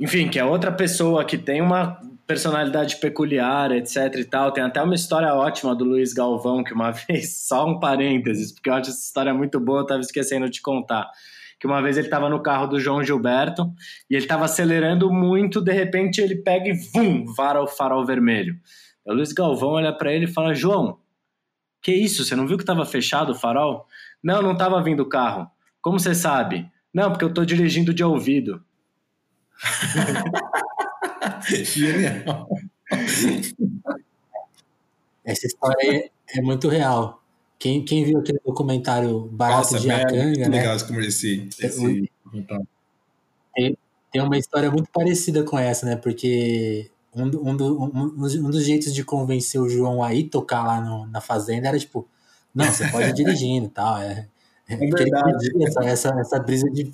Enfim, 0.00 0.28
que 0.28 0.38
é 0.38 0.44
outra 0.44 0.72
pessoa 0.72 1.24
que 1.24 1.38
tem 1.38 1.62
uma 1.62 2.00
personalidade 2.30 2.98
peculiar, 2.98 3.72
etc 3.72 4.14
e 4.14 4.24
tal. 4.24 4.52
Tem 4.52 4.62
até 4.62 4.80
uma 4.80 4.94
história 4.94 5.34
ótima 5.34 5.74
do 5.74 5.84
Luiz 5.84 6.12
Galvão, 6.12 6.62
que 6.62 6.72
uma 6.72 6.92
vez, 7.08 7.44
só 7.48 7.66
um 7.66 7.80
parênteses, 7.80 8.52
porque 8.52 8.70
eu 8.70 8.74
acho 8.74 8.90
essa 8.90 9.00
história 9.00 9.34
muito 9.34 9.58
boa, 9.58 9.80
eu 9.80 9.86
tava 9.86 10.00
esquecendo 10.00 10.48
de 10.48 10.62
contar. 10.62 11.10
Que 11.58 11.66
uma 11.66 11.82
vez 11.82 11.98
ele 11.98 12.06
estava 12.06 12.28
no 12.28 12.40
carro 12.40 12.68
do 12.68 12.78
João 12.78 13.02
Gilberto 13.02 13.68
e 14.08 14.14
ele 14.14 14.24
estava 14.24 14.44
acelerando 14.44 15.12
muito, 15.12 15.60
de 15.60 15.72
repente 15.72 16.20
ele 16.20 16.36
pega 16.36 16.68
e 16.68 16.72
vum, 16.94 17.24
vara 17.36 17.60
o 17.60 17.66
farol 17.66 18.06
vermelho. 18.06 18.54
O 19.04 19.12
Luiz 19.12 19.32
Galvão 19.32 19.70
olha 19.70 19.92
para 19.92 20.12
ele 20.12 20.26
e 20.26 20.32
fala: 20.32 20.54
João, 20.54 20.98
que 21.82 21.92
isso? 21.92 22.24
Você 22.24 22.36
não 22.36 22.46
viu 22.46 22.56
que 22.56 22.62
estava 22.62 22.86
fechado 22.86 23.32
o 23.32 23.34
farol? 23.34 23.86
Não, 24.22 24.40
não 24.40 24.52
estava 24.52 24.80
vindo 24.80 25.00
o 25.00 25.08
carro. 25.08 25.50
Como 25.82 25.98
você 25.98 26.14
sabe? 26.14 26.70
Não, 26.94 27.10
porque 27.10 27.24
eu 27.24 27.28
estou 27.28 27.44
dirigindo 27.44 27.92
de 27.92 28.04
ouvido. 28.04 28.62
Genial. 31.48 32.48
Essa 35.24 35.46
história 35.46 36.10
é 36.28 36.40
muito 36.40 36.68
real. 36.68 37.22
Quem, 37.58 37.84
quem 37.84 38.04
viu 38.04 38.18
aquele 38.18 38.40
documentário 38.44 39.26
Barato 39.26 39.74
Nossa, 39.74 39.80
de 39.80 39.90
Acanga, 39.90 40.48
né? 40.48 40.58
legal 40.58 40.78
como 40.86 41.00
esse, 41.00 41.48
esse... 41.60 42.10
Tem, 43.54 43.76
tem 44.10 44.22
uma 44.22 44.38
história 44.38 44.70
muito 44.70 44.90
parecida 44.90 45.44
com 45.44 45.58
essa, 45.58 45.84
né? 45.84 45.96
Porque 45.96 46.90
um, 47.14 47.24
um, 47.24 47.56
do, 47.56 47.82
um, 47.82 48.14
um, 48.16 48.50
dos 48.50 48.64
jeitos 48.64 48.94
de 48.94 49.04
convencer 49.04 49.60
o 49.60 49.68
João 49.68 50.02
a 50.02 50.14
ir 50.14 50.24
tocar 50.24 50.64
lá 50.64 50.80
no, 50.80 51.06
na 51.06 51.20
fazenda 51.20 51.68
era 51.68 51.78
tipo, 51.78 52.08
não, 52.54 52.64
você 52.64 52.88
pode 52.88 53.10
ir 53.10 53.12
dirigindo 53.12 53.66
e 53.66 53.70
tal. 53.70 53.98
É, 53.98 54.26
é, 54.68 54.74
é 54.74 54.76
verdade. 54.76 55.50
Essa, 55.62 55.84
essa, 55.84 56.20
essa 56.20 56.38
brisa 56.38 56.70
de 56.70 56.84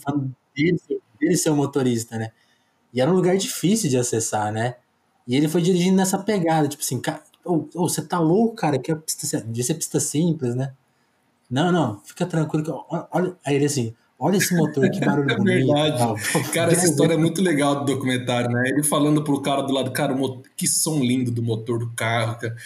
dele, 0.54 0.80
dele 1.20 1.36
ser 1.36 1.50
o 1.50 1.56
motorista, 1.56 2.18
né? 2.18 2.32
E 2.92 3.00
era 3.00 3.10
um 3.10 3.14
lugar 3.14 3.36
difícil 3.36 3.90
de 3.90 3.96
acessar, 3.96 4.52
né? 4.52 4.76
E 5.26 5.34
ele 5.34 5.48
foi 5.48 5.60
dirigindo 5.60 5.96
nessa 5.96 6.18
pegada, 6.18 6.68
tipo 6.68 6.82
assim, 6.82 7.00
cara, 7.00 7.22
oh, 7.44 7.66
oh, 7.74 7.88
você 7.88 8.02
tá 8.02 8.18
louco, 8.18 8.54
cara, 8.54 8.78
que 8.78 8.92
a 8.92 8.96
pista, 8.96 9.40
devia 9.40 9.64
ser 9.64 9.74
pista 9.74 9.98
simples, 9.98 10.54
né? 10.54 10.72
Não, 11.50 11.72
não, 11.72 12.00
fica 12.04 12.26
tranquilo. 12.26 12.64
Que, 12.64 12.70
olha, 13.10 13.36
aí 13.44 13.56
ele 13.56 13.66
assim, 13.66 13.94
olha 14.18 14.36
esse 14.36 14.54
motor, 14.54 14.88
que 14.90 15.00
barulho 15.00 15.30
é 15.30 15.36
bonito. 15.36 15.72
Verdade. 15.72 15.98
Tal. 15.98 16.16
Cara, 16.52 16.72
essa 16.72 16.86
história 16.86 17.14
é 17.14 17.16
muito 17.16 17.42
legal 17.42 17.84
do 17.84 17.94
documentário, 17.94 18.50
né? 18.50 18.68
Ele 18.68 18.82
falando 18.82 19.22
pro 19.22 19.42
cara 19.42 19.62
do 19.62 19.72
lado, 19.72 19.90
cara, 19.92 20.14
que 20.56 20.66
som 20.66 21.00
lindo 21.00 21.30
do 21.30 21.42
motor 21.42 21.78
do 21.78 21.90
carro, 21.92 22.38
cara. 22.38 22.56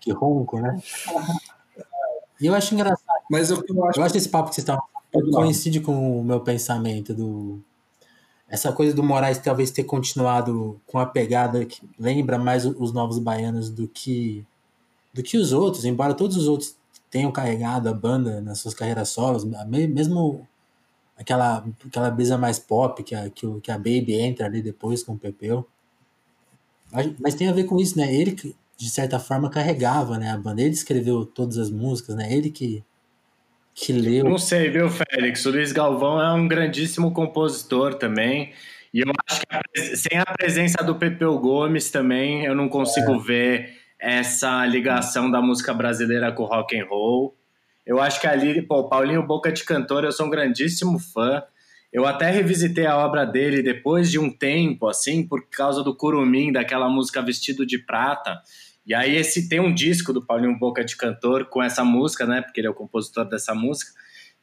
que 0.00 0.12
ronco, 0.12 0.60
né? 0.60 0.80
E 2.40 2.46
eu 2.46 2.54
acho 2.54 2.74
engraçado. 2.74 3.02
Mas 3.30 3.50
eu, 3.50 3.62
eu 3.68 3.84
acho, 3.86 4.00
eu 4.00 4.04
acho 4.04 4.16
esse 4.16 4.28
papo 4.28 4.50
que 4.50 4.54
vocês 4.54 4.62
estão 4.62 4.78
coincide 5.32 5.80
com 5.80 6.20
o 6.20 6.24
meu 6.24 6.40
pensamento 6.40 7.14
do 7.14 7.62
essa 8.48 8.72
coisa 8.72 8.94
do 8.94 9.02
Moraes 9.02 9.38
talvez 9.38 9.70
ter 9.70 9.84
continuado 9.84 10.80
com 10.86 10.98
a 10.98 11.06
pegada 11.06 11.64
que 11.66 11.82
lembra 11.98 12.38
mais 12.38 12.64
os 12.64 12.92
novos 12.92 13.18
baianos 13.18 13.68
do 13.68 13.86
que 13.86 14.44
do 15.12 15.22
que 15.22 15.36
os 15.36 15.52
outros, 15.52 15.84
embora 15.84 16.14
todos 16.14 16.36
os 16.36 16.48
outros 16.48 16.76
tenham 17.10 17.32
carregado 17.32 17.88
a 17.88 17.92
banda 17.92 18.40
nas 18.40 18.58
suas 18.58 18.74
carreiras 18.74 19.08
solos, 19.08 19.44
mesmo 19.66 20.46
aquela 21.16 21.64
aquela 21.86 22.10
brisa 22.10 22.38
mais 22.38 22.58
pop 22.58 23.02
que 23.02 23.14
a, 23.14 23.28
que, 23.30 23.60
que 23.60 23.70
a 23.70 23.76
Baby 23.76 24.14
entra 24.14 24.46
ali 24.46 24.62
depois 24.62 25.02
com 25.02 25.12
o 25.12 25.18
Pepeu. 25.18 25.66
Mas, 27.20 27.34
tem 27.34 27.48
a 27.48 27.52
ver 27.52 27.64
com 27.64 27.78
isso, 27.78 27.98
né? 27.98 28.14
Ele 28.14 28.56
de 28.78 28.88
certa 28.88 29.18
forma 29.18 29.50
carregava, 29.50 30.16
né, 30.18 30.30
a 30.30 30.38
banda. 30.38 30.62
Ele 30.62 30.70
escreveu 30.70 31.26
todas 31.26 31.58
as 31.58 31.70
músicas, 31.70 32.14
né? 32.14 32.32
Ele 32.32 32.50
que 32.50 32.84
que 33.80 33.92
leu. 33.92 34.24
Não 34.24 34.38
sei, 34.38 34.68
viu, 34.70 34.88
Félix? 34.90 35.46
O 35.46 35.50
Luiz 35.50 35.70
Galvão 35.70 36.20
é 36.20 36.32
um 36.32 36.48
grandíssimo 36.48 37.12
compositor 37.12 37.94
também. 37.94 38.52
E 38.92 39.00
eu 39.00 39.12
acho 39.28 39.42
que 39.46 39.96
sem 39.96 40.18
a 40.18 40.24
presença 40.24 40.82
do 40.82 40.96
Pepeu 40.96 41.38
Gomes 41.38 41.90
também, 41.90 42.44
eu 42.44 42.54
não 42.54 42.68
consigo 42.68 43.14
é. 43.14 43.18
ver 43.18 43.78
essa 44.00 44.66
ligação 44.66 45.30
da 45.30 45.40
música 45.40 45.72
brasileira 45.72 46.32
com 46.32 46.42
o 46.42 46.46
rock 46.46 46.78
and 46.78 46.86
roll. 46.86 47.36
Eu 47.86 48.00
acho 48.00 48.20
que 48.20 48.26
ali, 48.26 48.60
pô, 48.62 48.88
Paulinho 48.88 49.26
Boca 49.26 49.52
de 49.52 49.64
Cantor, 49.64 50.04
eu 50.04 50.12
sou 50.12 50.26
um 50.26 50.30
grandíssimo 50.30 50.98
fã. 50.98 51.42
Eu 51.92 52.04
até 52.04 52.30
revisitei 52.30 52.84
a 52.84 52.98
obra 52.98 53.24
dele 53.24 53.62
depois 53.62 54.10
de 54.10 54.18
um 54.18 54.30
tempo, 54.30 54.88
assim, 54.88 55.26
por 55.26 55.48
causa 55.48 55.82
do 55.82 55.94
Curumim, 55.94 56.52
daquela 56.52 56.88
música 56.88 57.22
Vestido 57.22 57.64
de 57.64 57.78
Prata. 57.78 58.42
E 58.88 58.94
aí 58.94 59.16
esse 59.16 59.50
tem 59.50 59.60
um 59.60 59.72
disco 59.72 60.14
do 60.14 60.24
Paulinho 60.24 60.58
Boca 60.58 60.82
de 60.82 60.96
Cantor 60.96 61.44
com 61.44 61.62
essa 61.62 61.84
música, 61.84 62.24
né? 62.26 62.40
Porque 62.40 62.58
ele 62.58 62.68
é 62.68 62.70
o 62.70 62.74
compositor 62.74 63.26
dessa 63.26 63.54
música. 63.54 63.92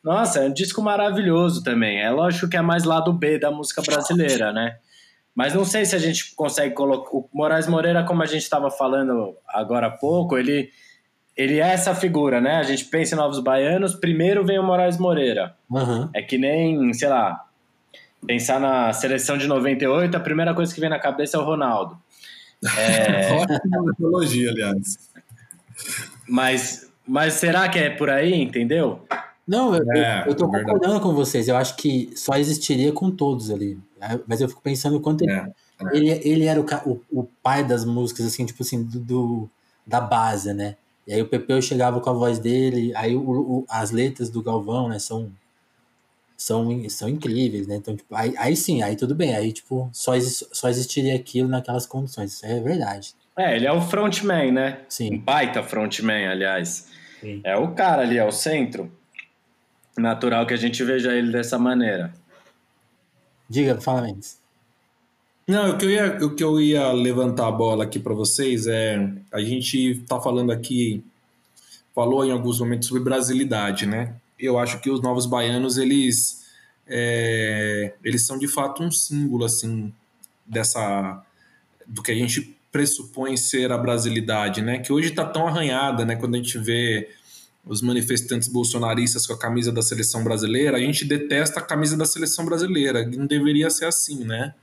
Nossa, 0.04 0.41
é 0.41 0.48
um 0.48 0.54
disco 0.54 0.84
maravilhoso 0.84 1.64
também. 1.64 2.00
É 2.00 2.12
lógico 2.12 2.48
que 2.48 2.56
é 2.56 2.62
mais 2.62 2.84
lado 2.84 3.12
B 3.12 3.39
da 3.39 3.50
música 3.50 3.82
brasileira, 3.82 4.54
né? 4.54 4.78
Mas 5.34 5.56
não 5.56 5.66
sei 5.66 5.84
se 5.84 5.96
a 5.96 6.00
gente 6.00 6.36
consegue 6.36 6.76
colocar. 6.76 7.10
O 7.10 7.28
Moraes 7.34 7.68
Moreira, 7.68 8.04
como 8.04 8.22
a 8.22 8.28
gente 8.28 8.43
estava 8.43 8.70
falando 8.70 9.36
agora 9.48 9.88
há 9.88 9.91
pouco, 9.91 10.38
ele, 10.38 10.70
ele 11.36 11.60
é 11.60 11.74
essa 11.74 11.96
figura, 11.96 12.39
né? 12.39 12.58
A 12.58 12.64
gente 12.64 12.86
pensa 12.86 13.16
em 13.16 13.18
Novos 13.18 13.39
Baianos, 13.39 13.96
primeiro 13.96 14.46
vem 14.46 14.60
o 14.60 14.64
Moraes 14.64 15.00
Moreira. 15.00 15.56
Uhum. 15.68 16.08
É 16.14 16.22
que 16.22 16.38
nem, 16.38 16.93
sei 16.93 17.10
lá, 17.10 17.43
pensar 18.28 18.60
na 18.60 18.93
seleção 18.93 19.39
de 19.39 19.48
98, 19.48 20.16
a 20.16 20.20
primeira 20.20 20.54
coisa 20.54 20.74
que 20.74 20.80
vem 20.80 20.89
na 20.89 21.00
cabeça 21.00 21.36
é 21.36 21.39
o 21.39 21.43
Ronaldo. 21.43 21.98
É... 22.78 23.34
Ótima 23.39 23.84
metodologia, 23.84 24.49
aliás. 24.49 24.97
Mas, 26.28 26.89
mas 27.08 27.34
será 27.34 27.68
que 27.70 27.80
é 27.80 27.89
por 27.89 28.10
aí, 28.10 28.34
entendeu? 28.41 29.01
Não, 29.47 29.76
eu, 29.76 29.91
é, 29.91 30.24
eu, 30.24 30.28
eu 30.30 30.36
tô 30.36 30.45
é 30.45 30.60
concordando 30.60 30.99
com 30.99 31.14
vocês. 31.14 31.47
Eu 31.47 31.56
acho 31.56 31.76
que 31.76 32.12
só 32.16 32.36
existiria 32.36 32.91
com 32.91 33.12
todos 33.12 33.51
ali. 33.51 33.78
Né? 33.99 34.20
Mas 34.28 34.41
eu 34.41 34.49
fico 34.49 34.62
pensando 34.62 34.97
o 34.97 35.01
quanto 35.01 35.24
ele, 35.24 35.34
é, 35.34 35.38
é. 35.38 35.97
ele, 35.97 36.10
ele 36.24 36.45
era 36.45 36.60
o, 36.60 36.66
o, 36.86 37.01
o, 37.12 37.24
pai 37.43 37.64
das 37.64 37.86
músicas, 37.86 38.26
assim, 38.26 38.45
tipo 38.45 38.64
assim, 38.64 38.84
do, 38.84 38.99
do, 38.99 39.49
da 39.86 40.01
base, 40.01 40.53
né? 40.53 40.76
E 41.06 41.14
aí 41.14 41.22
o 41.22 41.28
Pepeu 41.28 41.62
chegava 41.62 42.01
com 42.01 42.10
a 42.10 42.14
voz 42.14 42.39
dele, 42.39 42.91
aí 42.95 43.16
o, 43.16 43.64
as 43.70 43.91
letras 43.91 44.30
do 44.30 44.41
Galvão, 44.41 44.89
né, 44.89 44.97
são 44.97 45.32
são, 46.38 46.90
são 46.90 47.08
incríveis, 47.08 47.68
né? 47.68 47.76
Então, 47.76 47.96
tipo, 47.96 48.14
aí, 48.16 48.34
aí 48.38 48.56
sim, 48.56 48.82
aí 48.82 48.96
tudo 48.96 49.16
bem, 49.16 49.36
aí, 49.36 49.52
tipo, 49.52 49.90
só, 49.94 50.14
só 50.20 50.70
existiria 50.70 51.16
aquilo 51.16 51.48
naquelas 51.48 51.86
condições, 51.86 52.34
isso 52.34 52.46
é 52.46 52.60
verdade. 52.60 53.16
É, 53.38 53.56
ele 53.56 53.68
é 53.68 53.72
o 53.72 53.82
frontman, 53.82 54.52
né? 54.52 54.82
Sim. 54.88 55.16
Um 55.16 55.20
baita 55.20 55.62
frontman, 55.62 56.28
aliás. 56.28 56.90
Sim. 57.20 57.42
É 57.44 57.58
o 57.58 57.74
cara 57.74 58.04
ali, 58.04 58.18
é 58.18 58.24
o 58.24 58.32
centro. 58.32 58.92
Natural 59.98 60.46
que 60.46 60.54
a 60.54 60.58
gente 60.58 60.84
veja 60.84 61.14
ele 61.14 61.32
dessa 61.32 61.58
maneira. 61.58 62.14
Diga, 63.50 63.80
fala, 63.80 64.04
Mendes. 64.04 64.40
Não, 65.48 65.72
o 65.72 65.78
que, 65.78 65.86
eu 65.86 65.92
ia, 65.92 66.18
o 66.26 66.36
que 66.36 66.44
eu 66.44 66.60
ia 66.60 66.92
levantar 66.92 67.48
a 67.48 67.52
bola 67.52 67.84
aqui 67.84 68.00
para 68.00 68.14
vocês 68.14 68.66
é. 68.66 68.98
A 69.32 69.40
gente 69.42 70.04
tá 70.08 70.20
falando 70.20 70.52
aqui, 70.52 71.04
falou 71.94 72.26
em 72.26 72.32
alguns 72.32 72.60
momentos 72.60 72.88
sobre 72.88 73.04
brasilidade, 73.04 73.86
né? 73.86 74.16
Eu 74.40 74.58
acho 74.60 74.80
que 74.80 74.90
os 74.90 75.02
novos 75.02 75.26
baianos 75.26 75.78
eles 75.78 76.46
é, 76.88 77.94
eles 78.04 78.26
são 78.26 78.38
de 78.38 78.48
fato 78.48 78.84
um 78.84 78.92
símbolo 78.92 79.46
assim 79.46 79.94
dessa 80.46 81.24
do 81.88 82.02
que 82.02 82.12
a 82.12 82.16
gente 82.16 82.56
pressupõe 82.72 83.38
ser 83.38 83.72
a 83.72 83.78
brasilidade, 83.78 84.62
né? 84.62 84.80
Que 84.80 84.92
hoje 84.92 85.10
está 85.10 85.24
tão 85.24 85.48
arranhada, 85.48 86.04
né? 86.04 86.16
Quando 86.18 86.36
a 86.36 86.38
gente 86.38 86.58
vê 86.58 87.10
os 87.66 87.82
manifestantes 87.82 88.50
bolsonaristas 88.50 89.26
com 89.26 89.34
a 89.34 89.40
camisa 89.40 89.72
da 89.72 89.82
seleção 89.82 90.24
brasileira, 90.24 90.78
a 90.78 90.80
gente 90.80 91.06
detesta 91.06 91.60
a 91.60 91.64
camisa 91.64 91.96
da 91.96 92.06
seleção 92.06 92.44
brasileira. 92.44 93.06
Não 93.06 93.26
deveria 93.26 93.70
ser 93.70 93.86
assim, 93.86 94.26
né? 94.26 94.54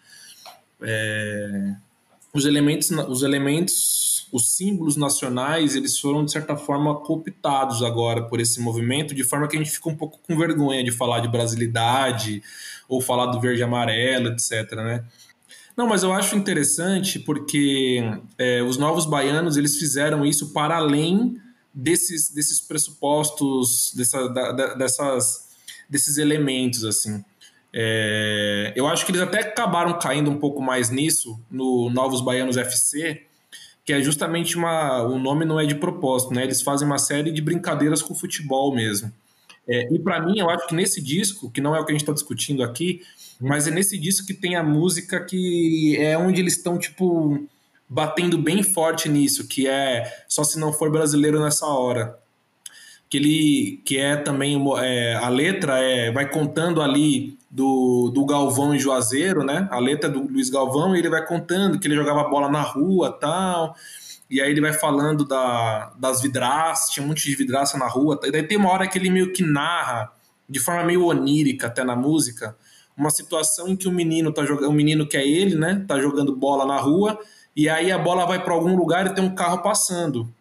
É, 0.82 1.74
os 2.34 2.44
elementos, 2.44 2.90
os 2.90 3.22
elementos 3.22 4.11
os 4.32 4.56
símbolos 4.56 4.96
nacionais 4.96 5.76
eles 5.76 5.98
foram 5.98 6.24
de 6.24 6.32
certa 6.32 6.56
forma 6.56 6.98
cooptados 7.00 7.82
agora 7.82 8.22
por 8.22 8.40
esse 8.40 8.60
movimento, 8.60 9.14
de 9.14 9.22
forma 9.22 9.46
que 9.46 9.56
a 9.56 9.58
gente 9.58 9.70
fica 9.70 9.90
um 9.90 9.94
pouco 9.94 10.18
com 10.26 10.38
vergonha 10.38 10.82
de 10.82 10.90
falar 10.90 11.20
de 11.20 11.28
brasilidade 11.28 12.42
ou 12.88 13.02
falar 13.02 13.26
do 13.26 13.38
verde 13.38 13.60
e 13.60 13.62
amarelo, 13.62 14.28
etc. 14.28 14.72
Né? 14.76 15.04
Não, 15.76 15.86
mas 15.86 16.02
eu 16.02 16.14
acho 16.14 16.34
interessante 16.34 17.18
porque 17.18 18.02
é, 18.38 18.62
os 18.62 18.78
novos 18.78 19.04
baianos 19.04 19.58
eles 19.58 19.76
fizeram 19.76 20.24
isso 20.24 20.50
para 20.54 20.76
além 20.76 21.36
desses, 21.74 22.30
desses 22.30 22.58
pressupostos, 22.58 23.92
dessa, 23.94 24.28
da, 24.28 24.74
dessas, 24.74 25.50
desses 25.90 26.16
elementos 26.16 26.84
assim. 26.84 27.22
É, 27.74 28.72
eu 28.74 28.86
acho 28.86 29.04
que 29.04 29.12
eles 29.12 29.20
até 29.20 29.40
acabaram 29.40 29.98
caindo 29.98 30.30
um 30.30 30.38
pouco 30.38 30.62
mais 30.62 30.88
nisso 30.88 31.38
no 31.50 31.90
Novos 31.90 32.22
Baianos 32.22 32.56
FC, 32.56 33.26
que 33.84 33.92
é 33.92 34.00
justamente 34.00 34.56
uma. 34.56 35.02
O 35.02 35.18
nome 35.18 35.44
não 35.44 35.58
é 35.58 35.66
de 35.66 35.74
propósito, 35.74 36.34
né? 36.34 36.44
Eles 36.44 36.62
fazem 36.62 36.86
uma 36.86 36.98
série 36.98 37.32
de 37.32 37.42
brincadeiras 37.42 38.02
com 38.02 38.14
o 38.14 38.16
futebol 38.16 38.74
mesmo. 38.74 39.12
É, 39.68 39.92
e 39.92 39.98
para 39.98 40.20
mim, 40.20 40.38
eu 40.38 40.50
acho 40.50 40.66
que 40.66 40.74
nesse 40.74 41.00
disco, 41.00 41.50
que 41.50 41.60
não 41.60 41.74
é 41.74 41.80
o 41.80 41.84
que 41.84 41.92
a 41.92 41.94
gente 41.94 42.02
está 42.02 42.12
discutindo 42.12 42.62
aqui, 42.62 43.00
mas 43.40 43.66
é 43.66 43.70
nesse 43.70 43.98
disco 43.98 44.26
que 44.26 44.34
tem 44.34 44.56
a 44.56 44.62
música 44.62 45.24
que 45.24 45.96
é 45.98 46.16
onde 46.18 46.40
eles 46.40 46.56
estão, 46.56 46.78
tipo, 46.78 47.48
batendo 47.88 48.38
bem 48.38 48.62
forte 48.62 49.08
nisso, 49.08 49.46
que 49.46 49.68
é 49.68 50.24
Só 50.28 50.42
Se 50.44 50.58
Não 50.58 50.72
For 50.72 50.90
Brasileiro 50.90 51.40
Nessa 51.40 51.66
Hora. 51.66 52.18
Que 53.12 53.18
ele 53.18 53.82
que 53.84 53.98
é 53.98 54.16
também 54.16 54.58
é, 54.78 55.16
a 55.16 55.28
letra 55.28 55.78
é 55.78 56.10
vai 56.10 56.30
contando 56.30 56.80
ali 56.80 57.38
do, 57.50 58.08
do 58.08 58.24
Galvão 58.24 58.74
e 58.74 58.78
Juazeiro, 58.78 59.44
né? 59.44 59.68
A 59.70 59.78
letra 59.78 60.08
do 60.08 60.22
Luiz 60.22 60.48
Galvão, 60.48 60.96
e 60.96 60.98
ele 60.98 61.10
vai 61.10 61.22
contando 61.26 61.78
que 61.78 61.86
ele 61.86 61.94
jogava 61.94 62.24
bola 62.30 62.48
na 62.48 62.62
rua 62.62 63.12
tal. 63.12 63.76
E 64.30 64.40
aí 64.40 64.50
ele 64.50 64.62
vai 64.62 64.72
falando 64.72 65.26
da, 65.26 65.92
das 65.98 66.22
vidraças, 66.22 66.88
tinha 66.88 67.04
um 67.04 67.08
monte 67.10 67.28
de 67.28 67.36
vidraça 67.36 67.76
na 67.76 67.86
rua. 67.86 68.18
E 68.24 68.30
daí 68.30 68.44
tem 68.44 68.56
uma 68.56 68.70
hora 68.70 68.88
que 68.88 68.96
ele 68.96 69.10
meio 69.10 69.30
que 69.30 69.42
narra, 69.42 70.10
de 70.48 70.58
forma 70.58 70.82
meio 70.82 71.04
onírica 71.04 71.66
até 71.66 71.84
na 71.84 71.94
música, 71.94 72.56
uma 72.96 73.10
situação 73.10 73.68
em 73.68 73.76
que 73.76 73.86
o 73.86 73.92
menino 73.92 74.32
tá 74.32 74.46
jogando, 74.46 74.70
o 74.70 74.72
menino 74.72 75.06
que 75.06 75.18
é 75.18 75.28
ele, 75.28 75.54
né, 75.54 75.84
tá 75.86 76.00
jogando 76.00 76.34
bola 76.34 76.64
na 76.64 76.78
rua, 76.78 77.18
e 77.54 77.68
aí 77.68 77.92
a 77.92 77.98
bola 77.98 78.24
vai 78.24 78.42
para 78.42 78.54
algum 78.54 78.74
lugar 78.74 79.06
e 79.06 79.14
tem 79.14 79.22
um 79.22 79.34
carro 79.34 79.58
passando. 79.58 80.32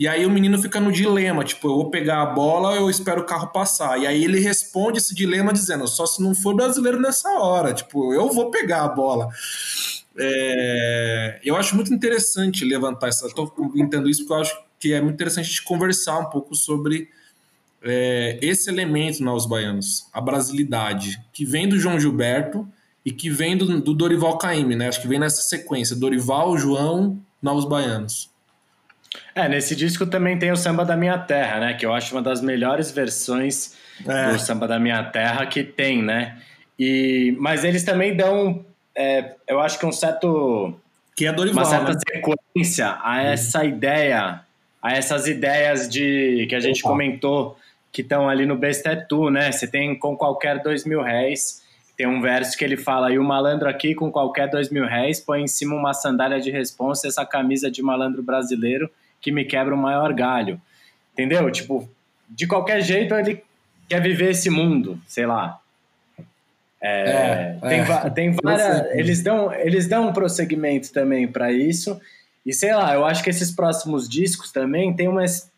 E 0.00 0.08
aí 0.08 0.24
o 0.24 0.30
menino 0.30 0.58
fica 0.58 0.80
no 0.80 0.90
dilema, 0.90 1.44
tipo, 1.44 1.68
eu 1.68 1.74
vou 1.74 1.90
pegar 1.90 2.22
a 2.22 2.26
bola 2.26 2.70
ou 2.70 2.76
eu 2.76 2.88
espero 2.88 3.20
o 3.20 3.26
carro 3.26 3.48
passar. 3.48 4.00
E 4.00 4.06
aí 4.06 4.24
ele 4.24 4.40
responde 4.40 4.96
esse 4.96 5.14
dilema 5.14 5.52
dizendo, 5.52 5.86
só 5.86 6.06
se 6.06 6.22
não 6.22 6.34
for 6.34 6.54
brasileiro 6.54 6.98
nessa 6.98 7.28
hora, 7.38 7.74
tipo, 7.74 8.14
eu 8.14 8.32
vou 8.32 8.50
pegar 8.50 8.84
a 8.84 8.88
bola. 8.88 9.28
É, 10.18 11.38
eu 11.44 11.54
acho 11.54 11.76
muito 11.76 11.92
interessante 11.92 12.64
levantar 12.64 13.08
essa. 13.08 13.26
Estou 13.26 13.46
comentando 13.46 14.08
isso 14.08 14.22
porque 14.22 14.32
eu 14.32 14.40
acho 14.40 14.58
que 14.78 14.94
é 14.94 15.02
muito 15.02 15.16
interessante 15.16 15.44
a 15.44 15.48
gente 15.48 15.64
conversar 15.64 16.18
um 16.18 16.30
pouco 16.30 16.54
sobre 16.54 17.10
é, 17.82 18.38
esse 18.40 18.70
elemento 18.70 19.22
nos 19.22 19.44
baianos, 19.44 20.06
a 20.14 20.20
brasilidade, 20.22 21.22
que 21.30 21.44
vem 21.44 21.68
do 21.68 21.78
João 21.78 22.00
Gilberto 22.00 22.66
e 23.04 23.12
que 23.12 23.28
vem 23.28 23.54
do, 23.54 23.78
do 23.82 23.92
Dorival 23.92 24.38
Caymmi, 24.38 24.76
né? 24.76 24.88
Acho 24.88 25.02
que 25.02 25.08
vem 25.08 25.18
nessa 25.18 25.42
sequência: 25.42 25.94
Dorival, 25.94 26.56
João, 26.56 27.20
Novos 27.42 27.66
Baianos. 27.66 28.29
É, 29.34 29.48
nesse 29.48 29.74
disco 29.74 30.06
também 30.06 30.38
tem 30.38 30.52
o 30.52 30.56
Samba 30.56 30.84
da 30.84 30.96
Minha 30.96 31.18
Terra, 31.18 31.58
né? 31.58 31.74
Que 31.74 31.84
eu 31.84 31.92
acho 31.92 32.14
uma 32.14 32.22
das 32.22 32.40
melhores 32.40 32.90
versões 32.90 33.76
é. 34.06 34.32
do 34.32 34.38
Samba 34.38 34.68
da 34.68 34.78
Minha 34.78 35.02
Terra 35.04 35.46
que 35.46 35.64
tem, 35.64 36.02
né? 36.02 36.38
E, 36.78 37.36
mas 37.38 37.64
eles 37.64 37.84
também 37.84 38.16
dão, 38.16 38.64
é, 38.94 39.34
eu 39.46 39.60
acho 39.60 39.78
que 39.78 39.86
um 39.86 39.92
certo... 39.92 40.74
Que 41.16 41.26
é 41.26 41.32
Dorival, 41.32 41.64
Uma 41.64 41.70
certa 41.70 41.92
né? 41.92 41.98
sequência 42.00 42.98
a 43.02 43.22
essa 43.22 43.64
ideia, 43.64 44.40
a 44.80 44.92
essas 44.92 45.26
ideias 45.26 45.88
de 45.88 46.46
que 46.48 46.54
a 46.54 46.60
gente 46.60 46.80
Opa. 46.80 46.90
comentou 46.90 47.58
que 47.92 48.00
estão 48.00 48.28
ali 48.28 48.46
no 48.46 48.56
Bestetu, 48.56 49.28
né? 49.28 49.50
Você 49.52 49.66
tem 49.66 49.98
com 49.98 50.16
qualquer 50.16 50.62
dois 50.62 50.86
mil 50.86 51.02
réis, 51.02 51.62
tem 51.96 52.06
um 52.06 52.22
verso 52.22 52.56
que 52.56 52.64
ele 52.64 52.76
fala, 52.76 53.12
e 53.12 53.18
o 53.18 53.24
malandro 53.24 53.68
aqui 53.68 53.94
com 53.94 54.10
qualquer 54.10 54.48
dois 54.48 54.70
mil 54.70 54.86
réis 54.86 55.20
põe 55.20 55.42
em 55.42 55.48
cima 55.48 55.74
uma 55.74 55.92
sandália 55.92 56.40
de 56.40 56.50
responsa 56.50 57.08
essa 57.08 57.26
camisa 57.26 57.70
de 57.70 57.82
malandro 57.82 58.22
brasileiro 58.22 58.90
que 59.20 59.30
me 59.30 59.44
quebra 59.44 59.74
o 59.74 59.78
maior 59.78 60.12
galho. 60.12 60.60
Entendeu? 61.12 61.50
Tipo, 61.50 61.88
de 62.28 62.46
qualquer 62.46 62.80
jeito 62.80 63.14
ele 63.14 63.42
quer 63.88 64.00
viver 64.00 64.30
esse 64.30 64.48
mundo, 64.48 65.00
sei 65.06 65.26
lá. 65.26 65.60
É, 66.80 67.58
é, 67.62 67.68
tem, 67.68 67.80
é. 67.80 68.10
tem 68.10 68.36
várias. 68.42 68.86
Eles 68.92 69.22
dão, 69.22 69.52
eles 69.52 69.86
dão 69.86 70.08
um 70.08 70.12
prosseguimento 70.12 70.92
também 70.92 71.28
para 71.28 71.52
isso. 71.52 72.00
E 72.44 72.54
sei 72.54 72.74
lá, 72.74 72.94
eu 72.94 73.04
acho 73.04 73.22
que 73.22 73.30
esses 73.30 73.50
próximos 73.50 74.08
discos 74.08 74.50
também 74.50 74.94
tem 74.94 75.08
umas. 75.08 75.50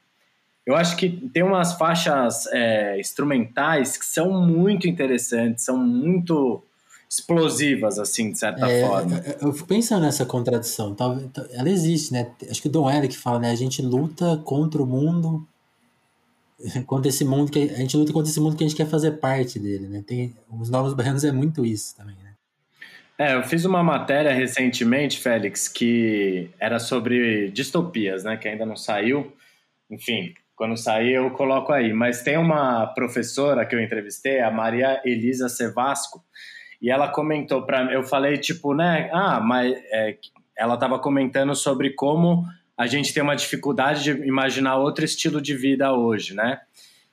Eu 0.64 0.76
acho 0.76 0.96
que 0.96 1.08
tem 1.32 1.42
umas 1.42 1.74
faixas 1.74 2.46
é, 2.52 2.98
instrumentais 2.98 3.96
que 3.96 4.06
são 4.06 4.32
muito 4.46 4.88
interessantes, 4.88 5.64
são 5.64 5.76
muito 5.76 6.62
explosivas, 7.12 7.98
assim, 7.98 8.32
de 8.32 8.38
certa 8.38 8.66
é, 8.66 8.86
forma. 8.86 9.22
Eu 9.38 9.52
fico 9.52 9.68
pensando 9.68 10.00
nessa 10.00 10.24
contradição. 10.24 10.94
Talvez, 10.94 11.28
ela 11.52 11.68
existe, 11.68 12.10
né? 12.10 12.30
Acho 12.50 12.62
que 12.62 12.68
o 12.68 12.70
Dom 12.70 12.90
Eric 12.90 13.14
fala, 13.18 13.38
né? 13.38 13.50
A 13.50 13.54
gente 13.54 13.82
luta 13.82 14.38
contra 14.46 14.82
o 14.82 14.86
mundo, 14.86 15.46
contra 16.86 17.10
esse 17.10 17.22
mundo 17.22 17.52
que 17.52 17.70
a 17.70 17.76
gente 17.76 17.98
luta 17.98 18.14
contra 18.14 18.30
esse 18.30 18.40
mundo 18.40 18.56
que 18.56 18.64
a 18.64 18.66
gente 18.66 18.76
quer 18.76 18.86
fazer 18.86 19.12
parte 19.12 19.58
dele, 19.58 19.88
né? 19.88 20.02
Tem 20.06 20.34
os 20.50 20.70
novos 20.70 20.94
baianos 20.94 21.22
é 21.22 21.30
muito 21.30 21.66
isso 21.66 21.94
também, 21.94 22.16
né? 22.16 22.32
É, 23.18 23.34
eu 23.34 23.42
fiz 23.42 23.66
uma 23.66 23.84
matéria 23.84 24.32
recentemente, 24.32 25.20
Félix, 25.20 25.68
que 25.68 26.48
era 26.58 26.78
sobre 26.78 27.50
distopias, 27.50 28.24
né? 28.24 28.38
Que 28.38 28.48
ainda 28.48 28.64
não 28.64 28.74
saiu. 28.74 29.30
Enfim, 29.90 30.32
quando 30.56 30.78
sair 30.78 31.12
eu 31.12 31.30
coloco 31.32 31.72
aí. 31.72 31.92
Mas 31.92 32.22
tem 32.22 32.38
uma 32.38 32.86
professora 32.86 33.66
que 33.66 33.74
eu 33.74 33.82
entrevistei, 33.82 34.40
a 34.40 34.50
Maria 34.50 35.02
Elisa 35.04 35.50
Sevasco, 35.50 36.24
e 36.82 36.90
ela 36.90 37.08
comentou 37.08 37.62
para 37.62 37.92
eu 37.92 38.02
falei 38.02 38.36
tipo, 38.36 38.74
né? 38.74 39.08
Ah, 39.12 39.40
mas 39.40 39.72
é, 39.92 40.18
ela 40.58 40.74
estava 40.74 40.98
comentando 40.98 41.54
sobre 41.54 41.90
como 41.90 42.44
a 42.76 42.88
gente 42.88 43.14
tem 43.14 43.22
uma 43.22 43.36
dificuldade 43.36 44.02
de 44.02 44.10
imaginar 44.26 44.76
outro 44.76 45.04
estilo 45.04 45.40
de 45.40 45.54
vida 45.54 45.92
hoje, 45.92 46.34
né? 46.34 46.60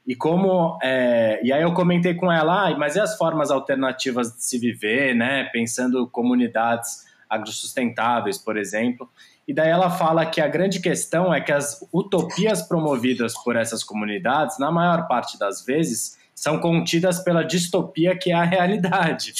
E 0.08 0.16
como 0.16 0.80
é, 0.82 1.40
e 1.44 1.54
aí 1.54 1.62
eu 1.62 1.72
comentei 1.72 2.16
com 2.16 2.32
ela, 2.32 2.68
ah, 2.68 2.78
mas 2.80 2.96
e 2.96 3.00
as 3.00 3.16
formas 3.16 3.52
alternativas 3.52 4.34
de 4.34 4.44
se 4.44 4.58
viver, 4.58 5.14
né? 5.14 5.44
Pensando 5.54 6.10
comunidades 6.10 7.08
agrosustentáveis, 7.30 8.40
por 8.40 8.58
exemplo. 8.58 9.08
E 9.48 9.54
daí 9.54 9.70
ela 9.70 9.92
fala 9.92 10.26
que 10.26 10.42
a 10.42 10.48
grande 10.48 10.80
questão 10.80 11.32
é 11.32 11.40
que 11.42 11.52
as 11.52 11.88
utopias 11.94 12.64
promovidas 12.64 13.36
por 13.44 13.56
essas 13.56 13.84
comunidades, 13.84 14.58
na 14.58 14.72
maior 14.72 15.08
parte 15.08 15.38
das 15.38 15.64
vezes, 15.64 16.18
são 16.34 16.60
contidas 16.60 17.20
pela 17.20 17.44
distopia 17.44 18.18
que 18.18 18.32
é 18.32 18.36
a 18.36 18.44
realidade. 18.44 19.34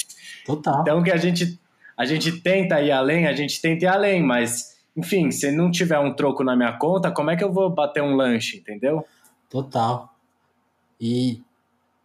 Total. 0.56 0.80
Então 0.82 1.02
que 1.02 1.10
a 1.10 1.16
gente 1.16 1.58
a 1.96 2.04
gente 2.06 2.40
tenta 2.40 2.80
ir 2.80 2.90
além, 2.90 3.26
a 3.26 3.34
gente 3.34 3.60
tenta 3.60 3.84
ir 3.84 3.88
além, 3.88 4.22
mas 4.22 4.78
enfim, 4.96 5.30
se 5.30 5.50
não 5.50 5.70
tiver 5.70 5.98
um 5.98 6.14
troco 6.14 6.42
na 6.42 6.56
minha 6.56 6.72
conta, 6.72 7.10
como 7.10 7.30
é 7.30 7.36
que 7.36 7.44
eu 7.44 7.52
vou 7.52 7.70
bater 7.70 8.02
um 8.02 8.16
lanche, 8.16 8.58
entendeu? 8.58 9.04
Total. 9.48 10.14
E 11.00 11.42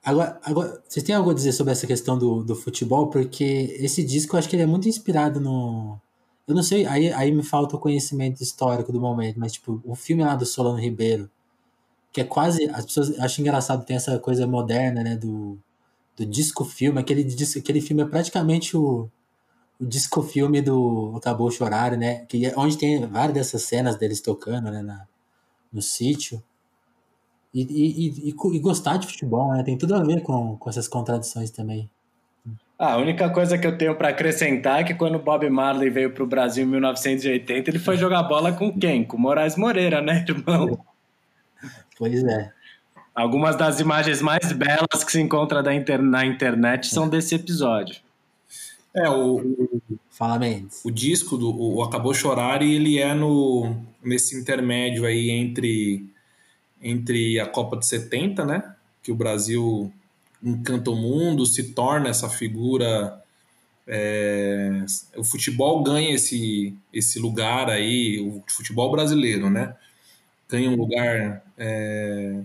agora, 0.03 0.39
agora 0.43 0.83
vocês 0.87 1.03
têm 1.03 1.15
algo 1.15 1.31
a 1.31 1.33
dizer 1.33 1.51
sobre 1.51 1.71
essa 1.71 1.87
questão 1.87 2.17
do, 2.17 2.43
do 2.43 2.55
futebol? 2.55 3.07
Porque 3.07 3.77
esse 3.79 4.03
disco 4.03 4.35
eu 4.35 4.39
acho 4.39 4.49
que 4.49 4.55
ele 4.55 4.63
é 4.63 4.67
muito 4.67 4.87
inspirado 4.87 5.39
no. 5.39 5.99
Eu 6.47 6.53
não 6.53 6.61
sei, 6.61 6.85
aí, 6.85 7.11
aí 7.11 7.31
me 7.31 7.41
falta 7.41 7.75
o 7.75 7.79
conhecimento 7.79 8.41
histórico 8.43 8.91
do 8.91 9.01
momento, 9.01 9.39
mas 9.39 9.53
tipo, 9.53 9.81
o 9.83 9.95
filme 9.95 10.23
lá 10.23 10.35
do 10.35 10.45
Solano 10.45 10.79
Ribeiro, 10.79 11.29
que 12.11 12.21
é 12.21 12.23
quase. 12.23 12.69
As 12.69 12.85
pessoas 12.85 13.19
acham 13.19 13.43
engraçado, 13.43 13.85
tem 13.85 13.95
essa 13.95 14.19
coisa 14.19 14.45
moderna, 14.45 15.03
né? 15.03 15.15
Do, 15.15 15.57
do 16.15 16.25
disco 16.25 16.63
filme. 16.63 16.99
Aquele, 16.99 17.27
aquele 17.57 17.81
filme 17.81 18.03
é 18.03 18.05
praticamente 18.05 18.75
o, 18.75 19.09
o 19.79 19.85
disco 19.85 20.21
filme 20.23 20.61
do 20.61 21.13
Acabou 21.17 21.51
Chorar, 21.51 21.97
né? 21.97 22.25
Que 22.27 22.45
é 22.45 22.53
onde 22.57 22.77
tem 22.77 23.05
várias 23.05 23.33
dessas 23.33 23.63
cenas 23.63 23.95
deles 23.97 24.21
tocando, 24.21 24.71
né? 24.71 24.81
Na, 24.81 25.07
no 25.71 25.81
sítio. 25.81 26.41
E, 27.53 27.61
e, 27.61 28.29
e, 28.29 28.29
e, 28.29 28.59
gostar 28.59 28.97
de 28.97 29.07
futebol, 29.07 29.53
né? 29.53 29.63
Tem 29.63 29.77
tudo 29.77 29.95
a 29.95 30.03
ver 30.03 30.21
com, 30.21 30.57
com 30.57 30.69
essas 30.69 30.87
contradições 30.87 31.51
também. 31.51 31.89
Ah, 32.77 32.93
a 32.93 32.97
única 32.97 33.29
coisa 33.29 33.57
que 33.57 33.65
eu 33.65 33.77
tenho 33.77 33.95
para 33.95 34.09
acrescentar 34.09 34.81
é 34.81 34.83
que 34.83 34.93
quando 34.93 35.15
o 35.15 35.23
Bob 35.23 35.49
Marley 35.49 35.89
veio 35.89 36.13
para 36.13 36.23
o 36.23 36.27
Brasil 36.27 36.65
em 36.65 36.69
1980, 36.69 37.69
ele 37.69 37.79
foi 37.79 37.95
jogar 37.95 38.23
bola 38.23 38.51
com 38.51 38.77
quem? 38.77 39.05
Com 39.05 39.17
Moraes 39.17 39.55
Moreira, 39.55 40.01
né, 40.01 40.25
irmão? 40.27 40.77
Pois 41.97 42.21
é. 42.25 42.51
Algumas 43.15 43.55
das 43.55 43.79
imagens 43.79 44.21
mais 44.21 44.51
belas 44.51 45.03
que 45.05 45.11
se 45.11 45.21
encontra 45.21 45.73
inter 45.73 46.01
na 46.01 46.25
internet 46.25 46.87
são 46.87 47.07
desse 47.07 47.33
episódio. 47.33 47.95
É, 48.93 49.09
o, 49.09 49.41
Fala, 50.09 50.37
Mendes. 50.37 50.81
O 50.83 50.91
disco 50.91 51.37
do 51.37 51.49
o 51.49 51.81
Acabou 51.81 52.13
Chorar 52.13 52.61
e 52.61 52.73
ele 52.73 52.99
é 52.99 53.13
no, 53.13 53.75
nesse 54.03 54.37
intermédio 54.37 55.05
aí 55.05 55.29
entre, 55.29 56.09
entre 56.81 57.39
a 57.39 57.45
Copa 57.45 57.77
de 57.77 57.85
70, 57.85 58.45
né? 58.45 58.75
Que 59.01 59.11
o 59.11 59.15
Brasil 59.15 59.91
encanta 60.43 60.91
o 60.91 60.95
mundo, 60.95 61.45
se 61.45 61.73
torna 61.73 62.09
essa 62.09 62.29
figura. 62.29 63.21
É, 63.87 64.85
o 65.15 65.23
futebol 65.23 65.83
ganha 65.83 66.15
esse, 66.15 66.73
esse 66.93 67.19
lugar 67.19 67.69
aí, 67.69 68.19
o 68.19 68.43
futebol 68.47 68.91
brasileiro, 68.91 69.49
né? 69.49 69.75
Ganha 70.49 70.69
um 70.69 70.75
lugar. 70.75 71.43
É, 71.57 72.41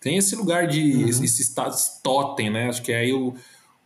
tem 0.00 0.16
esse 0.16 0.34
lugar 0.34 0.66
de. 0.66 0.80
Uhum. 0.80 1.08
Esse, 1.08 1.24
esse 1.24 1.42
status 1.42 2.00
totem, 2.02 2.50
né? 2.50 2.68
Acho 2.68 2.82
que 2.82 2.92
aí 2.92 3.12
o 3.12 3.34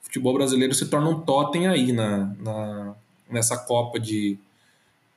futebol 0.01 0.33
brasileiro 0.33 0.73
se 0.73 0.87
torna 0.87 1.09
um 1.09 1.21
totem 1.21 1.67
aí 1.67 1.93
na, 1.93 2.33
na, 2.39 2.95
nessa 3.29 3.57
Copa 3.57 3.99
de, 3.99 4.39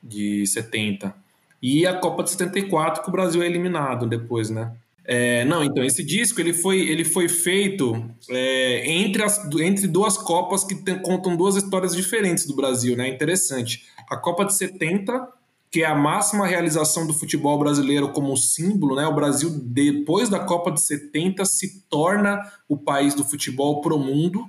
de 0.02 0.44
70. 0.46 1.14
E 1.62 1.86
a 1.86 1.94
Copa 1.94 2.22
de 2.22 2.30
74, 2.30 3.02
que 3.02 3.08
o 3.08 3.12
Brasil 3.12 3.42
é 3.42 3.46
eliminado 3.46 4.06
depois, 4.06 4.50
né? 4.50 4.72
É, 5.04 5.42
não, 5.46 5.64
então, 5.64 5.82
esse 5.82 6.04
disco 6.04 6.38
ele 6.38 6.52
foi, 6.52 6.80
ele 6.80 7.02
foi 7.02 7.30
feito 7.30 8.10
é, 8.28 8.90
entre, 8.90 9.22
as, 9.22 9.42
entre 9.54 9.86
duas 9.86 10.18
Copas 10.18 10.64
que 10.64 10.74
tem, 10.74 10.98
contam 10.98 11.34
duas 11.34 11.56
histórias 11.56 11.96
diferentes 11.96 12.44
do 12.44 12.54
Brasil, 12.54 12.96
né? 12.96 13.08
Interessante. 13.08 13.86
A 14.10 14.16
Copa 14.16 14.44
de 14.44 14.54
70 14.54 15.37
que 15.70 15.82
é 15.82 15.86
a 15.86 15.94
máxima 15.94 16.46
realização 16.46 17.06
do 17.06 17.12
futebol 17.12 17.58
brasileiro 17.58 18.10
como 18.10 18.36
símbolo, 18.36 18.96
né? 18.96 19.06
O 19.06 19.14
Brasil, 19.14 19.50
depois 19.62 20.28
da 20.28 20.40
Copa 20.40 20.70
de 20.70 20.80
70, 20.80 21.44
se 21.44 21.82
torna 21.88 22.40
o 22.68 22.76
país 22.76 23.14
do 23.14 23.24
futebol 23.24 23.80
pro 23.80 23.98
mundo. 23.98 24.46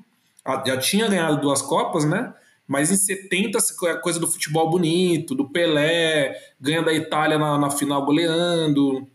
Já 0.66 0.78
tinha 0.78 1.08
ganhado 1.08 1.42
duas 1.42 1.62
Copas, 1.62 2.06
né? 2.06 2.34
Mas 2.66 2.92
em 2.92 2.96
70, 2.96 3.58
a 3.58 3.98
coisa 3.98 4.20
do 4.20 4.28
futebol 4.28 4.70
bonito, 4.70 5.36
do 5.36 5.50
Pelé, 5.50 6.36
ganha 6.62 6.84
da 6.84 6.94
Itália 6.94 7.38
na, 7.38 7.58
na 7.58 7.70
final 7.72 8.06
goleando. 8.06 9.08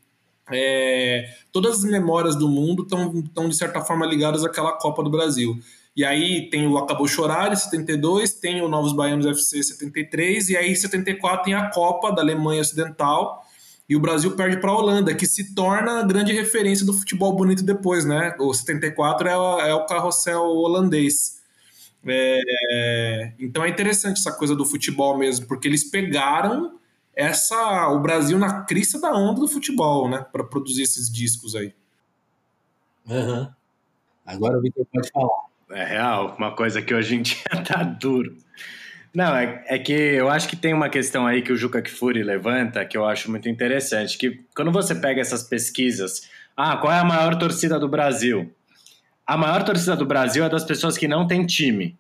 É, 0.51 1.31
todas 1.51 1.79
as 1.79 1.85
memórias 1.85 2.37
do 2.37 2.49
mundo 2.49 2.83
estão, 2.83 3.49
de 3.49 3.57
certa 3.57 3.81
forma, 3.81 4.05
ligadas 4.05 4.45
àquela 4.45 4.73
Copa 4.73 5.03
do 5.03 5.11
Brasil. 5.11 5.57
E 5.97 6.05
aí 6.05 6.51
tem 6.51 6.66
o 6.66 6.76
Acabou 6.76 7.07
Chorar 7.07 7.53
em 7.53 7.57
72, 7.57 8.34
tem 8.34 8.61
o 8.61 8.68
Novos 8.68 8.92
Baianos 8.92 9.26
FC 9.26 9.62
73, 9.62 10.51
e 10.51 10.57
aí 10.57 10.72
em 10.72 10.74
74 10.74 11.45
tem 11.45 11.55
a 11.55 11.70
Copa 11.70 12.11
da 12.11 12.20
Alemanha 12.20 12.61
Ocidental, 12.61 13.45
e 13.88 13.95
o 13.95 14.01
Brasil 14.01 14.34
perde 14.34 14.57
para 14.57 14.70
a 14.70 14.76
Holanda, 14.76 15.14
que 15.14 15.26
se 15.26 15.55
torna 15.55 16.01
a 16.01 16.03
grande 16.03 16.32
referência 16.32 16.84
do 16.84 16.92
futebol 16.92 17.36
bonito 17.36 17.62
depois, 17.62 18.05
né? 18.05 18.34
O 18.40 18.53
74 18.53 19.28
é, 19.28 19.36
o, 19.36 19.61
é 19.61 19.74
o 19.74 19.86
carrossel 19.86 20.42
holandês. 20.42 21.42
É, 22.07 23.32
então 23.38 23.64
é 23.64 23.68
interessante 23.68 24.18
essa 24.18 24.32
coisa 24.32 24.57
do 24.57 24.64
futebol 24.64 25.16
mesmo, 25.16 25.47
porque 25.47 25.68
eles 25.68 25.84
pegaram 25.84 26.78
essa 27.14 27.88
o 27.88 28.01
Brasil 28.01 28.38
na 28.38 28.64
crista 28.64 28.99
da 28.99 29.12
onda 29.12 29.40
do 29.40 29.49
futebol, 29.49 30.09
né? 30.09 30.24
Para 30.32 30.42
produzir 30.42 30.82
esses 30.82 31.11
discos 31.11 31.55
aí. 31.55 31.74
Uhum. 33.07 33.49
Agora 34.26 34.59
o 34.59 34.62
Victor 34.62 34.86
pode 34.92 35.11
falar. 35.11 35.54
É 35.71 35.85
real, 35.85 36.35
uma 36.39 36.53
coisa 36.53 36.83
que 36.83 36.95
hoje 36.95 37.17
em 37.17 37.23
dia 37.23 37.45
tá 37.67 37.83
duro. 37.83 38.37
Não, 39.15 39.35
é, 39.37 39.62
é, 39.67 39.79
que 39.79 39.93
eu 39.93 40.29
acho 40.29 40.49
que 40.49 40.57
tem 40.57 40.75
uma 40.75 40.89
questão 40.89 41.27
aí 41.27 41.41
que 41.41 41.53
o 41.53 41.57
Juca 41.57 41.81
Kfouri 41.81 42.23
levanta 42.23 42.85
que 42.85 42.97
eu 42.97 43.07
acho 43.07 43.31
muito 43.31 43.49
interessante, 43.49 44.19
que 44.19 44.41
quando 44.57 44.73
você 44.73 44.95
pega 44.95 45.21
essas 45.21 45.45
pesquisas, 45.45 46.29
ah, 46.57 46.77
qual 46.77 46.93
é 46.93 46.99
a 46.99 47.05
maior 47.05 47.37
torcida 47.37 47.79
do 47.79 47.89
Brasil? 47.89 48.53
A 49.25 49.37
maior 49.37 49.62
torcida 49.62 49.97
do 49.97 50.05
Brasil 50.05 50.45
é 50.45 50.49
das 50.49 50.65
pessoas 50.65 50.99
que 50.99 51.07
não 51.07 51.27
têm 51.27 51.47
time. 51.47 51.97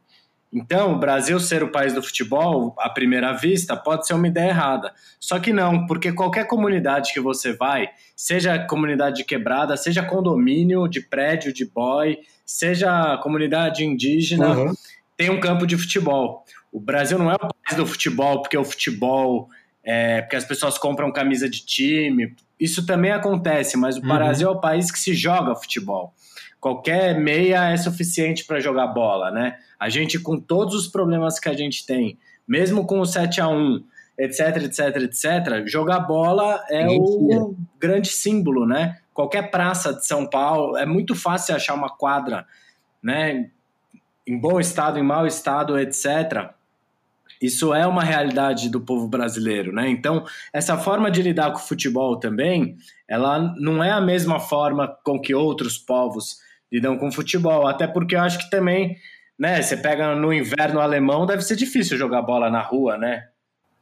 Então, 0.54 0.92
o 0.92 0.98
Brasil 0.98 1.40
ser 1.40 1.64
o 1.64 1.72
país 1.72 1.92
do 1.92 2.02
futebol, 2.02 2.76
à 2.78 2.88
primeira 2.88 3.32
vista, 3.32 3.76
pode 3.76 4.06
ser 4.06 4.14
uma 4.14 4.28
ideia 4.28 4.50
errada. 4.50 4.92
Só 5.18 5.40
que 5.40 5.52
não, 5.52 5.84
porque 5.84 6.12
qualquer 6.12 6.46
comunidade 6.46 7.12
que 7.12 7.18
você 7.18 7.52
vai, 7.52 7.88
seja 8.14 8.56
comunidade 8.58 9.16
de 9.16 9.24
quebrada, 9.24 9.76
seja 9.76 10.04
condomínio, 10.04 10.86
de 10.86 11.00
prédio, 11.00 11.52
de 11.52 11.64
boy, 11.64 12.18
seja 12.46 13.18
comunidade 13.18 13.84
indígena, 13.84 14.56
uhum. 14.56 14.74
tem 15.16 15.28
um 15.28 15.40
campo 15.40 15.66
de 15.66 15.76
futebol. 15.76 16.44
O 16.70 16.78
Brasil 16.80 17.18
não 17.18 17.32
é 17.32 17.34
o 17.34 17.38
país 17.38 17.76
do 17.76 17.84
futebol 17.84 18.40
porque 18.40 18.56
o 18.56 18.64
futebol 18.64 19.48
é, 19.82 20.22
porque 20.22 20.36
as 20.36 20.44
pessoas 20.44 20.78
compram 20.78 21.12
camisa 21.12 21.48
de 21.48 21.64
time. 21.64 22.34
Isso 22.58 22.86
também 22.86 23.10
acontece, 23.10 23.76
mas 23.76 23.96
o 23.96 24.00
uhum. 24.00 24.08
Brasil 24.08 24.48
é 24.48 24.50
o 24.50 24.60
país 24.60 24.90
que 24.90 24.98
se 24.98 25.14
joga 25.14 25.54
futebol. 25.56 26.14
Qualquer 26.64 27.20
meia 27.20 27.68
é 27.68 27.76
suficiente 27.76 28.46
para 28.46 28.58
jogar 28.58 28.86
bola, 28.86 29.30
né? 29.30 29.58
A 29.78 29.90
gente, 29.90 30.18
com 30.18 30.40
todos 30.40 30.74
os 30.74 30.88
problemas 30.88 31.38
que 31.38 31.50
a 31.50 31.52
gente 31.52 31.84
tem, 31.84 32.16
mesmo 32.48 32.86
com 32.86 33.00
o 33.00 33.04
7 33.04 33.38
a 33.42 33.48
1 33.48 33.84
etc, 34.16 34.62
etc, 34.62 34.96
etc, 35.02 35.66
jogar 35.66 36.00
bola 36.00 36.64
é 36.70 36.86
o 36.86 37.54
grande 37.78 38.08
símbolo, 38.08 38.66
né? 38.66 38.98
Qualquer 39.12 39.50
praça 39.50 39.92
de 39.92 40.06
São 40.06 40.26
Paulo, 40.26 40.74
é 40.78 40.86
muito 40.86 41.14
fácil 41.14 41.54
achar 41.54 41.74
uma 41.74 41.90
quadra, 41.90 42.46
né? 43.02 43.50
Em 44.26 44.40
bom 44.40 44.58
estado, 44.58 44.98
em 44.98 45.02
mau 45.02 45.26
estado, 45.26 45.78
etc. 45.78 46.48
Isso 47.42 47.74
é 47.74 47.86
uma 47.86 48.02
realidade 48.02 48.70
do 48.70 48.80
povo 48.80 49.06
brasileiro, 49.06 49.70
né? 49.70 49.90
Então, 49.90 50.24
essa 50.50 50.78
forma 50.78 51.10
de 51.10 51.20
lidar 51.20 51.50
com 51.52 51.58
o 51.58 51.68
futebol 51.68 52.18
também, 52.18 52.78
ela 53.06 53.54
não 53.58 53.84
é 53.84 53.90
a 53.90 54.00
mesma 54.00 54.40
forma 54.40 54.88
com 55.04 55.20
que 55.20 55.34
outros 55.34 55.76
povos 55.76 56.42
lidam 56.74 56.98
com 56.98 57.10
futebol, 57.10 57.66
até 57.66 57.86
porque 57.86 58.16
eu 58.16 58.20
acho 58.20 58.38
que 58.38 58.50
também 58.50 58.96
né? 59.38 59.60
Você 59.60 59.76
pega 59.76 60.14
no 60.14 60.32
inverno 60.32 60.80
alemão, 60.80 61.26
deve 61.26 61.42
ser 61.42 61.56
difícil 61.56 61.98
jogar 61.98 62.22
bola 62.22 62.50
na 62.50 62.62
rua, 62.62 62.96
né? 62.96 63.28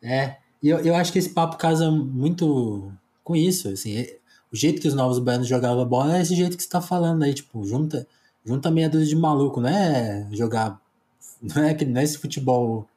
É, 0.03 0.37
e 0.63 0.69
eu, 0.69 0.79
eu 0.81 0.95
acho 0.95 1.13
que 1.13 1.19
esse 1.19 1.31
papo 1.31 1.57
casa 1.57 1.91
muito 1.91 2.93
com 3.23 3.37
isso, 3.37 3.69
assim, 3.69 3.99
é, 3.99 4.17
o 4.53 4.57
jeito 4.57 4.81
que 4.81 4.89
os 4.89 4.95
novos 4.95 5.19
baianos 5.19 5.47
jogavam 5.47 5.85
bola 5.87 6.19
é 6.19 6.23
esse 6.23 6.35
jeito 6.35 6.57
que 6.57 6.63
você 6.63 6.69
tá 6.69 6.81
falando 6.81 7.23
aí, 7.23 7.33
tipo, 7.33 7.65
junta, 7.65 8.07
junta 8.45 8.71
meia 8.71 8.89
dúzia 8.89 9.07
de 9.07 9.17
maluco, 9.17 9.61
não 9.61 9.69
é 9.69 10.27
jogar, 10.33 10.81
não 11.41 11.63
é, 11.63 11.85
não 11.85 12.01
é 12.01 12.05
esse 12.05 12.19
futebol 12.19 12.89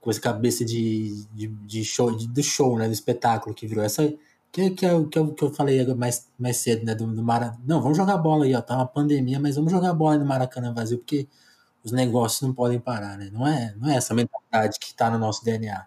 com 0.00 0.10
essa 0.10 0.20
cabeça 0.20 0.64
de, 0.64 1.26
de, 1.34 1.48
de 1.48 1.84
show, 1.84 2.16
de, 2.16 2.26
do 2.26 2.42
show, 2.42 2.78
né, 2.78 2.86
do 2.86 2.92
espetáculo 2.92 3.54
que 3.54 3.66
virou, 3.66 3.84
essa 3.84 4.10
que, 4.54 4.70
que, 4.70 4.86
é, 4.86 4.90
que, 5.10 5.18
é, 5.18 5.26
que 5.26 5.42
eu 5.42 5.52
falei 5.52 5.84
mais, 5.94 6.30
mais 6.38 6.58
cedo, 6.58 6.86
né, 6.86 6.94
do, 6.94 7.08
do 7.08 7.24
Maracanã, 7.24 7.58
não, 7.66 7.82
vamos 7.82 7.98
jogar 7.98 8.16
bola 8.18 8.44
aí, 8.44 8.54
ó, 8.54 8.62
tá 8.62 8.76
uma 8.76 8.86
pandemia, 8.86 9.40
mas 9.40 9.56
vamos 9.56 9.72
jogar 9.72 9.92
bola 9.92 10.16
no 10.16 10.24
Maracanã 10.24 10.72
vazio, 10.72 10.98
porque 10.98 11.26
os 11.82 11.90
negócios 11.90 12.40
não 12.40 12.54
podem 12.54 12.78
parar, 12.78 13.18
né? 13.18 13.28
Não 13.32 13.44
é, 13.44 13.74
não 13.76 13.90
é 13.90 13.96
essa 13.96 14.14
mentalidade 14.14 14.78
que 14.78 14.86
está 14.86 15.10
no 15.10 15.18
nosso 15.18 15.44
DNA. 15.44 15.84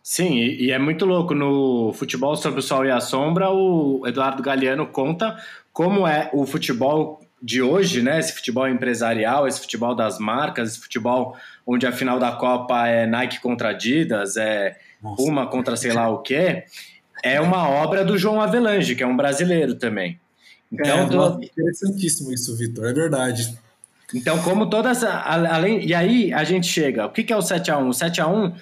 Sim, 0.00 0.36
e, 0.36 0.66
e, 0.66 0.70
é 0.70 0.78
muito 0.78 1.04
louco. 1.04 1.34
No 1.34 1.92
Futebol 1.92 2.36
sobre 2.36 2.60
o 2.60 2.62
Sol 2.62 2.86
e 2.86 2.90
a 2.90 3.00
Sombra, 3.00 3.50
o 3.50 4.06
Eduardo 4.06 4.42
Galeano 4.42 4.86
conta 4.86 5.36
como 5.72 6.06
é 6.06 6.30
o 6.32 6.46
futebol 6.46 7.20
de 7.42 7.60
hoje, 7.60 8.00
né? 8.00 8.20
Esse 8.20 8.32
futebol 8.32 8.68
empresarial, 8.68 9.48
esse 9.48 9.60
futebol 9.60 9.94
das 9.94 10.18
marcas, 10.20 10.70
esse 10.70 10.80
futebol 10.80 11.36
onde 11.66 11.86
a 11.86 11.92
final 11.92 12.18
da 12.18 12.32
Copa 12.32 12.86
é 12.86 13.06
Nike 13.06 13.40
contra 13.40 13.70
Adidas, 13.70 14.36
é 14.36 14.78
Nossa. 15.02 15.22
uma 15.22 15.46
contra 15.48 15.76
sei 15.76 15.92
lá 15.92 16.08
o 16.08 16.18
quê, 16.18 16.64
é 17.22 17.40
uma 17.40 17.68
obra 17.68 18.04
do 18.04 18.18
João 18.18 18.40
Avelange, 18.40 18.94
que 18.94 19.02
é 19.02 19.06
um 19.06 19.16
brasileiro 19.16 19.74
também. 19.74 20.18
Então, 20.72 21.38
é, 21.40 21.44
interessantíssimo 21.44 22.32
isso, 22.32 22.56
Vitor, 22.56 22.86
é 22.86 22.92
verdade. 22.92 23.56
Então, 24.14 24.42
como 24.42 24.68
todas. 24.68 25.02
Além, 25.04 25.86
e 25.86 25.94
aí 25.94 26.32
a 26.32 26.44
gente 26.44 26.66
chega. 26.66 27.06
O 27.06 27.10
que 27.10 27.32
é 27.32 27.36
o 27.36 27.40
7x1? 27.40 27.86
O 27.86 27.90
7x1 27.90 28.54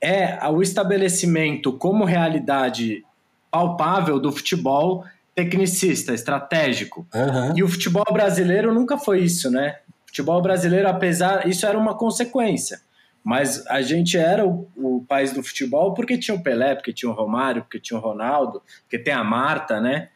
é 0.00 0.48
o 0.48 0.62
estabelecimento 0.62 1.72
como 1.72 2.04
realidade 2.04 3.04
palpável 3.50 4.18
do 4.18 4.32
futebol 4.32 5.04
tecnicista, 5.34 6.14
estratégico. 6.14 7.06
Uhum. 7.14 7.56
E 7.56 7.62
o 7.62 7.68
futebol 7.68 8.06
brasileiro 8.12 8.72
nunca 8.72 8.96
foi 8.98 9.20
isso, 9.20 9.50
né? 9.50 9.76
O 10.04 10.08
futebol 10.08 10.40
brasileiro, 10.40 10.88
apesar. 10.88 11.48
Isso 11.48 11.66
era 11.66 11.78
uma 11.78 11.94
consequência. 11.96 12.80
Mas 13.24 13.66
a 13.68 13.80
gente 13.80 14.18
era 14.18 14.46
o, 14.46 14.68
o, 14.76 15.02
país 15.08 15.32
do 15.32 15.42
futebol 15.42 15.94
porque 15.94 16.18
tinha 16.18 16.36
o 16.36 16.42
Pelé, 16.42 16.74
porque 16.74 16.92
tinha 16.92 17.10
o 17.10 17.14
Romário, 17.14 17.62
porque 17.62 17.80
tinha 17.80 17.98
o 17.98 18.02
Ronaldo, 18.02 18.62
porque 18.82 18.98
tem 18.98 19.14
a 19.14 19.24
Marta, 19.24 19.80
né? 19.80 20.10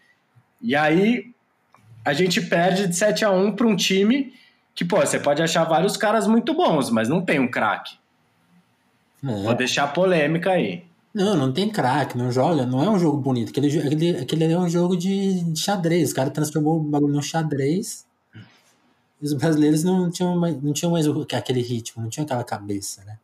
E 0.60 0.76
aí 0.76 1.32
a 2.04 2.12
gente 2.12 2.42
perde 2.42 2.86
de 2.86 2.94
7 2.94 3.24
a 3.24 3.30
1 3.30 3.56
para 3.56 3.66
um 3.66 3.74
time 3.74 4.34
que, 4.74 4.84
pô, 4.84 4.98
você 4.98 5.18
pode 5.18 5.42
achar 5.42 5.64
vários 5.64 5.96
caras 5.96 6.26
muito 6.26 6.52
bons, 6.52 6.90
mas 6.90 7.08
não 7.08 7.24
tem 7.24 7.40
um 7.40 7.50
craque. 7.50 7.96
É. 9.24 9.42
Vou 9.42 9.54
deixar 9.54 9.92
polêmica 9.92 10.50
aí. 10.50 10.84
Não, 11.14 11.34
não 11.34 11.52
tem 11.52 11.68
craque, 11.68 12.16
não 12.16 12.30
joga, 12.30 12.66
não 12.66 12.84
é 12.84 12.90
um 12.90 12.98
jogo 12.98 13.16
bonito. 13.16 13.50
Aquele, 13.50 13.78
aquele, 13.78 14.10
aquele 14.18 14.44
é 14.52 14.58
um 14.58 14.68
jogo 14.68 14.96
de, 14.96 15.42
de 15.42 15.58
xadrez. 15.58 16.12
O 16.12 16.14
cara 16.14 16.30
transformou 16.30 16.76
o 16.76 16.80
bagulho 16.80 17.14
num 17.14 17.22
xadrez. 17.22 18.06
E 19.20 19.24
os 19.26 19.32
brasileiros 19.32 19.82
não 19.82 20.10
tinham 20.10 20.36
mais, 20.36 20.62
não 20.62 20.72
tinham 20.72 20.92
mais 20.92 21.06
aquele 21.34 21.60
ritmo, 21.60 22.02
não 22.02 22.10
tinham 22.10 22.24
aquela 22.24 22.44
cabeça, 22.44 23.04
né? 23.04 23.18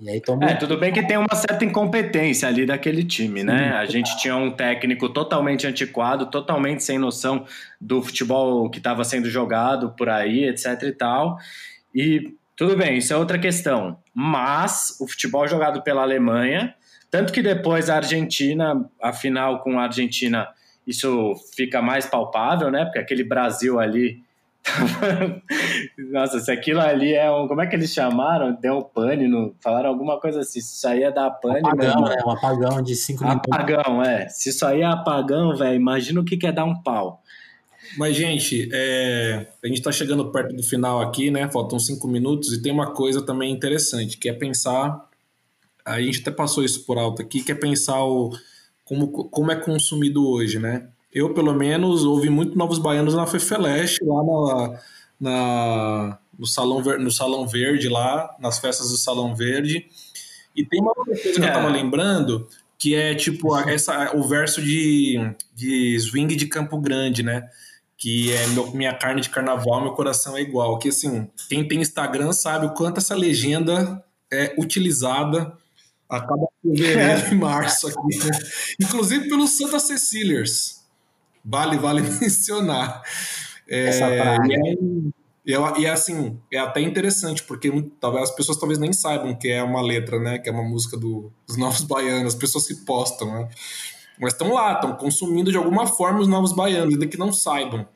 E 0.00 0.08
aí 0.08 0.20
toma... 0.20 0.44
É, 0.44 0.54
tudo 0.54 0.78
bem 0.78 0.92
que 0.92 1.02
tem 1.02 1.16
uma 1.16 1.34
certa 1.34 1.64
incompetência 1.64 2.46
ali 2.46 2.64
daquele 2.64 3.02
time, 3.02 3.42
né? 3.42 3.72
A 3.72 3.84
gente 3.84 4.16
tinha 4.18 4.36
um 4.36 4.50
técnico 4.50 5.08
totalmente 5.08 5.66
antiquado, 5.66 6.26
totalmente 6.26 6.84
sem 6.84 6.98
noção 6.98 7.44
do 7.80 8.00
futebol 8.00 8.70
que 8.70 8.78
estava 8.78 9.02
sendo 9.02 9.28
jogado 9.28 9.90
por 9.96 10.08
aí, 10.08 10.44
etc 10.44 10.82
e 10.84 10.92
tal. 10.92 11.36
E 11.92 12.32
tudo 12.54 12.76
bem, 12.76 12.98
isso 12.98 13.12
é 13.12 13.16
outra 13.16 13.40
questão. 13.40 13.98
Mas 14.14 14.96
o 15.00 15.08
futebol 15.08 15.48
jogado 15.48 15.82
pela 15.82 16.02
Alemanha, 16.02 16.74
tanto 17.10 17.32
que 17.32 17.42
depois 17.42 17.90
a 17.90 17.96
Argentina, 17.96 18.88
a 19.02 19.12
final 19.12 19.62
com 19.62 19.80
a 19.80 19.84
Argentina, 19.84 20.46
isso 20.86 21.34
fica 21.56 21.82
mais 21.82 22.06
palpável, 22.06 22.70
né? 22.70 22.84
Porque 22.84 23.00
aquele 23.00 23.24
Brasil 23.24 23.80
ali 23.80 24.22
Nossa, 26.10 26.40
se 26.40 26.50
aquilo 26.50 26.80
ali 26.80 27.14
é 27.14 27.30
um. 27.30 27.48
Como 27.48 27.60
é 27.60 27.66
que 27.66 27.76
eles 27.76 27.92
chamaram? 27.92 28.56
Deu 28.60 28.78
um 28.78 28.82
pane, 28.82 29.28
no, 29.28 29.54
falaram 29.60 29.90
alguma 29.90 30.20
coisa 30.20 30.40
assim. 30.40 30.60
Se 30.60 30.76
isso 30.76 30.88
aí 30.88 31.02
é 31.02 31.10
dar 31.10 31.30
pane. 31.30 31.60
Apagão, 31.66 32.02
né? 32.02 32.16
Um 32.24 32.30
apagão 32.30 32.82
de 32.82 32.94
5 32.94 33.24
minutos. 33.24 33.52
Apagão, 33.52 34.02
é. 34.02 34.28
Se 34.28 34.50
isso 34.50 34.64
aí 34.66 34.80
é 34.80 34.86
apagão, 34.86 35.56
velho, 35.56 35.76
imagina 35.76 36.20
o 36.20 36.24
que, 36.24 36.36
quer 36.36 36.48
é 36.48 36.52
dar 36.52 36.64
um 36.64 36.82
pau. 36.82 37.22
Mas, 37.96 38.16
gente, 38.16 38.68
é, 38.72 39.46
a 39.62 39.66
gente 39.66 39.78
está 39.78 39.90
chegando 39.90 40.30
perto 40.30 40.54
do 40.54 40.62
final 40.62 41.00
aqui, 41.00 41.30
né? 41.30 41.48
Faltam 41.50 41.78
cinco 41.78 42.06
minutos 42.06 42.52
e 42.52 42.62
tem 42.62 42.72
uma 42.72 42.92
coisa 42.92 43.24
também 43.24 43.52
interessante, 43.52 44.18
que 44.18 44.28
é 44.28 44.32
pensar. 44.32 45.08
A 45.84 46.00
gente 46.00 46.20
até 46.20 46.30
passou 46.30 46.64
isso 46.64 46.84
por 46.84 46.98
alto 46.98 47.22
aqui, 47.22 47.42
que 47.42 47.52
é 47.52 47.54
pensar 47.54 48.04
o, 48.04 48.30
como, 48.84 49.08
como 49.08 49.50
é 49.50 49.56
consumido 49.56 50.28
hoje, 50.28 50.58
né? 50.58 50.88
Eu, 51.18 51.34
pelo 51.34 51.52
menos, 51.52 52.04
ouvi 52.04 52.30
muito 52.30 52.56
Novos 52.56 52.78
Baianos 52.78 53.12
na 53.12 53.26
Fefeleste, 53.26 54.04
lá 54.04 54.22
na, 54.22 54.80
na, 55.20 56.18
no, 56.38 56.46
Salão, 56.46 56.80
no 56.80 57.10
Salão 57.10 57.44
Verde, 57.44 57.88
lá, 57.88 58.36
nas 58.38 58.60
festas 58.60 58.90
do 58.90 58.96
Salão 58.96 59.34
Verde. 59.34 59.88
E 60.54 60.64
tem 60.64 60.80
uma 60.80 60.92
outra 60.96 61.14
coisa 61.14 61.40
que 61.40 61.44
é. 61.44 61.48
eu 61.48 61.52
tava 61.52 61.68
lembrando, 61.68 62.46
que 62.78 62.94
é 62.94 63.16
tipo 63.16 63.56
essa, 63.56 64.16
o 64.16 64.22
verso 64.22 64.62
de, 64.62 65.18
de 65.52 65.98
swing 65.98 66.36
de 66.36 66.46
Campo 66.46 66.78
Grande, 66.78 67.24
né? 67.24 67.48
Que 67.96 68.32
é 68.32 68.46
meu, 68.48 68.70
minha 68.70 68.94
carne 68.94 69.20
de 69.20 69.28
carnaval, 69.28 69.80
meu 69.80 69.94
coração 69.94 70.36
é 70.36 70.40
igual. 70.40 70.78
Que 70.78 70.90
assim, 70.90 71.28
quem 71.48 71.66
tem 71.66 71.80
Instagram 71.80 72.32
sabe 72.32 72.66
o 72.66 72.74
quanto 72.74 72.98
essa 72.98 73.16
legenda 73.16 74.04
é 74.32 74.54
utilizada 74.56 75.52
a 76.08 76.20
cada 76.20 76.46
fevereiro 76.62 77.26
e 77.34 77.34
março 77.34 77.88
aqui. 77.88 78.18
Né? 78.18 78.30
Inclusive 78.80 79.28
pelos 79.28 79.58
Santa 79.58 79.80
Ceciliers. 79.80 80.77
Vale, 81.48 81.78
vale 81.78 82.02
mencionar. 82.20 83.02
É, 83.66 83.88
essa. 83.88 84.08
E, 84.46 85.12
e, 85.46 85.80
e 85.80 85.86
assim, 85.86 86.38
é 86.52 86.58
até 86.58 86.82
interessante, 86.82 87.42
porque 87.42 87.70
talvez 87.98 88.24
as 88.24 88.36
pessoas 88.36 88.58
talvez 88.58 88.78
nem 88.78 88.92
saibam 88.92 89.34
que 89.34 89.48
é 89.48 89.62
uma 89.62 89.80
letra, 89.80 90.20
né? 90.20 90.38
Que 90.38 90.50
é 90.50 90.52
uma 90.52 90.62
música 90.62 90.96
do, 90.96 91.32
dos 91.46 91.56
Novos 91.58 91.80
Baianos, 91.80 92.34
as 92.34 92.38
pessoas 92.38 92.64
se 92.64 92.84
postam, 92.84 93.32
né? 93.32 93.48
Mas 94.20 94.34
estão 94.34 94.52
lá, 94.52 94.74
estão 94.74 94.94
consumindo 94.94 95.50
de 95.50 95.56
alguma 95.56 95.86
forma 95.86 96.20
os 96.20 96.28
Novos 96.28 96.52
Baianos, 96.52 96.92
ainda 96.92 97.06
que 97.06 97.16
não 97.16 97.32
saibam. 97.32 97.88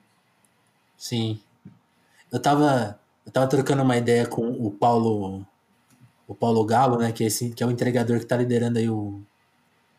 Sim. 0.96 1.38
Eu 2.30 2.40
tava, 2.40 2.98
eu 3.26 3.32
tava 3.32 3.46
trocando 3.48 3.82
uma 3.82 3.96
ideia 3.96 4.24
com 4.24 4.48
o 4.48 4.70
Paulo 4.70 5.44
o 6.26 6.34
Paulo 6.34 6.64
Galo, 6.64 6.96
né, 6.96 7.12
que 7.12 7.24
é, 7.24 7.26
esse, 7.26 7.50
que 7.50 7.62
é 7.62 7.66
o 7.66 7.70
entregador 7.70 8.16
que 8.16 8.24
está 8.24 8.36
liderando 8.36 8.78
aí 8.78 8.88
o, 8.88 9.20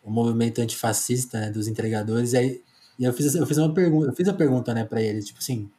o 0.04 0.10
movimento 0.10 0.62
antifascista 0.62 1.40
né, 1.40 1.52
dos 1.52 1.68
entregadores, 1.68 2.34
e 2.34 2.38
aí 2.38 2.62
e 2.98 3.04
eu 3.04 3.14
fiz, 3.14 3.36
eu 3.36 3.46
fiz 3.46 3.58
uma 3.58 3.74
pergunta, 3.74 4.08
eu 4.08 4.14
fiz 4.14 4.28
a 4.28 4.34
pergunta, 4.34 4.74
né, 4.74 4.86
para 4.86 5.02
ele, 5.02 5.22
tipo 5.22 5.40
assim, 5.40 5.70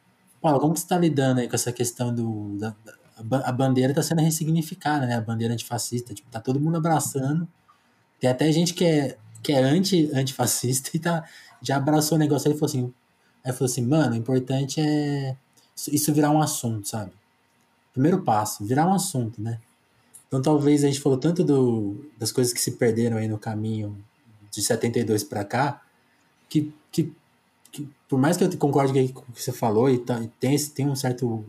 Paulo, 0.45 0.59
como 0.59 0.73
que 0.73 0.79
você 0.79 0.85
está 0.85 0.99
lidando 0.99 1.39
aí 1.39 1.47
com 1.47 1.55
essa 1.55 1.71
questão 1.71 2.13
do. 2.13 2.55
Da, 2.59 2.75
a 3.45 3.51
bandeira 3.51 3.91
está 3.91 4.03
sendo 4.03 4.21
ressignificada, 4.21 5.07
né? 5.07 5.15
A 5.15 5.21
bandeira 5.21 5.55
antifascista. 5.55 6.13
Tipo, 6.13 6.29
tá 6.29 6.39
todo 6.39 6.59
mundo 6.59 6.77
abraçando. 6.77 7.47
Tem 8.19 8.29
até 8.29 8.51
gente 8.51 8.75
que 8.75 8.85
é, 8.85 9.17
que 9.41 9.51
é 9.51 9.63
anti, 9.63 10.07
antifascista 10.13 10.91
e 10.93 10.99
tá, 10.99 11.27
já 11.63 11.77
abraçou 11.77 12.15
o 12.15 12.19
negócio. 12.19 12.47
Ele 12.47 12.59
falou 12.59 12.69
assim. 12.69 12.93
Aí 13.43 13.53
falou 13.53 13.65
assim, 13.65 13.81
mano, 13.81 14.13
o 14.13 14.15
importante 14.15 14.79
é 14.79 15.35
isso 15.75 16.13
virar 16.13 16.29
um 16.29 16.39
assunto, 16.39 16.87
sabe? 16.87 17.11
Primeiro 17.91 18.21
passo, 18.21 18.63
virar 18.63 18.87
um 18.87 18.93
assunto, 18.93 19.41
né? 19.41 19.59
Então 20.27 20.43
talvez 20.43 20.83
a 20.83 20.87
gente 20.87 20.99
falou 20.99 21.17
tanto 21.17 21.43
do, 21.43 22.07
das 22.19 22.31
coisas 22.31 22.53
que 22.53 22.59
se 22.59 22.73
perderam 22.73 23.17
aí 23.17 23.27
no 23.27 23.37
caminho 23.39 23.97
de 24.51 24.61
72 24.61 25.23
para 25.23 25.43
cá, 25.43 25.81
que, 26.49 26.73
que 26.91 27.13
que, 27.75 27.89
por 28.07 28.17
mais 28.17 28.37
que 28.37 28.43
eu 28.45 28.57
concorde 28.57 29.09
com 29.09 29.19
o 29.19 29.33
que 29.33 29.43
você 29.43 29.51
falou 29.51 29.89
e, 29.89 29.97
tá, 29.97 30.21
e 30.21 30.27
tem, 30.39 30.57
tem 30.57 30.87
um 30.87 30.95
certo 30.95 31.43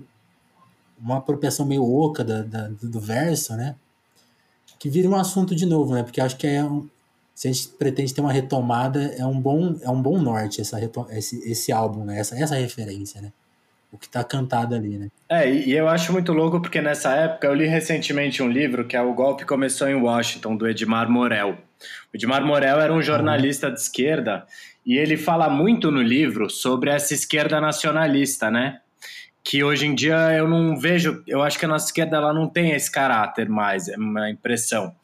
uma 0.99 1.19
apropriação 1.19 1.65
meio 1.65 1.85
oca 1.85 2.25
da, 2.25 2.43
da, 2.43 2.69
do 2.69 2.99
verso, 2.99 3.55
né? 3.55 3.77
Que 4.79 4.91
vira 4.91 5.09
um 5.09 5.15
assunto 5.15 5.55
de 5.55 5.65
novo, 5.67 5.95
né? 5.95 6.03
Porque 6.03 6.21
acho 6.21 6.37
que 6.37 6.47
é 6.47 6.65
um, 6.65 6.89
se 7.35 7.47
a 7.47 7.53
gente 7.53 7.69
pretende 7.69 8.13
ter 8.13 8.21
uma 8.21 8.33
retomada, 8.33 9.03
é 9.17 9.25
um 9.25 9.39
bom, 9.41 9.77
é 9.83 9.91
um 9.91 10.03
bom 10.03 10.21
norte 10.21 10.61
essa, 10.61 10.79
esse, 11.11 11.39
esse 11.49 11.71
álbum, 11.71 12.05
né? 12.05 12.19
Essa, 12.19 12.37
essa 12.37 12.57
referência, 12.57 13.21
né? 13.21 13.33
O 13.97 13.99
que 13.99 14.11
tá 14.11 14.23
cantado 14.23 14.75
ali, 14.75 14.99
né? 14.99 15.09
É, 15.27 15.51
e 15.51 15.73
eu 15.73 15.89
acho 15.89 16.13
muito 16.13 16.31
louco 16.31 16.61
porque 16.61 16.83
nessa 16.83 17.15
época 17.15 17.47
eu 17.47 17.55
li 17.55 17.65
recentemente 17.65 18.43
um 18.43 18.49
livro 18.49 18.87
que 18.87 18.95
é 18.95 19.01
O 19.01 19.15
Golpe 19.15 19.47
Começou 19.47 19.89
em 19.89 19.95
Washington, 19.95 20.55
do 20.55 20.69
Edmar 20.69 21.11
Morel. 21.11 21.57
O 22.13 22.17
Edmar 22.17 22.45
Morel 22.45 22.79
era 22.79 22.93
um 22.93 23.01
jornalista 23.01 23.71
de 23.71 23.81
esquerda 23.81 24.47
e 24.85 24.99
ele 24.99 25.17
fala 25.17 25.49
muito 25.49 25.91
no 25.91 26.03
livro 26.03 26.51
sobre 26.51 26.91
essa 26.91 27.15
esquerda 27.15 27.59
nacionalista, 27.59 28.51
né? 28.51 28.81
Que 29.43 29.65
hoje 29.65 29.87
em 29.87 29.95
dia 29.95 30.31
eu 30.35 30.47
não 30.47 30.77
vejo, 30.77 31.23
eu 31.27 31.43
acho 31.43 31.59
que 31.59 31.65
a 31.65 31.69
nossa 31.69 31.87
esquerda 31.87 32.19
ela 32.19 32.35
não 32.35 32.47
tem 32.47 32.73
esse 32.73 32.93
caráter 32.93 33.49
mais, 33.49 33.89
é 33.89 33.97
uma 33.97 34.29
impressão. 34.29 34.95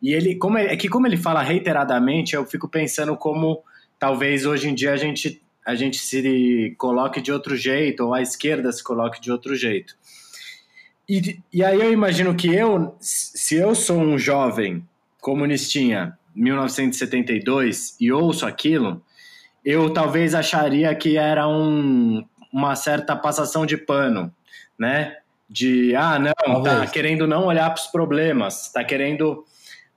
E 0.00 0.14
ele, 0.14 0.36
como 0.36 0.56
é 0.56 0.74
que 0.74 0.88
como 0.88 1.06
ele 1.06 1.18
fala 1.18 1.42
reiteradamente, 1.42 2.34
eu 2.34 2.46
fico 2.46 2.66
pensando 2.66 3.14
como 3.14 3.62
talvez 3.98 4.46
hoje 4.46 4.70
em 4.70 4.74
dia 4.74 4.92
a 4.94 4.96
gente 4.96 5.42
a 5.68 5.74
gente 5.74 5.98
se 5.98 6.74
coloque 6.78 7.20
de 7.20 7.30
outro 7.30 7.54
jeito 7.54 8.02
ou 8.02 8.14
a 8.14 8.22
esquerda 8.22 8.72
se 8.72 8.82
coloque 8.82 9.20
de 9.20 9.30
outro 9.30 9.54
jeito. 9.54 9.94
E, 11.06 11.38
e 11.52 11.62
aí 11.62 11.78
eu 11.78 11.92
imagino 11.92 12.34
que 12.34 12.48
eu, 12.48 12.96
se 12.98 13.56
eu 13.56 13.74
sou 13.74 14.00
um 14.00 14.16
jovem 14.16 14.82
comunistinha 15.20 16.18
1972 16.34 17.96
e 18.00 18.10
ouço 18.10 18.46
aquilo, 18.46 19.02
eu 19.62 19.92
talvez 19.92 20.34
acharia 20.34 20.94
que 20.94 21.18
era 21.18 21.46
um, 21.46 22.24
uma 22.50 22.74
certa 22.74 23.14
passação 23.14 23.66
de 23.66 23.76
pano, 23.76 24.34
né? 24.78 25.18
De, 25.50 25.94
ah, 25.94 26.18
não, 26.18 26.32
tá 26.32 26.44
talvez. 26.46 26.78
tá 26.78 26.86
querendo 26.86 27.26
não 27.26 27.44
olhar 27.44 27.68
para 27.68 27.82
os 27.82 27.88
problemas, 27.88 28.72
tá 28.72 28.82
querendo 28.82 29.44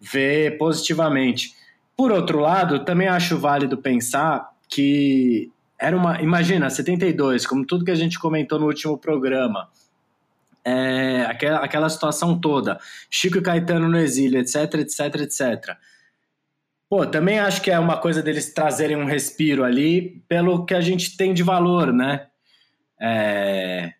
ver 0.01 0.57
positivamente. 0.57 1.55
Por 1.95 2.11
outro 2.11 2.39
lado, 2.39 2.83
também 2.83 3.07
acho 3.07 3.37
válido 3.37 3.77
pensar 3.77 4.51
que 4.67 5.49
era 5.81 5.97
uma. 5.97 6.21
Imagina, 6.21 6.69
72, 6.69 7.47
como 7.47 7.65
tudo 7.65 7.83
que 7.83 7.91
a 7.91 7.95
gente 7.95 8.19
comentou 8.19 8.59
no 8.59 8.67
último 8.67 8.97
programa. 8.97 9.67
É, 10.63 11.25
aquela, 11.27 11.57
aquela 11.57 11.89
situação 11.89 12.39
toda, 12.39 12.79
Chico 13.09 13.39
e 13.39 13.41
Caetano 13.41 13.89
no 13.89 13.97
exílio, 13.97 14.39
etc, 14.39 14.75
etc, 14.75 15.15
etc. 15.21 15.75
Pô, 16.87 17.03
também 17.07 17.39
acho 17.39 17.63
que 17.63 17.71
é 17.71 17.79
uma 17.79 17.97
coisa 17.97 18.21
deles 18.21 18.53
trazerem 18.53 18.95
um 18.95 19.05
respiro 19.05 19.63
ali 19.63 20.23
pelo 20.27 20.63
que 20.63 20.75
a 20.75 20.81
gente 20.81 21.17
tem 21.17 21.33
de 21.33 21.41
valor, 21.41 21.91
né? 21.91 22.27
É... 23.01 23.93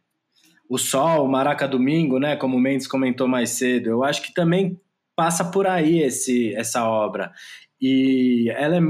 O 0.69 0.77
Sol, 0.77 1.25
o 1.25 1.27
Maraca 1.27 1.67
Domingo, 1.67 2.19
né? 2.19 2.35
Como 2.35 2.57
o 2.57 2.59
Mendes 2.59 2.85
comentou 2.85 3.27
mais 3.27 3.49
cedo, 3.51 3.89
eu 3.89 4.03
acho 4.03 4.21
que 4.21 4.31
também 4.31 4.79
passa 5.15 5.43
por 5.43 5.65
aí 5.65 5.99
esse, 5.99 6.53
essa 6.53 6.87
obra. 6.87 7.31
E 7.81 8.51
ela 8.55 8.77
é. 8.77 8.81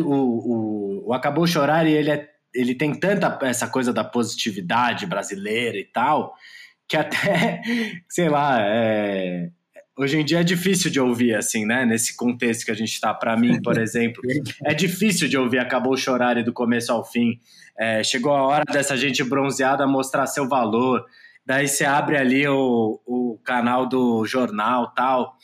O, 0.00 0.12
o, 0.12 1.08
o 1.08 1.14
Acabou 1.14 1.46
Chorar, 1.46 1.86
e 1.86 1.92
ele, 1.92 2.10
é, 2.10 2.28
ele 2.54 2.74
tem 2.74 2.94
tanta 2.94 3.38
essa 3.42 3.66
coisa 3.66 3.92
da 3.92 4.04
positividade 4.04 5.06
brasileira 5.06 5.78
e 5.78 5.84
tal, 5.84 6.34
que 6.86 6.96
até, 6.96 7.62
sei 8.08 8.28
lá, 8.28 8.58
é, 8.60 9.50
hoje 9.96 10.18
em 10.18 10.24
dia 10.24 10.40
é 10.40 10.44
difícil 10.44 10.90
de 10.90 11.00
ouvir, 11.00 11.34
assim, 11.34 11.66
né? 11.66 11.84
Nesse 11.84 12.16
contexto 12.16 12.64
que 12.64 12.70
a 12.70 12.74
gente 12.74 12.92
está, 12.92 13.12
para 13.12 13.36
mim, 13.36 13.60
por 13.60 13.78
exemplo, 13.78 14.22
é 14.64 14.72
difícil 14.72 15.28
de 15.28 15.36
ouvir 15.36 15.58
Acabou 15.58 15.96
Chorar 15.96 16.42
do 16.42 16.52
começo 16.52 16.92
ao 16.92 17.04
fim. 17.04 17.40
É, 17.78 18.02
chegou 18.04 18.32
a 18.32 18.42
hora 18.42 18.64
dessa 18.70 18.96
gente 18.96 19.22
bronzeada 19.24 19.86
mostrar 19.86 20.26
seu 20.26 20.48
valor. 20.48 21.04
Daí 21.44 21.66
você 21.66 21.84
abre 21.84 22.16
ali 22.16 22.46
o, 22.46 23.00
o 23.06 23.38
canal 23.42 23.88
do 23.88 24.24
jornal 24.26 24.92
tal. 24.94 25.36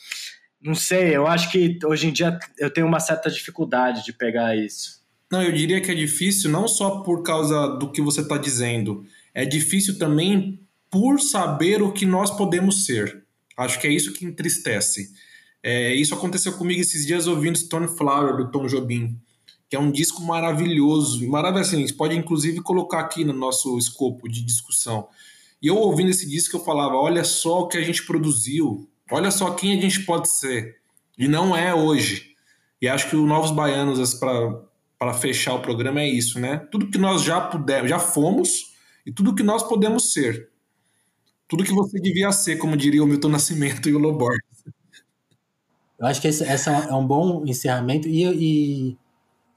Não 0.65 0.73
sei, 0.73 1.15
eu 1.15 1.27
acho 1.27 1.51
que 1.51 1.77
hoje 1.85 2.07
em 2.07 2.11
dia 2.11 2.39
eu 2.57 2.73
tenho 2.73 2.87
uma 2.87 2.99
certa 2.99 3.29
dificuldade 3.29 4.03
de 4.03 4.11
pegar 4.11 4.55
isso. 4.57 4.99
Não, 5.31 5.43
eu 5.43 5.51
diria 5.51 5.79
que 5.79 5.91
é 5.91 5.95
difícil 5.95 6.49
não 6.49 6.67
só 6.67 7.01
por 7.01 7.21
causa 7.21 7.67
do 7.77 7.91
que 7.91 8.01
você 8.01 8.21
está 8.21 8.35
dizendo, 8.35 9.05
é 9.31 9.45
difícil 9.45 9.99
também 9.99 10.59
por 10.89 11.19
saber 11.19 11.83
o 11.83 11.91
que 11.91 12.05
nós 12.05 12.31
podemos 12.31 12.85
ser. 12.85 13.23
Acho 13.55 13.79
que 13.79 13.85
é 13.85 13.91
isso 13.91 14.11
que 14.11 14.25
entristece. 14.25 15.11
É, 15.61 15.93
isso 15.93 16.15
aconteceu 16.15 16.53
comigo 16.53 16.81
esses 16.81 17.05
dias 17.05 17.27
ouvindo 17.27 17.57
Stone 17.57 17.87
Flower, 17.87 18.35
do 18.35 18.49
Tom 18.49 18.65
Jobim, 18.65 19.19
que 19.69 19.75
é 19.75 19.79
um 19.79 19.91
disco 19.91 20.23
maravilhoso. 20.23 21.27
Maravilhoso, 21.29 21.75
assim, 21.75 21.93
pode 21.95 22.15
inclusive 22.15 22.61
colocar 22.61 23.01
aqui 23.01 23.23
no 23.23 23.33
nosso 23.33 23.77
escopo 23.77 24.27
de 24.27 24.43
discussão. 24.43 25.07
E 25.61 25.67
eu 25.67 25.75
ouvindo 25.77 26.09
esse 26.09 26.27
disco, 26.27 26.55
eu 26.55 26.63
falava: 26.63 26.95
olha 26.95 27.23
só 27.23 27.61
o 27.61 27.67
que 27.67 27.77
a 27.77 27.83
gente 27.83 28.05
produziu, 28.05 28.89
olha 29.11 29.31
só 29.31 29.51
quem 29.51 29.77
a 29.77 29.81
gente 29.81 30.05
pode 30.05 30.29
ser. 30.29 30.77
E 31.17 31.27
não 31.27 31.55
é 31.55 31.73
hoje. 31.73 32.35
E 32.81 32.87
acho 32.87 33.09
que 33.09 33.15
o 33.15 33.25
Novos 33.25 33.51
Baianos, 33.51 34.13
para 34.99 35.13
fechar 35.13 35.53
o 35.53 35.61
programa, 35.61 36.01
é 36.01 36.09
isso, 36.09 36.39
né? 36.39 36.57
Tudo 36.71 36.89
que 36.89 36.97
nós 36.97 37.23
já 37.23 37.41
pudemos, 37.41 37.89
já 37.89 37.99
fomos 37.99 38.73
e 39.05 39.11
tudo 39.11 39.35
que 39.35 39.43
nós 39.43 39.63
podemos 39.63 40.13
ser 40.13 40.49
tudo 41.47 41.63
que 41.63 41.73
você 41.73 41.99
devia 41.99 42.31
ser, 42.31 42.57
como 42.57 42.75
diria 42.75 43.03
o 43.03 43.07
Milton 43.07 43.29
Nascimento 43.29 43.87
e 43.87 43.95
o 43.95 43.99
Loborges. 43.99 44.41
Eu 45.97 46.07
acho 46.07 46.21
que 46.21 46.27
esse, 46.27 46.43
esse 46.43 46.69
é 46.69 46.93
um 46.93 47.05
bom 47.05 47.45
encerramento. 47.45 48.07
E, 48.07 48.23
e 48.23 48.97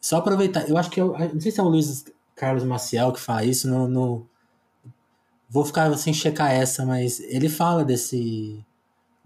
só 0.01 0.19
aproveitar, 0.19 0.69
eu 0.69 0.77
acho 0.77 0.91
que 0.91 1.01
eu, 1.01 1.17
não 1.19 1.41
sei 1.41 1.51
se 1.51 1.61
é 1.61 1.63
o 1.63 1.69
Luiz 1.69 2.05
Carlos 2.37 2.65
Maciel 2.65 3.13
que 3.13 3.21
fala 3.21 3.45
isso, 3.45 3.69
no, 3.69 3.89
no, 3.89 4.27
vou 5.49 5.65
ficar 5.65 5.93
sem 5.97 6.15
checar 6.15 6.53
essa, 6.53 6.85
mas 6.85 7.19
ele 7.21 7.49
fala 7.49 7.85
desse 7.85 8.65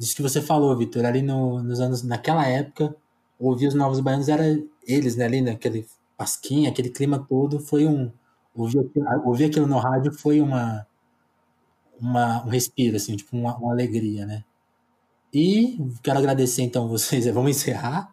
disso 0.03 0.17
que 0.17 0.23
você 0.23 0.43
falou, 0.43 0.77
Vitor, 0.77 1.05
ali 1.05 1.23
no, 1.23 1.63
nos 1.63 1.81
anos 1.81 2.03
naquela 2.03 2.47
época, 2.47 2.95
ouvir 3.39 3.69
os 3.69 3.75
novos 3.75 4.01
baianos 4.01 4.29
era 4.29 4.45
eles, 4.87 5.17
né, 5.17 5.25
ali 5.25 5.41
naquele 5.41 5.87
pasquinha, 6.17 6.71
aquele 6.71 6.91
clima 6.91 7.25
todo, 7.29 7.61
foi 7.61 7.87
um 7.87 8.11
ouvir, 8.55 8.79
ouvir 9.25 9.45
aquilo 9.45 9.67
no 9.67 9.79
rádio 9.79 10.13
foi 10.13 10.41
uma 10.41 10.87
uma, 12.01 12.45
um 12.45 12.49
respiro, 12.49 12.97
assim, 12.97 13.15
tipo 13.17 13.37
uma, 13.37 13.57
uma 13.57 13.73
alegria, 13.73 14.27
né? 14.27 14.45
E 15.33 15.79
quero 16.03 16.19
agradecer 16.19 16.63
então 16.63 16.89
vocês, 16.89 17.27
vamos 17.33 17.53
encerrar. 17.53 18.13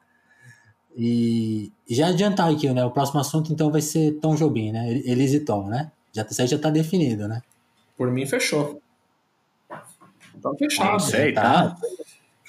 E, 0.95 1.71
e, 1.89 1.95
já 1.95 2.07
adiantar 2.07 2.51
aqui, 2.51 2.71
né? 2.71 2.85
O 2.85 2.91
próximo 2.91 3.19
assunto 3.19 3.51
então 3.51 3.71
vai 3.71 3.81
ser 3.81 4.19
Tom 4.19 4.35
Jobim, 4.35 4.71
né? 4.71 4.91
Elis 5.05 5.33
e 5.33 5.39
Tom, 5.39 5.67
né? 5.67 5.91
Já, 6.13 6.23
isso 6.23 6.41
aí 6.41 6.47
já 6.47 6.59
tá 6.59 6.69
definido, 6.69 7.27
né? 7.27 7.41
Por 7.97 8.11
mim, 8.11 8.25
fechou. 8.25 8.79
Tá 10.41 10.51
fechado. 10.57 11.01
Sei, 11.01 11.33
tá. 11.33 11.75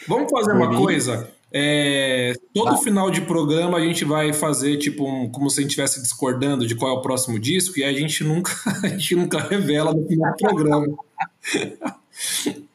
Vamos 0.07 0.31
fazer 0.31 0.53
uma 0.53 0.77
coisa? 0.77 1.31
É, 1.53 2.33
todo 2.55 2.77
final 2.79 3.11
de 3.11 3.23
programa 3.23 3.77
a 3.77 3.81
gente 3.81 4.05
vai 4.05 4.33
fazer 4.33 4.77
tipo 4.77 5.05
um, 5.05 5.29
como 5.29 5.51
se 5.51 5.59
a 5.59 5.63
gente 5.63 5.71
estivesse 5.71 6.01
discordando 6.01 6.65
de 6.65 6.77
qual 6.77 6.95
é 6.95 6.99
o 6.99 7.03
próximo 7.03 7.41
disco 7.41 7.77
e 7.77 7.83
a 7.83 7.93
gente 7.93 8.23
nunca 8.23 8.53
a 8.85 8.89
gente 8.89 9.17
nunca 9.17 9.39
revela 9.41 9.93
no 9.93 10.07
final 10.07 10.31
do 10.31 10.37
programa. 10.37 10.87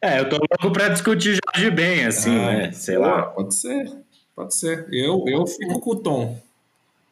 É, 0.00 0.20
eu 0.20 0.28
tô 0.28 0.36
louco 0.36 0.72
pra 0.72 0.88
discutir 0.90 1.36
Jorge 1.44 1.70
Ben, 1.72 2.04
assim, 2.04 2.38
ah, 2.38 2.52
né? 2.52 2.70
Sei 2.70 2.96
lá. 2.96 3.22
Pode 3.22 3.52
ser, 3.52 3.92
pode 4.32 4.54
ser. 4.54 4.86
Eu, 4.92 5.24
eu 5.26 5.44
fico 5.44 5.80
com 5.80 5.90
o 5.90 5.96
Tom, 5.96 6.40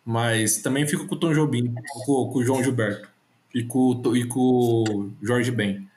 mas 0.05 0.59
também 0.59 0.87
fico 0.87 1.05
com 1.05 1.17
o 1.17 1.19
Tom 1.19 1.33
Jobim, 1.33 1.75
com, 2.05 2.31
com 2.31 2.39
o 2.39 2.45
João 2.45 2.63
Gilberto 2.63 3.09
e 3.57 3.65
com, 3.65 4.03
e 4.15 4.25
com 4.25 4.85
o 4.87 5.11
Jorge 5.23 5.51
Ben. 5.51 5.89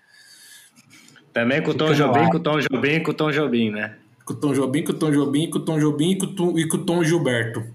Também 1.33 1.61
com 1.61 1.71
o 1.71 1.73
Tom 1.73 1.93
Jobim, 1.93 2.29
com 2.29 2.37
o 2.37 2.39
Tom 2.39 2.59
Jobim, 2.59 3.03
com 3.03 3.11
o 3.11 3.13
Tom 3.13 3.31
Jobim, 3.31 3.69
né? 3.69 3.97
Com 4.23 4.33
o 4.33 4.37
Tom 4.37 4.53
Jobim, 4.53 4.83
com 4.83 4.91
o 4.93 4.95
Tom 4.95 5.11
Jobim, 5.11 5.49
com 5.49 5.57
o 5.57 5.65
Tom 5.65 5.77
Jobim 5.77 6.11
e 6.11 6.17
com 6.17 6.25
o 6.25 6.35
Tom, 6.35 6.57
e 6.57 6.67
com 6.69 6.77
o 6.77 6.85
Tom 6.85 7.03
Gilberto. 7.03 7.65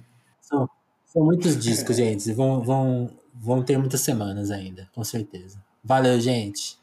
São, 0.40 0.66
são 1.04 1.22
muitos 1.22 1.58
discos, 1.58 1.96
gente. 1.96 2.32
Vão, 2.32 2.62
vão, 2.62 3.10
vão 3.34 3.62
ter 3.62 3.76
muitas 3.76 4.00
semanas 4.00 4.50
ainda, 4.50 4.88
com 4.94 5.04
certeza. 5.04 5.62
Valeu, 5.84 6.18
gente. 6.18 6.78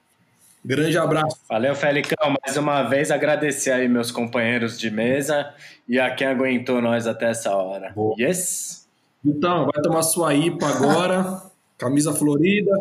Grande 0.63 0.95
abraço. 0.95 1.37
Valeu, 1.49 1.73
Felicão. 1.73 2.35
Mais 2.39 2.55
uma 2.55 2.83
vez 2.83 3.09
agradecer 3.09 3.71
aí 3.71 3.87
meus 3.87 4.11
companheiros 4.11 4.77
de 4.77 4.91
mesa 4.91 5.51
e 5.87 5.99
a 5.99 6.13
quem 6.13 6.27
aguentou 6.27 6.79
nós 6.79 7.07
até 7.07 7.31
essa 7.31 7.55
hora. 7.55 7.91
Boa. 7.93 8.13
Yes? 8.19 8.87
Então, 9.25 9.65
vai 9.65 9.81
tomar 9.81 10.03
sua 10.03 10.35
IPA 10.35 10.67
agora, 10.67 11.41
camisa 11.82 12.13
florida. 12.13 12.71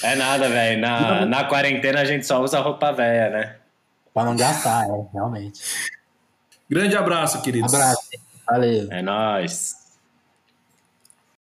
É 0.00 0.14
nada, 0.14 0.48
velho. 0.48 0.80
Na, 0.80 1.26
na 1.26 1.44
quarentena 1.44 2.00
a 2.00 2.04
gente 2.04 2.24
só 2.24 2.40
usa 2.40 2.60
roupa 2.60 2.92
velha, 2.92 3.30
né? 3.30 3.56
Pra 4.14 4.24
não 4.24 4.36
gastar, 4.36 4.88
é, 4.88 5.06
realmente. 5.12 5.60
Grande 6.70 6.96
abraço, 6.96 7.42
queridos. 7.42 7.74
Abraço. 7.74 8.08
Valeu. 8.46 8.86
É 8.92 9.02
nóis. 9.02 9.74